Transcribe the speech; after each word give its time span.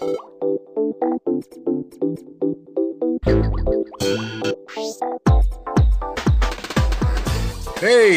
Hey, 0.00 0.06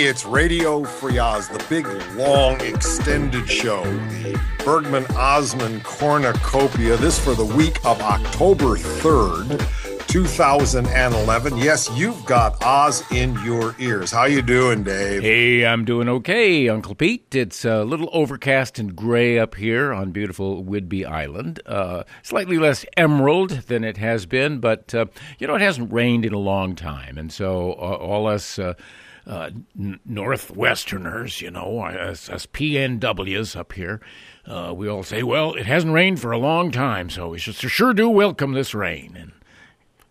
it's 0.05 0.23
Radio 0.23 0.85
Free 0.85 1.19
Oz, 1.19 1.49
the 1.49 1.61
big, 1.67 1.85
long, 2.15 2.61
extended 2.61 3.49
show. 3.49 3.83
The 3.83 4.39
Bergman 4.63 5.03
Ossman 5.15 5.83
Cornucopia. 5.83 6.95
This 6.95 7.19
for 7.19 7.33
the 7.33 7.43
week 7.43 7.85
of 7.85 7.99
October 7.99 8.77
3rd. 8.77 9.82
2011. 10.13 11.57
Yes, 11.57 11.89
you've 11.97 12.23
got 12.23 12.63
Oz 12.63 13.03
in 13.11 13.33
your 13.43 13.75
ears. 13.79 14.11
How 14.11 14.25
you 14.25 14.43
doing, 14.43 14.83
Dave? 14.83 15.23
Hey, 15.23 15.65
I'm 15.65 15.85
doing 15.85 16.07
okay, 16.07 16.69
Uncle 16.69 16.93
Pete. 16.93 17.33
It's 17.33 17.65
a 17.65 17.83
little 17.83 18.11
overcast 18.13 18.77
and 18.77 18.95
gray 18.95 19.39
up 19.39 19.55
here 19.55 19.91
on 19.91 20.11
beautiful 20.11 20.63
Whidbey 20.63 21.03
Island. 21.03 21.61
Uh, 21.65 22.03
slightly 22.21 22.59
less 22.59 22.85
emerald 22.95 23.49
than 23.49 23.83
it 23.83 23.97
has 23.97 24.27
been, 24.27 24.59
but 24.59 24.93
uh, 24.93 25.07
you 25.39 25.47
know 25.47 25.55
it 25.55 25.61
hasn't 25.61 25.91
rained 25.91 26.25
in 26.25 26.33
a 26.33 26.37
long 26.37 26.75
time, 26.75 27.17
and 27.17 27.33
so 27.33 27.71
uh, 27.71 27.95
all 27.95 28.27
us. 28.27 28.59
Uh, 28.59 28.75
uh, 29.25 29.51
Northwesterners, 29.79 31.39
you 31.39 31.49
know, 31.49 31.79
us, 31.79 32.29
us 32.29 32.45
PNWs 32.45 33.55
up 33.55 33.71
here, 33.71 34.01
uh, 34.45 34.73
we 34.75 34.89
all 34.89 35.01
say, 35.01 35.23
well, 35.23 35.53
it 35.53 35.65
hasn't 35.65 35.93
rained 35.93 36.19
for 36.19 36.33
a 36.33 36.37
long 36.37 36.71
time, 36.71 37.09
so 37.09 37.29
we 37.29 37.39
should 37.39 37.55
sure 37.55 37.93
do 37.93 38.09
welcome 38.09 38.51
this 38.51 38.75
rain. 38.75 39.15
And 39.17 39.31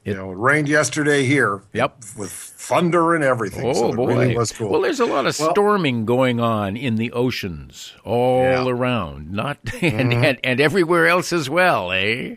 you 0.05 0.15
know, 0.15 0.31
it 0.33 0.37
rained 0.37 0.69
yesterday 0.69 1.25
here. 1.25 1.63
Yep. 1.73 1.97
With 2.17 2.31
thunder 2.33 3.15
and 3.15 3.23
everything. 3.25 3.67
Oh, 3.67 3.73
so 3.73 3.93
boy. 3.93 4.07
Really 4.09 4.37
was 4.37 4.53
cool. 4.53 4.71
Well, 4.71 4.81
there's 4.81 5.01
a 5.01 5.05
lot 5.07 5.27
of 5.27 5.39
Well- 5.39 5.51
storming 5.51 6.05
going 6.05 6.41
on 6.41 6.77
in 6.77 6.97
the 6.97 7.13
oceans 7.13 7.93
all 8.05 8.43
Yeah. 8.43 8.67
around, 8.69 9.31
not 9.33 9.59
and, 9.83 10.13
and, 10.13 10.39
and 10.43 10.61
everywhere 10.61 11.07
else 11.07 11.33
as 11.33 11.49
well, 11.51 11.93
eh? 11.93 12.37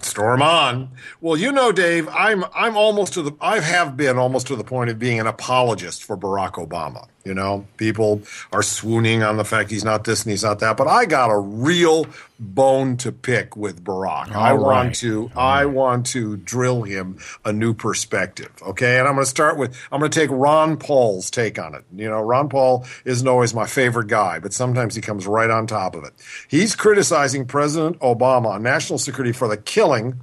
Storm 0.00 0.42
on. 0.42 0.88
Well, 1.20 1.36
you 1.36 1.52
know, 1.52 1.70
Dave, 1.70 2.08
I'm 2.08 2.44
I'm 2.54 2.76
almost 2.76 3.12
to 3.12 3.22
the 3.22 3.32
I 3.40 3.60
have 3.60 3.96
been 3.96 4.18
almost 4.18 4.48
to 4.48 4.56
the 4.56 4.64
point 4.64 4.90
of 4.90 4.98
being 4.98 5.20
an 5.20 5.28
apologist 5.28 6.02
for 6.02 6.16
Barack 6.16 6.54
Obama. 6.54 7.06
You 7.24 7.34
know, 7.34 7.66
people 7.76 8.22
are 8.52 8.62
swooning 8.62 9.22
on 9.22 9.36
the 9.36 9.44
fact 9.44 9.70
he's 9.70 9.84
not 9.84 10.04
this 10.04 10.24
and 10.24 10.30
he's 10.30 10.42
not 10.42 10.58
that, 10.58 10.76
but 10.76 10.88
I 10.88 11.04
got 11.04 11.30
a 11.30 11.38
real 11.38 12.06
bone 12.40 12.96
to 12.96 13.12
pick 13.12 13.56
with 13.56 13.84
Barack. 13.84 14.32
I 14.32 14.50
All 14.50 14.58
want 14.58 14.86
right. 14.88 14.94
to 14.96 15.30
I 15.36 15.66
want 15.66 16.06
to 16.06 16.36
drill 16.38 16.82
him 16.82 17.18
a 17.44 17.52
new 17.52 17.74
perspective. 17.74 18.50
Okay, 18.62 18.98
and 18.98 19.06
I'm 19.06 19.14
going 19.14 19.24
to 19.24 19.30
start 19.30 19.56
with 19.56 19.76
I'm 19.92 20.00
going 20.00 20.10
to 20.10 20.18
take 20.18 20.30
Ron 20.30 20.76
Paul's 20.76 21.30
take 21.30 21.58
on 21.58 21.74
it. 21.74 21.84
You 21.94 22.08
know, 22.08 22.20
Ron 22.20 22.48
Paul 22.48 22.86
isn't 23.04 23.28
always 23.28 23.54
my 23.54 23.66
favorite 23.66 24.08
guy, 24.08 24.40
but 24.40 24.52
sometimes 24.52 24.94
he 24.96 25.00
comes 25.00 25.26
right 25.26 25.50
on 25.50 25.66
top 25.66 25.94
of 25.94 26.02
it. 26.04 26.12
He's 26.48 26.74
criticizing 26.74 27.46
President 27.46 28.00
Obama 28.00 28.46
on 28.46 28.62
national 28.62 28.98
security 28.98 29.32
for 29.32 29.46
the 29.46 29.56
killing 29.56 30.20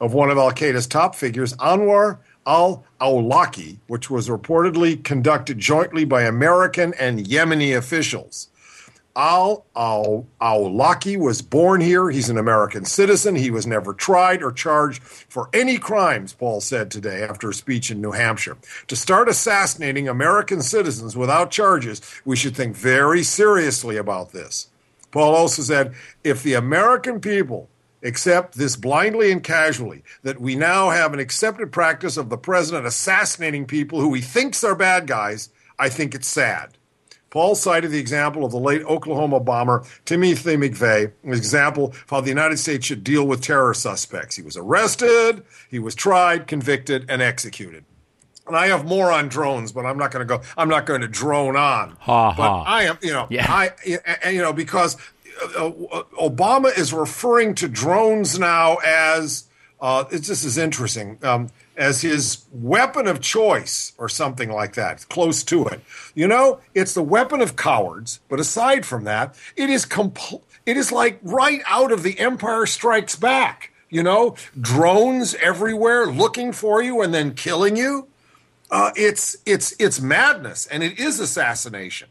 of 0.00 0.12
one 0.12 0.30
of 0.30 0.38
Al 0.38 0.52
Qaeda's 0.52 0.86
top 0.86 1.14
figures, 1.14 1.54
Anwar 1.54 2.18
al 2.46 2.84
Awlaki, 3.00 3.78
which 3.88 4.08
was 4.08 4.28
reportedly 4.28 5.02
conducted 5.02 5.58
jointly 5.58 6.04
by 6.04 6.22
American 6.22 6.94
and 6.94 7.26
Yemeni 7.26 7.76
officials. 7.76 8.48
Al 9.16 9.64
Awlaki 9.74 11.18
was 11.18 11.40
born 11.40 11.80
here. 11.80 12.10
He's 12.10 12.28
an 12.28 12.36
American 12.36 12.84
citizen. 12.84 13.34
He 13.34 13.50
was 13.50 13.66
never 13.66 13.94
tried 13.94 14.42
or 14.42 14.52
charged 14.52 15.02
for 15.02 15.48
any 15.54 15.78
crimes, 15.78 16.34
Paul 16.34 16.60
said 16.60 16.90
today 16.90 17.22
after 17.22 17.48
a 17.48 17.54
speech 17.54 17.90
in 17.90 18.02
New 18.02 18.12
Hampshire. 18.12 18.58
To 18.88 18.94
start 18.94 19.30
assassinating 19.30 20.06
American 20.06 20.60
citizens 20.60 21.16
without 21.16 21.50
charges, 21.50 22.02
we 22.26 22.36
should 22.36 22.54
think 22.54 22.76
very 22.76 23.22
seriously 23.22 23.96
about 23.96 24.32
this. 24.32 24.68
Paul 25.10 25.34
also 25.34 25.62
said 25.62 25.94
if 26.22 26.42
the 26.42 26.52
American 26.52 27.18
people 27.20 27.70
accept 28.02 28.56
this 28.56 28.76
blindly 28.76 29.32
and 29.32 29.42
casually, 29.42 30.02
that 30.22 30.40
we 30.40 30.54
now 30.54 30.90
have 30.90 31.12
an 31.12 31.20
accepted 31.20 31.72
practice 31.72 32.16
of 32.16 32.28
the 32.28 32.38
president 32.38 32.86
assassinating 32.86 33.66
people 33.66 34.00
who 34.00 34.14
he 34.14 34.20
thinks 34.20 34.62
are 34.62 34.74
bad 34.74 35.06
guys, 35.06 35.50
I 35.78 35.88
think 35.88 36.14
it's 36.14 36.28
sad. 36.28 36.76
Paul 37.30 37.54
cited 37.54 37.90
the 37.90 37.98
example 37.98 38.44
of 38.44 38.52
the 38.52 38.58
late 38.58 38.82
Oklahoma 38.84 39.40
bomber 39.40 39.84
Timothy 40.04 40.56
McVeigh, 40.56 41.12
an 41.22 41.32
example 41.32 41.86
of 41.86 42.04
how 42.08 42.20
the 42.20 42.28
United 42.28 42.58
States 42.58 42.86
should 42.86 43.04
deal 43.04 43.26
with 43.26 43.42
terror 43.42 43.74
suspects. 43.74 44.36
He 44.36 44.42
was 44.42 44.56
arrested, 44.56 45.44
he 45.68 45.78
was 45.78 45.94
tried, 45.94 46.46
convicted, 46.46 47.04
and 47.10 47.20
executed. 47.20 47.84
And 48.46 48.56
I 48.56 48.68
have 48.68 48.86
more 48.86 49.10
on 49.10 49.28
drones, 49.28 49.72
but 49.72 49.84
I'm 49.84 49.98
not 49.98 50.12
going 50.12 50.26
to 50.26 50.36
go. 50.38 50.40
I'm 50.56 50.68
not 50.68 50.86
going 50.86 51.00
to 51.00 51.08
drone 51.08 51.56
on. 51.56 51.96
Ha, 52.00 52.34
but 52.36 52.42
ha. 52.42 52.62
I 52.62 52.84
am, 52.84 52.98
you 53.02 53.12
know, 53.12 53.26
Yeah. 53.28 53.52
I, 53.52 53.72
and, 54.22 54.36
you 54.36 54.40
know, 54.40 54.52
because 54.52 54.96
uh, 55.56 55.66
uh, 55.66 56.02
Obama 56.20 56.76
is 56.76 56.92
referring 56.92 57.54
to 57.56 57.68
drones 57.68 58.38
now 58.38 58.76
as 58.84 59.44
uh, 59.80 60.04
it's, 60.10 60.28
this 60.28 60.44
is 60.44 60.56
interesting 60.56 61.18
um, 61.22 61.48
as 61.76 62.00
his 62.00 62.44
weapon 62.52 63.06
of 63.06 63.20
choice 63.20 63.92
or 63.98 64.08
something 64.08 64.50
like 64.50 64.74
that, 64.74 65.06
close 65.08 65.44
to 65.44 65.66
it. 65.66 65.80
You 66.14 66.26
know, 66.26 66.60
it's 66.74 66.94
the 66.94 67.02
weapon 67.02 67.42
of 67.42 67.56
cowards. 67.56 68.20
But 68.28 68.40
aside 68.40 68.86
from 68.86 69.04
that, 69.04 69.34
it 69.56 69.68
is 69.68 69.84
compl- 69.84 70.42
It 70.64 70.76
is 70.76 70.90
like 70.90 71.18
right 71.22 71.60
out 71.66 71.92
of 71.92 72.02
The 72.02 72.18
Empire 72.18 72.64
Strikes 72.66 73.16
Back. 73.16 73.72
You 73.90 74.02
know, 74.02 74.34
drones 74.60 75.34
everywhere 75.36 76.06
looking 76.06 76.52
for 76.52 76.82
you 76.82 77.02
and 77.02 77.14
then 77.14 77.34
killing 77.34 77.76
you. 77.76 78.08
Uh, 78.68 78.90
it's 78.96 79.36
it's 79.46 79.74
it's 79.78 80.00
madness 80.00 80.66
and 80.66 80.82
it 80.82 80.98
is 80.98 81.20
assassination. 81.20 82.08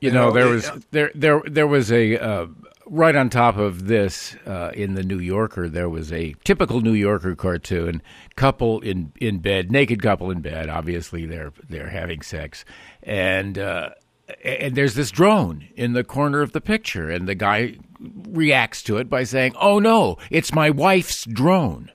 You 0.00 0.10
know, 0.10 0.30
there 0.30 0.48
was 0.48 0.70
there 0.90 1.10
there 1.14 1.42
there 1.46 1.66
was 1.66 1.90
a 1.90 2.18
uh, 2.18 2.46
right 2.86 3.16
on 3.16 3.30
top 3.30 3.56
of 3.56 3.86
this 3.86 4.36
uh, 4.46 4.70
in 4.74 4.94
the 4.94 5.02
New 5.02 5.18
Yorker. 5.18 5.68
There 5.68 5.88
was 5.88 6.12
a 6.12 6.34
typical 6.44 6.80
New 6.80 6.92
Yorker 6.92 7.34
cartoon: 7.34 8.02
couple 8.36 8.80
in 8.80 9.12
in 9.20 9.38
bed, 9.38 9.72
naked 9.72 10.02
couple 10.02 10.30
in 10.30 10.40
bed. 10.40 10.68
Obviously, 10.68 11.26
they're 11.26 11.52
they're 11.68 11.88
having 11.88 12.22
sex, 12.22 12.64
and 13.02 13.58
uh, 13.58 13.90
and 14.44 14.74
there's 14.74 14.94
this 14.94 15.10
drone 15.10 15.68
in 15.76 15.92
the 15.92 16.04
corner 16.04 16.42
of 16.42 16.52
the 16.52 16.60
picture, 16.60 17.10
and 17.10 17.26
the 17.26 17.34
guy 17.34 17.76
reacts 18.28 18.82
to 18.82 18.98
it 18.98 19.08
by 19.08 19.24
saying, 19.24 19.54
"Oh 19.60 19.78
no, 19.78 20.18
it's 20.30 20.52
my 20.52 20.70
wife's 20.70 21.24
drone." 21.24 21.90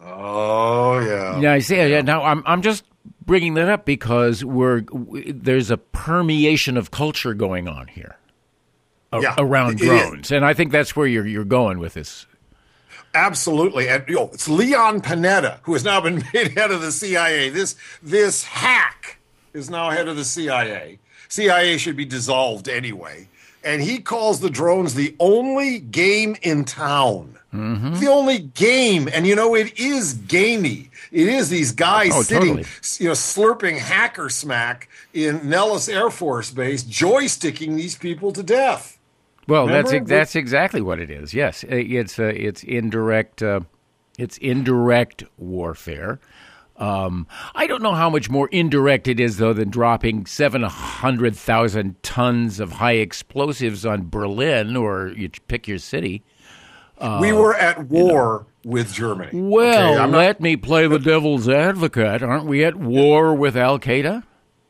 Oh 0.00 0.98
yeah. 0.98 1.40
Yeah, 1.40 1.52
I 1.52 1.60
see. 1.60 1.76
Yeah, 1.76 2.00
now 2.00 2.24
I'm 2.24 2.42
I'm 2.46 2.62
just 2.62 2.84
bringing 3.32 3.54
that 3.54 3.70
up 3.70 3.86
because 3.86 4.44
we're 4.44 4.82
there's 5.26 5.70
a 5.70 5.78
permeation 5.78 6.76
of 6.76 6.90
culture 6.90 7.32
going 7.32 7.66
on 7.66 7.86
here 7.86 8.16
a- 9.10 9.22
Yeah, 9.22 9.34
around 9.38 9.78
drones, 9.78 10.30
and 10.30 10.44
I 10.44 10.52
think 10.52 10.70
that's 10.70 10.94
where 10.94 11.06
you're 11.06 11.26
you're 11.26 11.46
going 11.46 11.78
with 11.78 11.94
this. 11.94 12.26
Absolutely, 13.14 13.88
and 13.88 14.04
you 14.06 14.16
know, 14.16 14.28
it's 14.34 14.50
Leon 14.50 15.00
Panetta 15.00 15.60
who 15.62 15.72
has 15.72 15.82
now 15.82 15.98
been 15.98 16.16
made 16.34 16.58
head 16.58 16.70
of 16.70 16.82
the 16.82 16.92
CIA. 16.92 17.48
This 17.48 17.74
this 18.02 18.44
hack 18.44 19.16
is 19.54 19.70
now 19.70 19.88
head 19.88 20.08
of 20.08 20.16
the 20.16 20.24
CIA. 20.26 20.98
CIA 21.30 21.78
should 21.78 21.96
be 21.96 22.04
dissolved 22.04 22.68
anyway, 22.68 23.28
and 23.64 23.80
he 23.80 23.98
calls 23.98 24.40
the 24.40 24.50
drones 24.50 24.92
the 24.92 25.16
only 25.18 25.78
game 25.78 26.36
in 26.42 26.66
town. 26.66 27.38
Mm-hmm. 27.52 28.00
The 28.00 28.08
only 28.08 28.38
game, 28.38 29.08
and 29.12 29.26
you 29.26 29.36
know 29.36 29.54
it 29.54 29.78
is 29.78 30.14
gamey. 30.14 30.88
It 31.10 31.28
is 31.28 31.50
these 31.50 31.72
guys 31.72 32.12
Oh, 32.14 32.22
sitting, 32.22 32.56
totally. 32.56 32.66
you 32.98 33.06
know, 33.08 33.12
slurping 33.12 33.76
hacker 33.78 34.30
smack 34.30 34.88
in 35.12 35.48
Nellis 35.50 35.86
Air 35.88 36.08
Force 36.08 36.50
Base, 36.50 36.82
joysticking 36.82 37.76
these 37.76 37.94
people 37.94 38.32
to 38.32 38.42
death. 38.42 38.98
Well, 39.48 39.66
that's 39.66 39.90
Remember? 39.92 40.04
ex- 40.04 40.08
that's 40.08 40.36
exactly 40.36 40.80
what 40.80 40.98
it 40.98 41.10
is. 41.10 41.34
Yes, 41.34 41.62
it's 41.68 42.18
uh, 42.18 42.32
it's 42.34 42.62
indirect 42.64 43.42
uh, 43.42 43.60
it's 44.18 44.38
indirect 44.38 45.24
warfare. 45.36 46.20
Um, 46.78 47.26
I 47.54 47.66
don't 47.66 47.82
know 47.82 47.92
how 47.92 48.08
much 48.08 48.30
more 48.30 48.48
indirect 48.48 49.08
it 49.08 49.20
is 49.20 49.36
though 49.36 49.52
than 49.52 49.68
dropping 49.68 50.24
seven 50.24 50.62
hundred 50.62 51.36
thousand 51.36 52.02
tons 52.02 52.60
of 52.60 52.72
high 52.72 52.92
explosives 52.94 53.84
on 53.84 54.08
Berlin 54.08 54.74
or 54.76 55.08
you 55.08 55.28
pick 55.48 55.68
your 55.68 55.78
city. 55.78 56.22
We 57.20 57.30
uh, 57.32 57.36
were 57.36 57.54
at 57.54 57.86
war 57.88 58.46
with 58.64 58.92
Germany. 58.92 59.30
Well, 59.32 59.90
Okay, 59.94 59.96
not- 59.98 60.10
let 60.10 60.40
me 60.40 60.56
play 60.56 60.86
the 60.86 60.98
devil's 60.98 61.48
advocate. 61.48 62.22
Aren't 62.22 62.46
we 62.46 62.64
at 62.64 62.76
war 62.76 63.34
with 63.34 63.56
Al 63.56 63.78
Qaeda? 63.78 64.22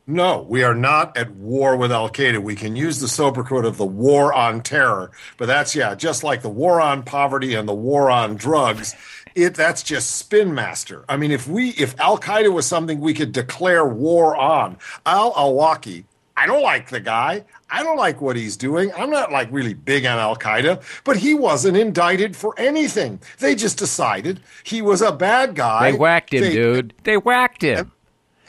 No, 0.05 0.45
we 0.49 0.63
are 0.63 0.75
not 0.75 1.15
at 1.15 1.31
war 1.31 1.77
with 1.77 1.91
Al 1.91 2.09
Qaeda. 2.09 2.41
We 2.43 2.55
can 2.55 2.75
use 2.75 2.99
the 2.99 3.07
sobriquet 3.07 3.65
of 3.65 3.77
the 3.77 3.85
war 3.85 4.33
on 4.33 4.61
terror, 4.61 5.11
but 5.37 5.45
that's 5.45 5.75
yeah, 5.75 5.95
just 5.95 6.23
like 6.25 6.41
the 6.41 6.49
war 6.49 6.81
on 6.81 7.03
poverty 7.03 7.53
and 7.53 7.69
the 7.69 7.73
war 7.73 8.11
on 8.11 8.35
drugs. 8.35 8.95
It 9.33 9.55
that's 9.55 9.81
just 9.81 10.11
spin 10.17 10.53
master. 10.53 11.05
I 11.07 11.15
mean, 11.15 11.31
if 11.31 11.47
we 11.47 11.69
if 11.69 11.97
Al 12.01 12.19
Qaeda 12.19 12.51
was 12.51 12.65
something 12.65 12.99
we 12.99 13.13
could 13.13 13.31
declare 13.31 13.85
war 13.85 14.35
on, 14.35 14.77
Al 15.05 15.33
Awlaki, 15.35 16.03
I 16.43 16.45
don't 16.45 16.61
like 16.61 16.89
the 16.89 16.99
guy. 16.99 17.45
I 17.69 17.83
don't 17.83 17.95
like 17.95 18.19
what 18.19 18.35
he's 18.35 18.57
doing. 18.57 18.91
I'm 18.97 19.09
not 19.09 19.31
like 19.31 19.47
really 19.49 19.73
big 19.73 20.05
on 20.05 20.19
Al 20.19 20.35
Qaeda, 20.35 20.83
but 21.05 21.15
he 21.15 21.33
wasn't 21.33 21.77
indicted 21.77 22.35
for 22.35 22.53
anything. 22.57 23.21
They 23.39 23.55
just 23.55 23.77
decided 23.77 24.41
he 24.65 24.81
was 24.81 25.01
a 25.01 25.13
bad 25.13 25.55
guy. 25.55 25.91
They 25.91 25.97
whacked 25.97 26.33
him, 26.33 26.41
They- 26.41 26.51
dude. 26.51 26.93
They 27.05 27.15
whacked 27.15 27.61
him. 27.61 27.93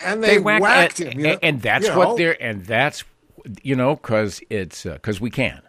and 0.05 0.25
they, 0.25 0.41
whacked, 0.41 0.99
and, 0.99 1.13
him. 1.13 1.21
you 1.21 1.27
know- 1.29 1.39
and 1.41 1.63
that's 1.63 1.87
you 1.87 1.95
what 1.97 2.09
know? 2.09 2.17
they're 2.17 2.43
and 2.43 2.65
that's 2.67 3.05
you 3.63 3.77
know 3.77 3.95
because 3.95 4.41
it's 4.51 4.85
uh, 4.85 4.95
because 4.95 5.21
we 5.21 5.31
can. 5.31 5.63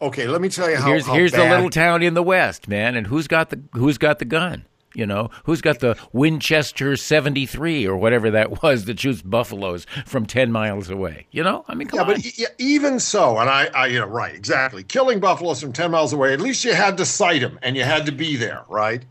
okay, 0.00 0.28
let 0.28 0.40
me 0.40 0.48
tell 0.48 0.70
you 0.70 0.76
how. 0.76 0.86
here's 0.86 1.06
how 1.06 1.14
here's 1.14 1.32
the 1.32 1.38
little 1.44 1.70
town 1.70 2.04
in 2.04 2.14
the 2.14 2.22
west, 2.22 2.68
man, 2.68 2.94
and 2.94 3.08
who's 3.08 3.26
got 3.26 3.50
the 3.50 3.60
who's 3.72 3.98
got 3.98 4.20
the 4.20 4.24
gun? 4.24 4.64
You 4.96 5.04
know, 5.06 5.28
who's 5.44 5.60
got 5.60 5.80
the 5.80 5.96
Winchester 6.12 6.96
73 6.96 7.86
or 7.86 7.96
whatever 7.96 8.30
that 8.30 8.62
was 8.62 8.86
that 8.86 8.98
shoots 8.98 9.20
buffaloes 9.22 9.86
from 10.06 10.24
10 10.24 10.50
miles 10.50 10.88
away? 10.88 11.26
You 11.30 11.42
know, 11.44 11.64
I 11.68 11.74
mean, 11.74 11.86
come 11.88 11.98
Yeah, 11.98 12.06
on. 12.06 12.12
but 12.14 12.24
e- 12.26 12.46
even 12.58 12.98
so, 12.98 13.38
and 13.38 13.50
I, 13.50 13.66
I, 13.74 13.86
you 13.88 14.00
know, 14.00 14.06
right, 14.06 14.34
exactly. 14.34 14.82
Killing 14.82 15.20
buffaloes 15.20 15.60
from 15.60 15.72
10 15.74 15.90
miles 15.90 16.12
away, 16.14 16.32
at 16.32 16.40
least 16.40 16.64
you 16.64 16.72
had 16.72 16.96
to 16.96 17.04
sight 17.04 17.42
them 17.42 17.58
and 17.62 17.76
you 17.76 17.84
had 17.84 18.06
to 18.06 18.12
be 18.12 18.36
there, 18.36 18.64
right? 18.68 19.04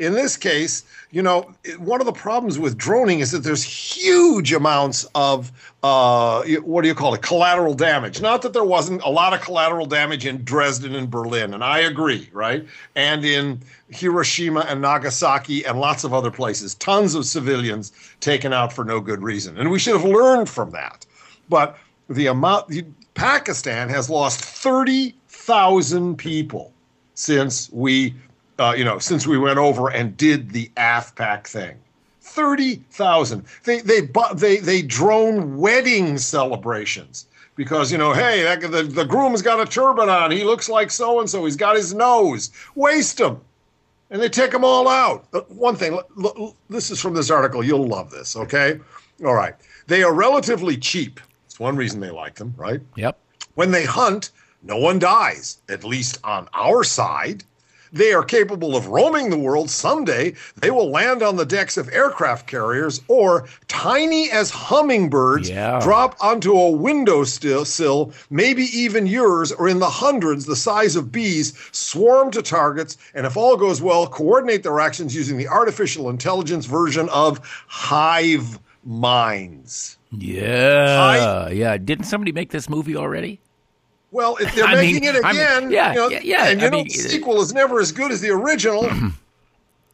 In 0.00 0.14
this 0.14 0.34
case, 0.34 0.82
you 1.10 1.20
know, 1.20 1.52
one 1.76 2.00
of 2.00 2.06
the 2.06 2.12
problems 2.12 2.58
with 2.58 2.78
droning 2.78 3.20
is 3.20 3.32
that 3.32 3.40
there's 3.40 3.62
huge 3.62 4.50
amounts 4.50 5.06
of, 5.14 5.52
uh, 5.82 6.42
what 6.62 6.80
do 6.80 6.88
you 6.88 6.94
call 6.94 7.12
it, 7.12 7.20
collateral 7.20 7.74
damage. 7.74 8.22
Not 8.22 8.40
that 8.40 8.54
there 8.54 8.64
wasn't 8.64 9.02
a 9.02 9.10
lot 9.10 9.34
of 9.34 9.42
collateral 9.42 9.84
damage 9.84 10.24
in 10.24 10.42
Dresden 10.42 10.94
and 10.94 11.10
Berlin, 11.10 11.52
and 11.52 11.62
I 11.62 11.80
agree, 11.80 12.30
right? 12.32 12.66
And 12.96 13.26
in 13.26 13.60
Hiroshima 13.90 14.60
and 14.60 14.80
Nagasaki 14.80 15.66
and 15.66 15.78
lots 15.78 16.02
of 16.02 16.14
other 16.14 16.30
places, 16.30 16.76
tons 16.76 17.14
of 17.14 17.26
civilians 17.26 17.92
taken 18.20 18.54
out 18.54 18.72
for 18.72 18.86
no 18.86 19.00
good 19.00 19.22
reason. 19.22 19.58
And 19.58 19.70
we 19.70 19.78
should 19.78 20.00
have 20.00 20.10
learned 20.10 20.48
from 20.48 20.70
that. 20.70 21.04
But 21.50 21.76
the 22.08 22.28
amount, 22.28 22.72
Pakistan 23.12 23.90
has 23.90 24.08
lost 24.08 24.40
30,000 24.40 26.16
people 26.16 26.72
since 27.12 27.70
we, 27.70 28.14
uh, 28.60 28.74
you 28.76 28.84
know, 28.84 28.98
since 28.98 29.26
we 29.26 29.38
went 29.38 29.58
over 29.58 29.88
and 29.88 30.16
did 30.16 30.50
the 30.50 30.70
AfPak 30.76 31.46
thing. 31.46 31.76
30,000. 32.20 33.44
They, 33.64 33.80
they, 33.80 34.02
they, 34.34 34.58
they 34.58 34.82
drone 34.82 35.56
wedding 35.56 36.16
celebrations 36.18 37.26
because, 37.56 37.90
you 37.90 37.98
know, 37.98 38.12
hey, 38.12 38.42
that, 38.44 38.60
the, 38.60 38.84
the 38.84 39.04
groom's 39.04 39.42
got 39.42 39.60
a 39.60 39.66
turban 39.66 40.08
on. 40.08 40.30
He 40.30 40.44
looks 40.44 40.68
like 40.68 40.90
so 40.92 41.18
and 41.18 41.28
so. 41.28 41.44
He's 41.44 41.56
got 41.56 41.74
his 41.74 41.92
nose. 41.92 42.52
Waste 42.76 43.18
them 43.18 43.40
and 44.10 44.20
they 44.20 44.28
take 44.28 44.50
them 44.50 44.64
all 44.64 44.88
out. 44.88 45.26
One 45.50 45.76
thing, 45.76 45.94
l- 45.94 46.04
l- 46.18 46.56
this 46.68 46.90
is 46.90 47.00
from 47.00 47.14
this 47.14 47.30
article. 47.30 47.64
You'll 47.64 47.86
love 47.86 48.10
this, 48.10 48.36
okay? 48.36 48.78
All 49.24 49.34
right. 49.34 49.54
They 49.86 50.02
are 50.02 50.12
relatively 50.12 50.76
cheap. 50.76 51.20
It's 51.46 51.58
one 51.58 51.76
reason 51.76 52.00
they 52.00 52.10
like 52.10 52.34
them, 52.34 52.54
right? 52.56 52.80
yep. 52.96 53.18
When 53.54 53.70
they 53.70 53.84
hunt, 53.84 54.30
no 54.62 54.76
one 54.76 54.98
dies, 54.98 55.58
at 55.68 55.84
least 55.84 56.18
on 56.22 56.48
our 56.54 56.84
side. 56.84 57.44
They 57.92 58.12
are 58.12 58.22
capable 58.22 58.76
of 58.76 58.86
roaming 58.86 59.30
the 59.30 59.38
world. 59.38 59.68
Someday 59.70 60.34
they 60.56 60.70
will 60.70 60.90
land 60.90 61.22
on 61.22 61.36
the 61.36 61.44
decks 61.44 61.76
of 61.76 61.88
aircraft 61.88 62.46
carriers 62.46 63.00
or 63.08 63.46
tiny 63.68 64.30
as 64.30 64.50
hummingbirds 64.50 65.50
Yeah. 65.50 65.80
drop 65.80 66.16
onto 66.20 66.52
a 66.52 66.70
windowsill, 66.70 67.64
sill, 67.64 68.12
maybe 68.30 68.64
even 68.76 69.06
yours, 69.06 69.50
or 69.52 69.68
in 69.68 69.78
the 69.80 69.90
hundreds, 69.90 70.46
the 70.46 70.56
size 70.56 70.94
of 70.96 71.10
bees, 71.10 71.52
swarm 71.72 72.30
to 72.30 72.42
targets, 72.42 72.96
and 73.14 73.26
if 73.26 73.36
all 73.36 73.56
goes 73.56 73.82
well, 73.82 74.06
coordinate 74.06 74.62
their 74.62 74.78
actions 74.80 75.14
using 75.14 75.36
the 75.36 75.48
artificial 75.48 76.08
intelligence 76.10 76.66
version 76.66 77.08
of 77.08 77.40
hive 77.66 78.58
minds. 78.84 79.98
Yeah. 80.12 81.48
yeah. 81.48 81.76
Didn't 81.76 82.04
somebody 82.04 82.32
make 82.32 82.50
this 82.50 82.68
movie 82.68 82.96
already? 82.96 83.40
Well, 84.12 84.36
if 84.40 84.54
they're 84.54 84.64
I 84.64 84.74
mean- 84.74 84.94
making 84.94 85.04
it 85.04 85.14
mean, 85.14 85.24
again, 85.24 85.70
yeah, 85.70 85.90
you 85.90 85.96
know, 85.96 86.08
yeah, 86.08 86.20
yeah, 86.22 86.46
and 86.48 86.60
you 86.60 86.66
I 86.66 86.70
know 86.70 86.76
mean, 86.78 86.88
the 86.88 86.94
sequel 86.94 87.40
is 87.40 87.52
never 87.52 87.80
as 87.80 87.92
good 87.92 88.10
as 88.10 88.20
the 88.20 88.30
original. 88.30 88.88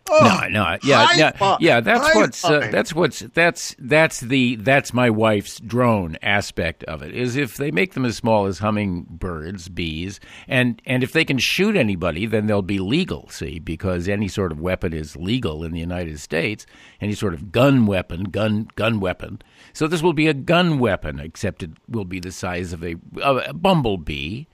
Oh, 0.09 0.21
No, 0.23 0.47
no, 0.49 0.79
yeah, 0.85 1.09
yeah, 1.17 1.33
five. 1.33 1.61
yeah. 1.61 1.81
That's 1.81 2.15
what's 2.15 2.45
uh, 2.45 2.69
that's 2.71 2.95
what's 2.95 3.19
that's 3.35 3.75
that's 3.77 4.21
the 4.21 4.55
that's 4.55 4.95
my 4.95 5.11
wife's 5.11 5.59
drone 5.59 6.17
aspect 6.23 6.85
of 6.85 7.03
it. 7.03 7.13
Is 7.13 7.35
if 7.35 7.57
they 7.57 7.73
make 7.73 7.95
them 7.95 8.05
as 8.05 8.15
small 8.17 8.47
as 8.47 8.61
hummingbirds, 8.61 9.69
bees, 9.69 10.21
and 10.47 10.81
and 10.87 11.03
if 11.03 11.11
they 11.11 11.25
can 11.25 11.39
shoot 11.39 11.75
anybody, 11.75 12.25
then 12.25 12.47
they'll 12.47 12.63
be 12.63 12.79
legal. 12.79 13.29
See, 13.31 13.59
because 13.59 14.09
any 14.09 14.29
sort 14.29 14.53
of 14.53 14.61
weapon 14.61 14.93
is 14.93 15.17
legal 15.17 15.65
in 15.65 15.73
the 15.73 15.81
United 15.81 16.21
States. 16.21 16.67
Any 17.01 17.15
sort 17.15 17.35
of 17.35 17.51
gun 17.51 17.85
weapon, 17.87 18.25
gun 18.31 18.69
gun 18.77 19.01
weapon. 19.01 19.43
So 19.77 19.87
this 19.87 20.03
will 20.03 20.15
be 20.15 20.27
a 20.27 20.33
gun 20.33 20.79
weapon, 20.79 21.21
except 21.21 21.63
it 21.63 21.69
will 21.87 22.07
be 22.07 22.19
the 22.19 22.33
size 22.33 22.73
of 22.73 22.83
a, 22.83 22.97
of 23.21 23.43
a 23.47 23.53
bumblebee, 23.53 24.47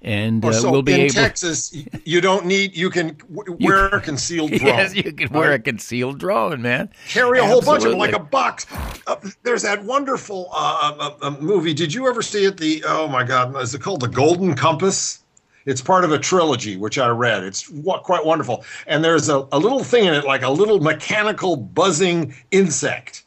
and 0.00 0.44
uh, 0.44 0.52
so 0.52 0.70
we'll 0.70 0.82
be 0.82 0.92
in 0.92 1.00
able. 1.00 1.14
Texas, 1.14 1.76
you 2.04 2.20
don't 2.20 2.46
need 2.46 2.76
you 2.76 2.88
can 2.88 3.16
w- 3.34 3.56
wear 3.66 3.86
a 3.86 4.00
concealed 4.00 4.52
drone. 4.52 4.62
Yes, 4.66 4.94
you 4.94 5.12
can 5.12 5.30
wear 5.30 5.50
a 5.50 5.58
concealed 5.58 6.20
drone, 6.20 6.62
man. 6.62 6.90
Carry 7.08 7.40
a 7.40 7.44
whole 7.44 7.60
bunch 7.60 7.82
of 7.86 7.90
them 7.90 7.98
like 7.98 8.12
a 8.14 8.20
box. 8.20 8.66
Uh, 9.08 9.16
there's 9.42 9.62
that 9.62 9.82
wonderful 9.82 10.48
uh, 10.52 10.94
uh, 10.96 11.26
uh, 11.26 11.30
movie. 11.40 11.74
Did 11.74 11.92
you 11.92 12.06
ever 12.06 12.22
see 12.22 12.44
it? 12.44 12.56
The 12.56 12.84
oh 12.86 13.08
my 13.08 13.24
God, 13.24 13.60
is 13.60 13.74
it 13.74 13.80
called 13.80 14.02
The 14.02 14.06
Golden 14.06 14.54
Compass? 14.54 15.24
It's 15.66 15.80
part 15.80 16.04
of 16.04 16.12
a 16.12 16.20
trilogy 16.20 16.76
which 16.76 16.98
I 17.00 17.08
read. 17.08 17.42
It's 17.42 17.68
quite 18.04 18.24
wonderful. 18.24 18.64
And 18.86 19.04
there's 19.04 19.28
a, 19.28 19.44
a 19.50 19.58
little 19.58 19.82
thing 19.82 20.04
in 20.04 20.14
it, 20.14 20.24
like 20.24 20.42
a 20.42 20.50
little 20.50 20.78
mechanical 20.78 21.56
buzzing 21.56 22.32
insect 22.52 23.17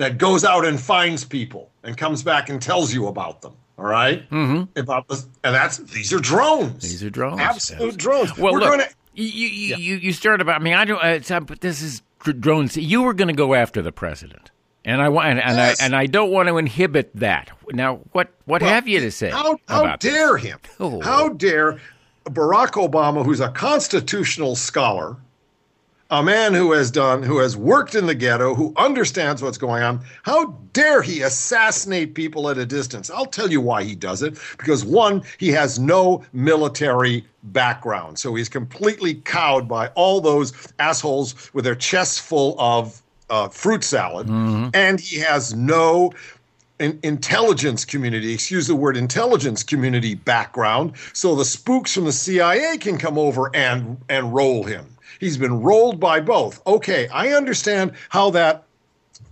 that 0.00 0.16
goes 0.16 0.44
out 0.44 0.64
and 0.64 0.80
finds 0.80 1.26
people 1.26 1.70
and 1.84 1.94
comes 1.94 2.22
back 2.22 2.48
and 2.48 2.60
tells 2.60 2.92
you 2.92 3.06
about 3.06 3.42
them. 3.42 3.52
All 3.78 3.84
right? 3.84 4.28
mm-hmm. 4.30 4.78
About 4.78 5.06
this, 5.08 5.26
and 5.44 5.54
that's 5.54 5.76
these 5.76 6.10
are 6.12 6.18
drones. 6.18 6.82
These 6.82 7.04
are 7.04 7.10
drones. 7.10 7.38
Absolute 7.40 7.98
drones. 7.98 8.36
Well, 8.38 8.54
We're 8.54 8.60
look, 8.60 8.80
to. 8.80 8.88
you, 9.14 9.24
you, 9.26 9.76
you, 9.76 9.96
you 9.96 10.12
started 10.12 10.40
about. 10.40 10.60
I 10.60 10.64
mean, 10.64 10.72
I 10.72 10.86
don't. 10.86 11.30
Uh, 11.30 11.40
but 11.40 11.60
this 11.60 11.82
is 11.82 12.00
drones. 12.40 12.78
You 12.78 13.02
were 13.02 13.12
going 13.12 13.28
to 13.28 13.34
go 13.34 13.52
after 13.54 13.82
the 13.82 13.92
president, 13.92 14.50
and 14.86 15.02
I 15.02 15.10
want, 15.10 15.28
and, 15.28 15.40
and 15.40 15.56
Yes. 15.56 15.82
I 15.82 15.84
and 15.84 15.94
I 15.94 16.06
don't 16.06 16.30
want 16.30 16.48
to 16.48 16.56
inhibit 16.56 17.10
that. 17.16 17.50
Now, 17.72 18.00
what 18.12 18.30
what 18.46 18.62
have 18.62 18.88
you 18.88 19.00
to 19.00 19.10
say 19.10 19.28
How, 19.30 19.58
how 19.68 19.82
about 19.84 20.00
this? 20.00 20.12
dare 20.12 20.38
him? 20.38 20.58
Oh. 20.78 21.00
How 21.02 21.28
dare 21.28 21.78
Barack 22.24 22.72
Obama, 22.72 23.22
who's 23.24 23.40
a 23.40 23.50
constitutional 23.50 24.56
scholar, 24.56 25.16
a 26.10 26.22
man 26.22 26.54
who 26.54 26.72
has 26.72 26.90
done, 26.90 27.22
who 27.22 27.38
has 27.38 27.56
worked 27.56 27.94
in 27.94 28.06
the 28.06 28.14
ghetto, 28.14 28.54
who 28.54 28.72
understands 28.76 29.42
what's 29.42 29.58
going 29.58 29.82
on, 29.82 30.00
how 30.24 30.46
dare 30.72 31.02
he 31.02 31.22
assassinate 31.22 32.14
people 32.14 32.50
at 32.50 32.58
a 32.58 32.66
distance? 32.66 33.10
I'll 33.10 33.26
tell 33.26 33.50
you 33.50 33.60
why 33.60 33.84
he 33.84 33.94
does 33.94 34.22
it. 34.22 34.38
Because 34.58 34.84
one, 34.84 35.22
he 35.38 35.48
has 35.48 35.78
no 35.78 36.24
military 36.32 37.24
background. 37.44 38.18
So 38.18 38.34
he's 38.34 38.48
completely 38.48 39.14
cowed 39.14 39.68
by 39.68 39.88
all 39.88 40.20
those 40.20 40.52
assholes 40.78 41.52
with 41.54 41.64
their 41.64 41.76
chests 41.76 42.18
full 42.18 42.56
of 42.58 43.00
uh, 43.30 43.48
fruit 43.48 43.84
salad. 43.84 44.28
And 44.74 44.98
he 44.98 45.18
has 45.20 45.54
no 45.54 46.12
in- 46.80 46.98
intelligence 47.04 47.84
community, 47.84 48.32
excuse 48.34 48.66
the 48.66 48.74
word 48.74 48.96
intelligence 48.96 49.62
community 49.62 50.16
background, 50.16 50.94
so 51.12 51.36
the 51.36 51.44
spooks 51.44 51.94
from 51.94 52.06
the 52.06 52.12
CIA 52.12 52.78
can 52.78 52.98
come 52.98 53.18
over 53.18 53.54
and 53.54 53.98
and 54.08 54.34
roll 54.34 54.64
him. 54.64 54.89
He's 55.20 55.36
been 55.36 55.60
rolled 55.62 56.00
by 56.00 56.18
both. 56.20 56.66
Okay, 56.66 57.06
I 57.08 57.28
understand 57.28 57.92
how 58.08 58.30
that 58.30 58.64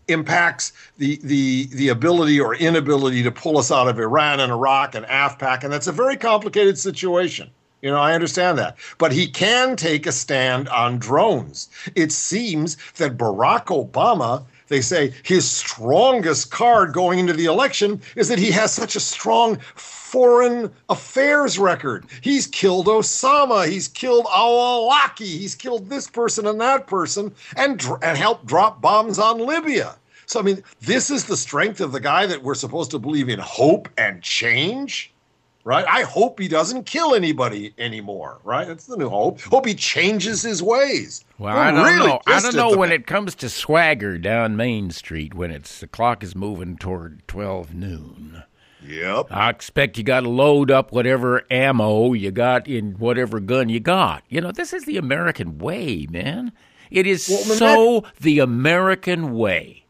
impacts 0.06 0.72
the 0.98 1.18
the 1.24 1.66
the 1.72 1.88
ability 1.88 2.38
or 2.38 2.54
inability 2.54 3.22
to 3.22 3.32
pull 3.32 3.58
us 3.58 3.72
out 3.72 3.88
of 3.88 3.98
Iran 3.98 4.38
and 4.40 4.52
Iraq 4.52 4.94
and 4.94 5.06
AfPak, 5.06 5.64
and 5.64 5.72
that's 5.72 5.86
a 5.86 5.92
very 5.92 6.16
complicated 6.16 6.78
situation. 6.78 7.50
You 7.80 7.90
know, 7.90 7.98
I 7.98 8.14
understand 8.14 8.58
that. 8.58 8.76
But 8.98 9.12
he 9.12 9.28
can 9.28 9.76
take 9.76 10.06
a 10.06 10.12
stand 10.12 10.68
on 10.68 10.98
drones. 10.98 11.68
It 11.94 12.12
seems 12.12 12.76
that 12.96 13.16
Barack 13.16 13.66
Obama, 13.66 14.44
they 14.68 14.80
say 14.80 15.12
his 15.22 15.50
strongest 15.50 16.50
card 16.50 16.92
going 16.92 17.18
into 17.18 17.32
the 17.32 17.46
election 17.46 18.00
is 18.16 18.28
that 18.28 18.38
he 18.38 18.50
has 18.50 18.72
such 18.72 18.96
a 18.96 19.00
strong 19.00 19.58
foreign 19.74 20.72
affairs 20.88 21.58
record. 21.58 22.06
He's 22.20 22.46
killed 22.46 22.86
Osama, 22.86 23.68
he's 23.68 23.88
killed 23.88 24.26
al-Awlaki, 24.34 25.20
he's 25.20 25.54
killed 25.54 25.88
this 25.88 26.08
person 26.08 26.46
and 26.46 26.60
that 26.60 26.86
person 26.86 27.34
and 27.56 27.82
and 28.02 28.16
helped 28.16 28.46
drop 28.46 28.80
bombs 28.80 29.18
on 29.18 29.38
Libya. 29.38 29.96
So 30.26 30.40
I 30.40 30.42
mean, 30.42 30.62
this 30.80 31.10
is 31.10 31.24
the 31.24 31.36
strength 31.36 31.80
of 31.80 31.92
the 31.92 32.00
guy 32.00 32.26
that 32.26 32.42
we're 32.42 32.54
supposed 32.54 32.90
to 32.92 32.98
believe 32.98 33.28
in 33.28 33.38
hope 33.38 33.88
and 33.96 34.22
change 34.22 35.12
right? 35.64 35.84
I 35.86 36.02
hope 36.02 36.40
he 36.40 36.48
doesn't 36.48 36.84
kill 36.84 37.14
anybody 37.14 37.74
anymore, 37.76 38.38
right? 38.42 38.66
That's 38.66 38.86
the 38.86 38.96
new 38.96 39.10
hope. 39.10 39.42
Hope 39.42 39.66
he 39.66 39.74
changes 39.74 40.40
his 40.40 40.62
ways. 40.62 41.26
Well, 41.38 41.54
We're 41.54 41.60
I 41.60 41.70
don't 41.70 41.84
really 41.84 42.06
know. 42.08 42.20
I 42.26 42.40
don't 42.40 42.56
know 42.56 42.76
when 42.76 42.90
it 42.90 43.06
comes 43.06 43.34
to 43.36 43.48
swagger 43.48 44.18
down 44.18 44.56
Main 44.56 44.90
Street 44.90 45.34
when 45.34 45.52
it's 45.52 45.78
the 45.80 45.86
clock 45.86 46.24
is 46.24 46.34
moving 46.34 46.76
toward 46.76 47.26
twelve 47.28 47.72
noon. 47.72 48.42
Yep. 48.84 49.26
I 49.30 49.50
expect 49.50 49.98
you 49.98 50.04
got 50.04 50.20
to 50.20 50.28
load 50.28 50.70
up 50.70 50.92
whatever 50.92 51.44
ammo 51.50 52.12
you 52.12 52.30
got 52.30 52.66
in 52.66 52.92
whatever 52.92 53.38
gun 53.38 53.68
you 53.68 53.80
got. 53.80 54.24
You 54.28 54.40
know, 54.40 54.52
this 54.52 54.72
is 54.72 54.84
the 54.84 54.96
American 54.96 55.58
way, 55.58 56.06
man. 56.10 56.52
It 56.90 57.06
is 57.06 57.28
Well, 57.28 57.38
so 57.38 58.04
the 58.20 58.38
American 58.38 59.34
way. 59.34 59.84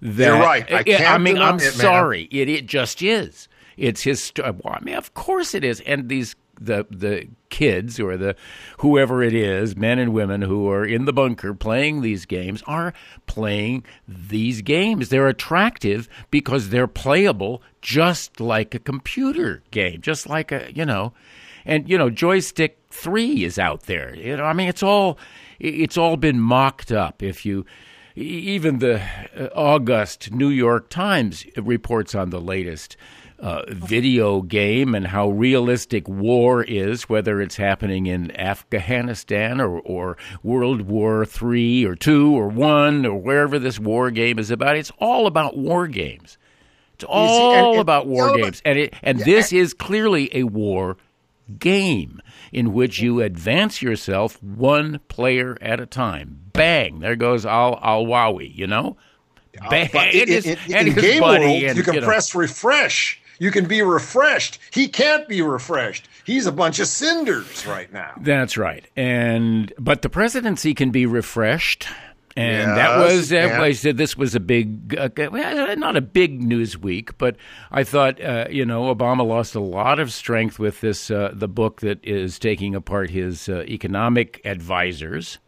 That, 0.00 0.26
You're 0.26 0.38
right. 0.38 0.72
I 0.72 0.82
can't 0.82 1.10
I 1.10 1.18
mean, 1.18 1.38
I'm 1.38 1.56
it, 1.56 1.72
sorry. 1.72 2.28
It 2.30 2.48
it 2.48 2.66
just 2.66 3.02
is. 3.02 3.48
It's 3.76 4.02
his. 4.02 4.32
Well, 4.36 4.54
I 4.64 4.80
mean, 4.80 4.94
of 4.94 5.14
course 5.14 5.54
it 5.54 5.64
is. 5.64 5.80
And 5.82 6.08
these 6.08 6.34
the 6.60 6.86
the 6.90 7.28
kids 7.50 7.98
or 7.98 8.16
the 8.16 8.36
whoever 8.78 9.22
it 9.22 9.34
is, 9.34 9.76
men 9.76 9.98
and 9.98 10.12
women 10.12 10.42
who 10.42 10.68
are 10.68 10.84
in 10.84 11.04
the 11.04 11.12
bunker 11.12 11.54
playing 11.54 12.00
these 12.00 12.26
games 12.26 12.62
are 12.66 12.92
playing 13.26 13.84
these 14.06 14.62
games. 14.62 15.08
They're 15.08 15.28
attractive 15.28 16.08
because 16.30 16.68
they're 16.70 16.86
playable 16.86 17.62
just 17.80 18.40
like 18.40 18.74
a 18.74 18.78
computer 18.78 19.62
game, 19.70 20.00
just 20.00 20.28
like 20.28 20.52
a 20.52 20.72
you 20.74 20.84
know. 20.84 21.12
and 21.64 21.88
you 21.88 21.98
know, 21.98 22.10
joystick 22.10 22.78
three 22.90 23.44
is 23.44 23.58
out 23.58 23.82
there. 23.82 24.14
You 24.14 24.36
know, 24.36 24.44
I 24.44 24.52
mean, 24.52 24.68
it's 24.68 24.82
all 24.82 25.18
it's 25.58 25.96
all 25.96 26.16
been 26.16 26.40
mocked 26.40 26.92
up. 26.92 27.22
If 27.22 27.44
you 27.44 27.64
even 28.14 28.78
the 28.78 29.00
uh, 29.36 29.48
August 29.54 30.32
New 30.32 30.48
York 30.48 30.88
Times 30.88 31.44
reports 31.56 32.14
on 32.14 32.30
the 32.30 32.40
latest 32.40 32.96
uh, 33.40 33.62
video 33.68 34.42
game 34.42 34.94
and 34.94 35.06
how 35.06 35.28
realistic 35.28 36.08
war 36.08 36.62
is, 36.64 37.08
whether 37.08 37.40
it's 37.40 37.56
happening 37.56 38.06
in 38.06 38.36
Afghanistan 38.38 39.60
or, 39.60 39.80
or 39.80 40.16
World 40.42 40.82
War 40.82 41.24
Three 41.24 41.84
or 41.84 41.94
two 41.94 42.32
or 42.32 42.48
one 42.48 43.06
or 43.06 43.16
wherever 43.16 43.58
this 43.58 43.78
war 43.78 44.10
game 44.10 44.38
is 44.38 44.50
about. 44.50 44.76
It's 44.76 44.92
all 44.98 45.26
about 45.26 45.56
war 45.56 45.86
games. 45.86 46.36
It's 46.94 47.04
all 47.04 47.54
and, 47.54 47.66
and, 47.68 47.80
about 47.80 48.08
war 48.08 48.36
games, 48.36 48.60
and 48.64 48.76
it, 48.76 48.94
and 49.02 49.20
yeah, 49.20 49.24
this 49.24 49.52
is 49.52 49.72
clearly 49.72 50.30
a 50.36 50.42
war 50.42 50.96
game 51.60 52.20
in 52.50 52.72
which 52.72 52.98
you 52.98 53.20
advance 53.20 53.80
yourself 53.80 54.42
one 54.42 54.98
player 55.06 55.56
at 55.60 55.78
a 55.78 55.86
time. 55.86 56.40
Bang! 56.52 56.98
There 56.98 57.14
goes 57.14 57.46
Al 57.46 57.78
Al 57.80 58.04
Wawi. 58.04 58.52
You 58.52 58.66
know. 58.66 58.96
Bang! 59.70 59.88
in, 60.12 60.28
in, 60.28 60.58
in, 60.66 60.88
in 60.88 60.94
game 60.94 61.22
world, 61.22 61.40
and, 61.40 61.76
you 61.76 61.84
can 61.84 61.94
you 61.94 62.00
know, 62.00 62.06
press 62.06 62.34
refresh 62.34 63.20
you 63.38 63.50
can 63.50 63.66
be 63.66 63.82
refreshed. 63.82 64.58
He 64.72 64.88
can't 64.88 65.28
be 65.28 65.42
refreshed. 65.42 66.08
He's 66.24 66.46
a 66.46 66.52
bunch 66.52 66.78
of 66.78 66.86
cinders 66.86 67.66
right 67.66 67.92
now. 67.92 68.14
That's 68.20 68.56
right. 68.56 68.86
And 68.96 69.72
but 69.78 70.02
the 70.02 70.08
presidency 70.08 70.74
can 70.74 70.90
be 70.90 71.06
refreshed. 71.06 71.86
And 72.36 72.68
yes, 72.68 72.76
that 72.76 72.98
was, 72.98 73.32
uh, 73.32 73.58
I 73.60 73.72
said 73.72 73.96
this 73.96 74.16
was 74.16 74.36
a 74.36 74.40
big, 74.40 74.96
uh, 74.96 75.08
not 75.74 75.96
a 75.96 76.00
big 76.00 76.40
news 76.40 76.78
week, 76.78 77.18
but 77.18 77.34
I 77.72 77.82
thought, 77.82 78.22
uh, 78.22 78.46
you 78.48 78.64
know, 78.64 78.94
Obama 78.94 79.26
lost 79.26 79.56
a 79.56 79.60
lot 79.60 79.98
of 79.98 80.12
strength 80.12 80.56
with 80.56 80.80
this, 80.80 81.10
uh, 81.10 81.32
the 81.34 81.48
book 81.48 81.80
that 81.80 81.98
is 82.04 82.38
taking 82.38 82.76
apart 82.76 83.10
his 83.10 83.48
uh, 83.48 83.62
economic 83.62 84.40
advisors 84.44 85.38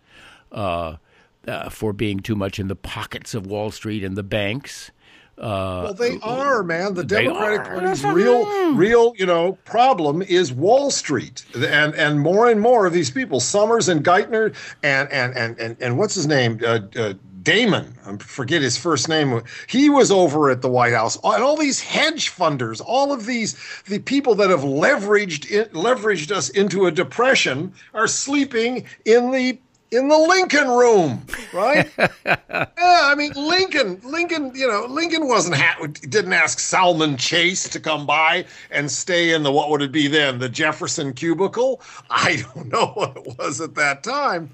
uh, 0.51 0.97
for 1.71 1.93
being 1.93 2.19
too 2.19 2.35
much 2.35 2.59
in 2.59 2.67
the 2.67 2.75
pockets 2.75 3.35
of 3.35 3.47
Wall 3.47 3.71
Street 3.71 4.03
and 4.03 4.17
the 4.17 4.25
banks. 4.25 4.91
Uh, 5.41 5.81
well, 5.85 5.95
they 5.95 6.19
are, 6.21 6.63
man. 6.63 6.93
The 6.93 7.05
Democratic 7.05 7.65
Party's 7.65 8.05
real, 8.05 8.75
real, 8.75 9.15
you 9.17 9.25
know, 9.25 9.53
problem 9.65 10.21
is 10.21 10.53
Wall 10.53 10.91
Street, 10.91 11.45
and 11.55 11.95
and 11.95 12.21
more 12.21 12.51
and 12.51 12.61
more 12.61 12.85
of 12.85 12.93
these 12.93 13.11
people, 13.11 13.41
Summers 13.41 13.89
and 13.89 14.05
Geithner, 14.05 14.55
and 14.83 15.11
and 15.11 15.35
and 15.35 15.59
and, 15.59 15.77
and 15.81 15.97
what's 15.97 16.15
his 16.15 16.27
name, 16.27 16.61
uh, 16.63 16.81
uh, 16.95 17.15
Damon, 17.43 17.97
I 18.05 18.17
forget 18.19 18.61
his 18.61 18.77
first 18.77 19.09
name. 19.09 19.43
He 19.67 19.89
was 19.89 20.11
over 20.11 20.51
at 20.51 20.61
the 20.61 20.69
White 20.69 20.93
House, 20.93 21.17
and 21.25 21.43
all 21.43 21.57
these 21.57 21.81
hedge 21.81 22.31
funders, 22.31 22.83
all 22.85 23.11
of 23.11 23.25
these 23.25 23.57
the 23.87 23.99
people 24.01 24.35
that 24.35 24.51
have 24.51 24.61
leveraged 24.61 25.51
it, 25.51 25.73
leveraged 25.73 26.31
us 26.31 26.51
into 26.51 26.87
a 26.87 26.91
depression, 26.91 27.73
are 27.95 28.07
sleeping 28.07 28.85
in 29.07 29.31
the 29.31 29.59
in 29.91 30.09
the 30.09 30.17
Lincoln 30.17 30.69
room, 30.69 31.27
right? 31.53 31.91
yeah, 31.99 32.67
I 32.79 33.15
mean 33.17 33.33
Lincoln, 33.35 34.01
Lincoln, 34.05 34.53
you 34.55 34.67
know, 34.67 34.87
Lincoln 34.89 35.27
wasn't 35.27 35.57
ha- 35.57 35.87
didn't 35.87 36.33
ask 36.33 36.59
Salmon 36.61 37.17
Chase 37.17 37.69
to 37.69 37.81
come 37.81 38.07
by 38.07 38.45
and 38.71 38.91
stay 38.91 39.33
in 39.35 39.43
the 39.43 39.51
what 39.51 39.71
would 39.71 39.83
it 39.83 39.93
be 39.93 40.07
then, 40.07 40.39
the 40.39 40.49
Jefferson 40.49 41.13
cubicle? 41.13 41.81
I 42.09 42.45
don't 42.55 42.69
know 42.69 42.87
what 42.95 43.17
it 43.17 43.39
was 43.39 43.61
at 43.61 43.75
that 43.75 44.03
time. 44.03 44.51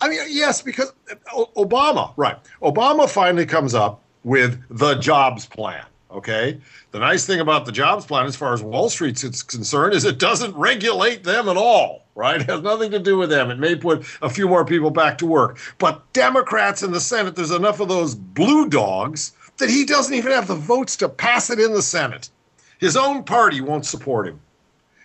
I 0.00 0.08
mean, 0.08 0.20
yes, 0.28 0.60
because 0.62 0.92
uh, 1.10 1.44
Obama, 1.56 2.12
right? 2.16 2.36
Obama 2.62 3.08
finally 3.08 3.46
comes 3.46 3.74
up 3.74 4.02
with 4.24 4.62
the 4.70 4.96
jobs 4.96 5.46
plan. 5.46 5.84
Okay. 6.12 6.60
The 6.90 6.98
nice 6.98 7.24
thing 7.24 7.40
about 7.40 7.66
the 7.66 7.72
jobs 7.72 8.04
plan, 8.04 8.26
as 8.26 8.36
far 8.36 8.52
as 8.52 8.62
Wall 8.62 8.90
Street's 8.90 9.42
concerned, 9.42 9.94
is 9.94 10.04
it 10.04 10.18
doesn't 10.18 10.56
regulate 10.56 11.24
them 11.24 11.48
at 11.48 11.56
all 11.56 12.04
right? 12.20 12.40
It 12.40 12.50
has 12.50 12.62
nothing 12.62 12.90
to 12.92 12.98
do 12.98 13.16
with 13.16 13.30
them. 13.30 13.50
It 13.50 13.58
may 13.58 13.74
put 13.74 14.04
a 14.22 14.28
few 14.28 14.46
more 14.46 14.64
people 14.64 14.90
back 14.90 15.18
to 15.18 15.26
work. 15.26 15.58
But 15.78 16.12
Democrats 16.12 16.82
in 16.82 16.92
the 16.92 17.00
Senate, 17.00 17.34
there's 17.34 17.50
enough 17.50 17.80
of 17.80 17.88
those 17.88 18.14
blue 18.14 18.68
dogs 18.68 19.32
that 19.56 19.70
he 19.70 19.84
doesn't 19.84 20.14
even 20.14 20.32
have 20.32 20.46
the 20.46 20.54
votes 20.54 20.96
to 20.96 21.08
pass 21.08 21.50
it 21.50 21.58
in 21.58 21.72
the 21.72 21.82
Senate. 21.82 22.30
His 22.78 22.96
own 22.96 23.24
party 23.24 23.60
won't 23.60 23.86
support 23.86 24.28
him. 24.28 24.40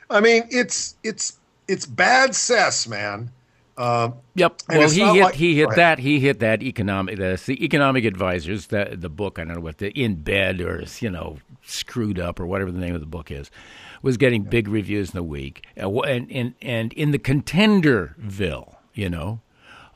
I 0.10 0.22
mean, 0.22 0.44
it's 0.50 0.96
it's 1.04 1.38
it's 1.68 1.86
bad 1.86 2.36
cess, 2.36 2.88
man. 2.88 3.32
Uh, 3.78 4.12
yep. 4.36 4.62
Well, 4.70 4.90
he 4.90 5.02
hit 5.02 5.24
like, 5.24 5.36
he 5.36 5.56
hit 5.56 5.70
that 5.76 6.00
he 6.00 6.20
hit 6.20 6.40
that 6.40 6.64
economic 6.64 7.18
the, 7.18 7.42
the 7.46 7.64
economic 7.64 8.06
advisors 8.06 8.68
that 8.68 9.02
the 9.02 9.10
book 9.10 9.38
I 9.38 9.44
don't 9.44 9.56
know 9.56 9.62
what 9.62 9.80
the 9.80 9.90
in 9.90 10.16
bed 10.16 10.62
or 10.62 10.86
you 11.00 11.10
know 11.10 11.38
screwed 11.62 12.18
up 12.18 12.40
or 12.40 12.46
whatever 12.46 12.72
the 12.72 12.80
name 12.80 12.96
of 12.96 13.02
the 13.02 13.08
book 13.08 13.32
is 13.32 13.52
was 14.02 14.18
getting 14.18 14.44
big 14.44 14.68
reviews 14.68 15.10
in 15.10 15.16
the 15.16 15.24
week, 15.24 15.66
and 15.76 16.32
and 16.32 16.54
and 16.62 16.94
in 16.94 17.12
the 17.12 17.20
contenderville, 17.20 18.76
you 18.94 19.10
know, 19.10 19.42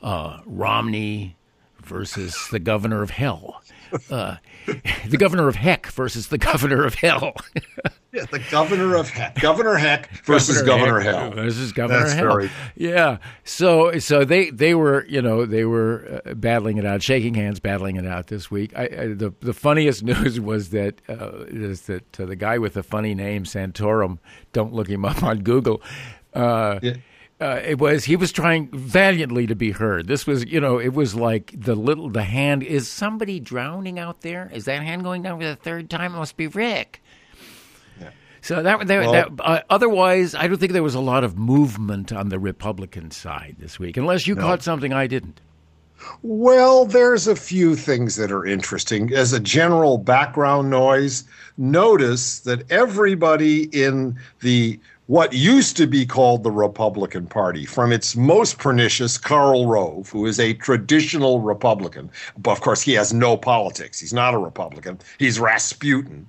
uh, 0.02 0.40
Romney 0.44 1.36
versus 1.82 2.48
the 2.50 2.58
governor 2.58 3.02
of 3.02 3.10
hell. 3.10 3.62
Uh, 4.10 4.36
the 4.66 5.16
governor 5.16 5.48
of 5.48 5.56
heck 5.56 5.86
versus 5.88 6.28
the 6.28 6.38
governor 6.38 6.84
of 6.84 6.94
hell. 6.94 7.34
yeah, 8.12 8.24
the 8.26 8.42
governor 8.50 8.96
of 8.96 9.08
heck, 9.08 9.40
Governor 9.40 9.76
Heck 9.76 10.10
versus 10.24 10.62
Governor, 10.62 11.00
governor 11.00 11.00
Hell 11.00 11.30
versus 11.30 11.72
Governor 11.72 12.00
That's 12.00 12.12
Hell. 12.14 12.36
Very... 12.36 12.50
Yeah, 12.76 13.18
so 13.44 13.98
so 13.98 14.24
they 14.24 14.50
they 14.50 14.74
were 14.74 15.06
you 15.06 15.22
know 15.22 15.46
they 15.46 15.64
were 15.64 16.22
uh, 16.24 16.34
battling 16.34 16.76
it 16.76 16.84
out, 16.84 17.02
shaking 17.02 17.34
hands, 17.34 17.60
battling 17.60 17.96
it 17.96 18.06
out 18.06 18.26
this 18.26 18.50
week. 18.50 18.72
I, 18.76 18.82
I, 18.82 19.06
the 19.14 19.32
the 19.40 19.54
funniest 19.54 20.02
news 20.04 20.40
was 20.40 20.70
that 20.70 21.00
uh, 21.08 21.44
is 21.48 21.82
that 21.82 22.18
uh, 22.18 22.26
the 22.26 22.36
guy 22.36 22.58
with 22.58 22.74
the 22.74 22.82
funny 22.82 23.14
name 23.14 23.44
Santorum. 23.44 24.18
Don't 24.52 24.72
look 24.72 24.88
him 24.88 25.04
up 25.04 25.22
on 25.22 25.42
Google. 25.42 25.80
Uh, 26.34 26.80
yeah 26.82 26.94
uh, 27.40 27.60
it 27.64 27.78
was 27.78 28.04
he 28.04 28.16
was 28.16 28.32
trying 28.32 28.68
valiantly 28.72 29.46
to 29.46 29.54
be 29.54 29.70
heard. 29.70 30.06
This 30.06 30.26
was, 30.26 30.44
you 30.44 30.60
know, 30.60 30.78
it 30.78 30.92
was 30.92 31.14
like 31.14 31.52
the 31.56 31.74
little 31.74 32.10
the 32.10 32.22
hand 32.22 32.62
is 32.62 32.88
somebody 32.88 33.40
drowning 33.40 33.98
out 33.98 34.20
there. 34.20 34.50
Is 34.52 34.66
that 34.66 34.82
hand 34.82 35.02
going 35.04 35.22
down 35.22 35.38
for 35.38 35.46
the 35.46 35.56
third 35.56 35.88
time? 35.88 36.14
It 36.14 36.18
must 36.18 36.36
be 36.36 36.48
Rick. 36.48 37.02
Yeah. 37.98 38.10
So 38.42 38.62
that, 38.62 38.86
that, 38.86 39.00
well, 39.00 39.12
that 39.12 39.30
uh, 39.40 39.60
otherwise, 39.70 40.34
I 40.34 40.48
don't 40.48 40.58
think 40.58 40.72
there 40.72 40.82
was 40.82 40.94
a 40.94 41.00
lot 41.00 41.24
of 41.24 41.38
movement 41.38 42.12
on 42.12 42.28
the 42.28 42.38
Republican 42.38 43.10
side 43.10 43.56
this 43.58 43.78
week, 43.78 43.96
unless 43.96 44.26
you 44.26 44.34
no. 44.34 44.42
caught 44.42 44.62
something 44.62 44.92
I 44.92 45.06
didn't. 45.06 45.40
Well, 46.22 46.86
there's 46.86 47.26
a 47.26 47.36
few 47.36 47.76
things 47.76 48.16
that 48.16 48.32
are 48.32 48.44
interesting. 48.44 49.12
As 49.12 49.32
a 49.32 49.40
general 49.40 49.98
background 49.98 50.70
noise, 50.70 51.24
notice 51.58 52.40
that 52.40 52.70
everybody 52.70 53.64
in 53.64 54.18
the 54.40 54.80
what 55.10 55.32
used 55.32 55.76
to 55.76 55.88
be 55.88 56.06
called 56.06 56.44
the 56.44 56.52
Republican 56.52 57.26
Party, 57.26 57.66
from 57.66 57.90
its 57.90 58.14
most 58.14 58.60
pernicious 58.60 59.18
Karl 59.18 59.66
Rove, 59.66 60.08
who 60.08 60.24
is 60.24 60.38
a 60.38 60.54
traditional 60.54 61.40
Republican. 61.40 62.08
But 62.38 62.52
of 62.52 62.60
course, 62.60 62.80
he 62.80 62.92
has 62.92 63.12
no 63.12 63.36
politics. 63.36 63.98
He's 63.98 64.12
not 64.12 64.34
a 64.34 64.38
Republican. 64.38 65.00
He's 65.18 65.40
Rasputin. 65.40 66.28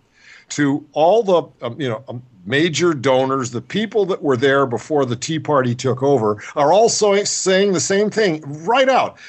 To 0.49 0.83
all 0.93 1.21
the 1.21 1.43
um, 1.63 1.79
you 1.79 1.89
know 1.89 2.03
um, 2.09 2.23
major 2.43 2.95
donors, 2.95 3.51
the 3.51 3.61
people 3.61 4.03
that 4.07 4.23
were 4.23 4.35
there 4.35 4.65
before 4.65 5.05
the 5.05 5.15
Tea 5.15 5.37
Party 5.37 5.75
took 5.75 6.01
over, 6.01 6.41
are 6.55 6.73
also 6.73 7.23
saying 7.23 7.73
the 7.73 7.79
same 7.79 8.09
thing 8.09 8.41
right 8.65 8.89
out. 8.89 9.19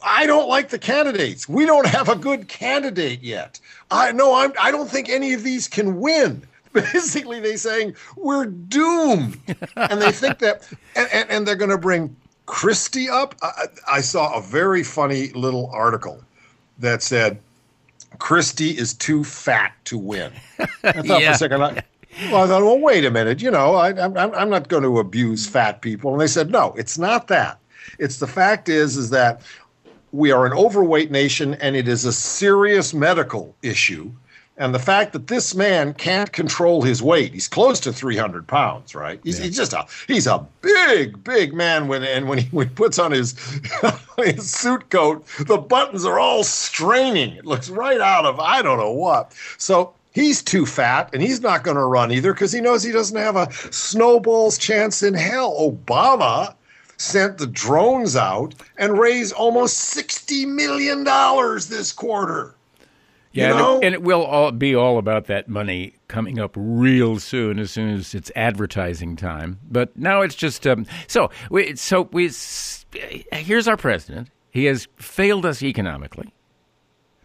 I 0.00 0.24
don't 0.24 0.48
like 0.48 0.70
the 0.70 0.78
candidates. 0.78 1.46
We 1.46 1.66
don't 1.66 1.86
have 1.86 2.08
a 2.08 2.16
good 2.16 2.48
candidate 2.48 3.22
yet. 3.22 3.60
I 3.90 4.12
no, 4.12 4.34
I'm, 4.34 4.54
I 4.58 4.70
don't 4.70 4.88
think 4.88 5.10
any 5.10 5.34
of 5.34 5.42
these 5.42 5.68
can 5.68 6.00
win 6.00 6.46
basically 6.92 7.40
they 7.40 7.56
saying 7.56 7.94
we're 8.16 8.46
doomed 8.46 9.38
and 9.76 10.00
they 10.00 10.12
think 10.12 10.38
that 10.38 10.68
and, 10.96 11.08
and, 11.12 11.30
and 11.30 11.46
they're 11.46 11.56
going 11.56 11.70
to 11.70 11.78
bring 11.78 12.14
christie 12.46 13.08
up 13.08 13.34
I, 13.42 13.66
I, 13.90 14.00
saw 14.00 14.36
a 14.36 14.42
very 14.42 14.82
funny 14.82 15.28
little 15.28 15.70
article 15.72 16.22
that 16.78 17.02
said 17.02 17.38
christie 18.18 18.70
is 18.70 18.94
too 18.94 19.22
fat 19.24 19.72
to 19.84 19.98
win 19.98 20.32
i 20.58 20.92
thought 20.92 21.20
yeah. 21.20 21.28
for 21.28 21.32
a 21.32 21.34
second 21.34 21.62
I, 21.62 21.82
well, 22.30 22.44
I 22.44 22.46
thought, 22.46 22.62
well, 22.62 22.78
wait 22.78 23.04
a 23.04 23.10
minute. 23.10 23.40
You 23.40 23.50
know, 23.50 23.74
I, 23.74 23.88
I'm, 23.88 24.16
I'm 24.16 24.50
not 24.50 24.68
going 24.68 24.82
to 24.82 24.98
abuse 24.98 25.46
fat 25.46 25.80
people. 25.80 26.12
And 26.12 26.20
they 26.20 26.26
said, 26.26 26.50
no, 26.50 26.74
it's 26.76 26.98
not 26.98 27.28
that. 27.28 27.58
It's 27.98 28.18
the 28.18 28.26
fact 28.26 28.68
is, 28.68 28.96
is 28.96 29.10
that 29.10 29.40
we 30.12 30.30
are 30.30 30.44
an 30.44 30.52
overweight 30.52 31.10
nation 31.10 31.54
and 31.54 31.74
it 31.74 31.88
is 31.88 32.04
a 32.04 32.12
serious 32.12 32.92
medical 32.92 33.54
issue 33.62 34.12
and 34.58 34.74
the 34.74 34.78
fact 34.78 35.12
that 35.14 35.28
this 35.28 35.54
man 35.54 35.94
can't 35.94 36.30
control 36.30 36.82
his 36.82 37.02
weight, 37.02 37.32
he's 37.32 37.48
close 37.48 37.80
to 37.80 37.92
300 37.92 38.46
pounds, 38.46 38.94
right? 38.94 39.18
He's, 39.24 39.38
yeah. 39.38 39.46
he's 39.46 39.56
just 39.56 39.72
a 39.72 39.86
he's 40.06 40.26
a 40.26 40.46
big, 40.60 41.24
big 41.24 41.54
man. 41.54 41.88
When 41.88 42.04
and 42.04 42.28
when 42.28 42.38
he, 42.38 42.48
when 42.48 42.68
he 42.68 42.74
puts 42.74 42.98
on 42.98 43.12
his 43.12 43.34
his 44.18 44.50
suit 44.50 44.90
coat, 44.90 45.26
the 45.40 45.56
buttons 45.56 46.04
are 46.04 46.18
all 46.18 46.44
straining. 46.44 47.32
It 47.34 47.46
looks 47.46 47.70
right 47.70 48.00
out 48.00 48.26
of 48.26 48.38
I 48.40 48.60
don't 48.60 48.78
know 48.78 48.92
what. 48.92 49.32
So 49.56 49.94
he's 50.12 50.42
too 50.42 50.66
fat, 50.66 51.10
and 51.14 51.22
he's 51.22 51.40
not 51.40 51.64
going 51.64 51.78
to 51.78 51.84
run 51.84 52.12
either 52.12 52.34
because 52.34 52.52
he 52.52 52.60
knows 52.60 52.82
he 52.82 52.92
doesn't 52.92 53.16
have 53.16 53.36
a 53.36 53.50
snowball's 53.72 54.58
chance 54.58 55.02
in 55.02 55.14
hell. 55.14 55.58
Obama 55.58 56.54
sent 56.98 57.38
the 57.38 57.46
drones 57.46 58.14
out 58.14 58.54
and 58.76 58.98
raised 58.98 59.32
almost 59.32 59.96
$60 59.96 60.46
million 60.46 61.04
this 61.68 61.92
quarter. 61.92 62.54
Yeah, 63.32 63.48
you 63.48 63.54
know? 63.54 63.80
and 63.80 63.94
it 63.94 64.02
will 64.02 64.22
all 64.22 64.52
be 64.52 64.74
all 64.74 64.98
about 64.98 65.26
that 65.26 65.48
money 65.48 65.94
coming 66.08 66.38
up 66.38 66.52
real 66.54 67.18
soon, 67.18 67.58
as 67.58 67.70
soon 67.70 67.94
as 67.94 68.14
it's 68.14 68.30
advertising 68.36 69.16
time. 69.16 69.58
But 69.70 69.96
now 69.96 70.20
it's 70.20 70.34
just 70.34 70.66
um, 70.66 70.86
so. 71.06 71.30
We, 71.50 71.74
so 71.76 72.08
we 72.12 72.30
here's 73.32 73.68
our 73.68 73.76
president. 73.76 74.28
He 74.50 74.66
has 74.66 74.86
failed 74.96 75.46
us 75.46 75.62
economically. 75.62 76.32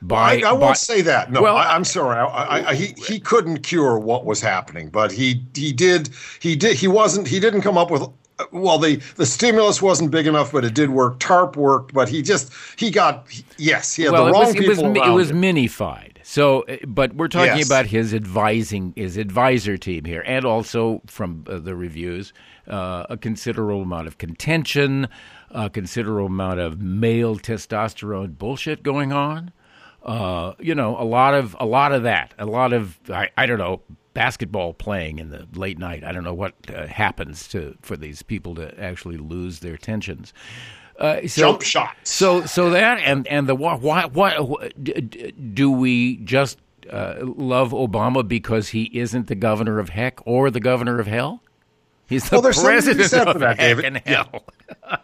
By, 0.02 0.42
I, 0.42 0.50
I 0.50 0.54
won't 0.54 0.78
say 0.78 1.02
that. 1.02 1.32
No, 1.32 1.42
well, 1.42 1.58
I, 1.58 1.76
am 1.76 1.84
sorry. 1.84 2.18
I, 2.20 2.76
he 2.76 2.94
he 3.06 3.20
couldn't 3.20 3.60
cure 3.64 3.98
what 3.98 4.26
was 4.26 4.40
happening, 4.40 4.90
but 4.90 5.12
he 5.12 5.44
he 5.56 5.74
did 5.74 6.10
he 6.40 6.56
did 6.56 6.78
he 6.78 6.88
wasn't 6.88 7.28
he 7.28 7.40
didn't 7.40 7.62
come 7.62 7.78
up 7.78 7.90
with 7.90 8.08
well 8.52 8.78
the 8.78 8.98
the 9.16 9.26
stimulus 9.26 9.82
wasn't 9.82 10.10
big 10.12 10.28
enough 10.28 10.52
but 10.52 10.64
it 10.64 10.74
did 10.74 10.90
work 10.90 11.20
tarp 11.20 11.56
worked 11.56 11.94
but 11.94 12.08
he 12.10 12.22
just 12.22 12.52
he 12.78 12.92
got 12.92 13.26
yes 13.58 13.94
he 13.96 14.04
had 14.04 14.12
well, 14.12 14.26
the 14.26 14.32
wrong 14.32 14.44
it 14.44 14.48
was, 14.48 14.56
people 14.56 14.72
it 14.72 14.88
was, 14.90 14.98
around 14.98 15.12
it 15.12 15.14
was 15.14 15.32
him. 15.32 15.42
minified 15.42 16.18
so 16.24 16.62
uh, 16.64 16.78
but 16.88 17.14
we're 17.16 17.28
talking 17.28 17.58
Yes. 17.58 17.66
about 17.68 17.86
his 17.88 18.14
advising 18.14 18.94
his 18.96 19.18
advisor 19.18 19.78
team 19.78 20.06
here 20.06 20.24
and 20.26 20.46
also 20.46 21.02
from 21.08 21.46
uh, 21.48 21.58
the 21.60 21.76
reviews 21.76 22.34
uh, 22.68 23.06
a 23.10 23.18
considerable 23.18 23.82
amount 23.82 24.08
of 24.08 24.18
contention 24.18 25.08
a 25.52 25.70
considerable 25.70 26.28
amount 26.28 26.60
of 26.60 26.80
male 26.82 27.38
testosterone 27.38 28.38
bullshit 28.38 28.84
going 28.84 29.12
on 29.12 29.52
uh, 30.04 30.54
you 30.60 30.76
know 30.76 30.96
a 31.00 31.04
lot 31.04 31.34
of 31.34 31.56
a 31.60 31.66
lot 31.66 31.92
of 31.92 32.04
that 32.04 32.34
a 32.38 32.46
lot 32.46 32.72
of 32.74 32.98
I, 33.10 33.30
I 33.38 33.46
don't 33.46 33.58
know 33.58 33.82
basketball 34.18 34.74
playing 34.74 35.20
in 35.20 35.30
the 35.30 35.48
late 35.54 35.78
night. 35.78 36.04
I 36.04 36.12
don't 36.12 36.24
know 36.24 36.34
what 36.34 36.56
uh, 36.74 36.88
happens 36.88 37.48
to 37.50 37.78
for 37.84 37.96
these 37.96 38.24
people 38.24 38.56
to 38.56 38.74
actually 38.84 39.18
lose 39.18 39.60
their 39.60 39.78
tensions. 39.78 40.34
Uh, 40.98 41.28
so, 41.28 41.42
Jump 41.42 41.62
shots. 41.62 42.10
So, 42.10 42.44
so 42.48 42.72
that 42.72 42.98
and 42.98 43.28
and 43.28 43.48
the 43.48 43.54
why 43.54 43.76
why, 43.76 44.06
why 44.06 44.72
do 45.54 45.70
we 45.70 46.16
just 46.18 46.58
uh, 46.90 47.18
love 47.22 47.74
Obama 47.74 48.28
because 48.28 48.70
he 48.70 48.86
isn't 48.98 49.28
the 49.28 49.36
governor 49.36 49.78
of 49.78 49.90
heck 49.90 50.20
or 50.26 50.50
the 50.50 50.60
governor 50.60 51.00
of 51.00 51.06
hell? 51.06 51.44
He's 52.10 52.28
the 52.28 52.38
Well, 52.38 52.42
there's 52.42 52.56
something 52.56 52.82
to 52.82 52.90
be 52.96 52.98
president 52.98 53.30
of 53.36 53.42
heck 53.42 53.58
David. 53.60 53.86
and 53.86 54.02
Yeah. 54.08 54.26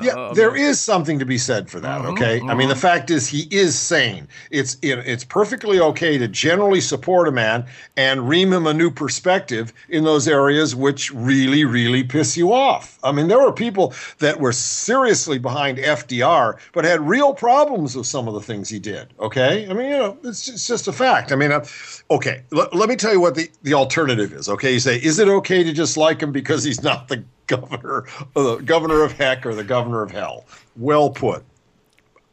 Yeah, 0.00 0.14
uh, 0.14 0.28
um, 0.28 0.34
there 0.34 0.56
is 0.56 0.80
something 0.80 1.18
to 1.18 1.26
be 1.26 1.38
said 1.38 1.68
for 1.68 1.80
that. 1.80 2.00
Uh-huh, 2.00 2.12
okay, 2.12 2.40
I 2.40 2.54
mean 2.54 2.68
the 2.68 2.74
uh-huh. 2.74 2.80
fact 2.80 3.10
is 3.10 3.28
he 3.28 3.42
is 3.50 3.78
sane. 3.78 4.28
It's 4.50 4.76
it, 4.82 4.98
it's 5.00 5.24
perfectly 5.24 5.80
okay 5.80 6.18
to 6.18 6.28
generally 6.28 6.80
support 6.80 7.28
a 7.28 7.32
man 7.32 7.66
and 7.96 8.28
ream 8.28 8.52
him 8.52 8.66
a 8.66 8.74
new 8.74 8.90
perspective 8.90 9.72
in 9.88 10.04
those 10.04 10.28
areas 10.28 10.74
which 10.74 11.12
really 11.12 11.64
really 11.64 12.02
piss 12.02 12.36
you 12.36 12.52
off. 12.52 12.98
I 13.02 13.12
mean 13.12 13.28
there 13.28 13.40
were 13.40 13.52
people 13.52 13.94
that 14.18 14.40
were 14.40 14.52
seriously 14.52 15.38
behind 15.38 15.78
FDR 15.78 16.58
but 16.72 16.84
had 16.84 17.00
real 17.00 17.34
problems 17.34 17.96
with 17.96 18.06
some 18.06 18.28
of 18.28 18.34
the 18.34 18.40
things 18.40 18.68
he 18.68 18.78
did. 18.78 19.12
Okay, 19.20 19.68
I 19.68 19.72
mean 19.72 19.90
you 19.90 19.98
know 19.98 20.18
it's 20.24 20.44
just, 20.44 20.54
it's 20.54 20.66
just 20.66 20.88
a 20.88 20.92
fact. 20.92 21.32
I 21.32 21.36
mean 21.36 21.52
uh, 21.52 21.64
okay, 22.10 22.42
let, 22.50 22.74
let 22.74 22.88
me 22.88 22.96
tell 22.96 23.12
you 23.12 23.20
what 23.20 23.34
the 23.34 23.50
the 23.62 23.74
alternative 23.74 24.32
is. 24.32 24.48
Okay, 24.48 24.72
you 24.72 24.80
say 24.80 24.96
is 24.96 25.18
it 25.18 25.28
okay 25.28 25.62
to 25.62 25.72
just 25.72 25.96
like 25.96 26.22
him 26.22 26.32
because 26.32 26.64
he's 26.64 26.82
not 26.82 27.08
the 27.08 27.24
governor, 27.56 28.04
uh, 28.36 28.42
the 28.42 28.56
governor 28.62 29.02
of 29.02 29.12
heck 29.12 29.44
or 29.46 29.54
the 29.54 29.64
governor 29.64 30.02
of 30.02 30.10
hell. 30.10 30.44
Well 30.76 31.10
put. 31.10 31.44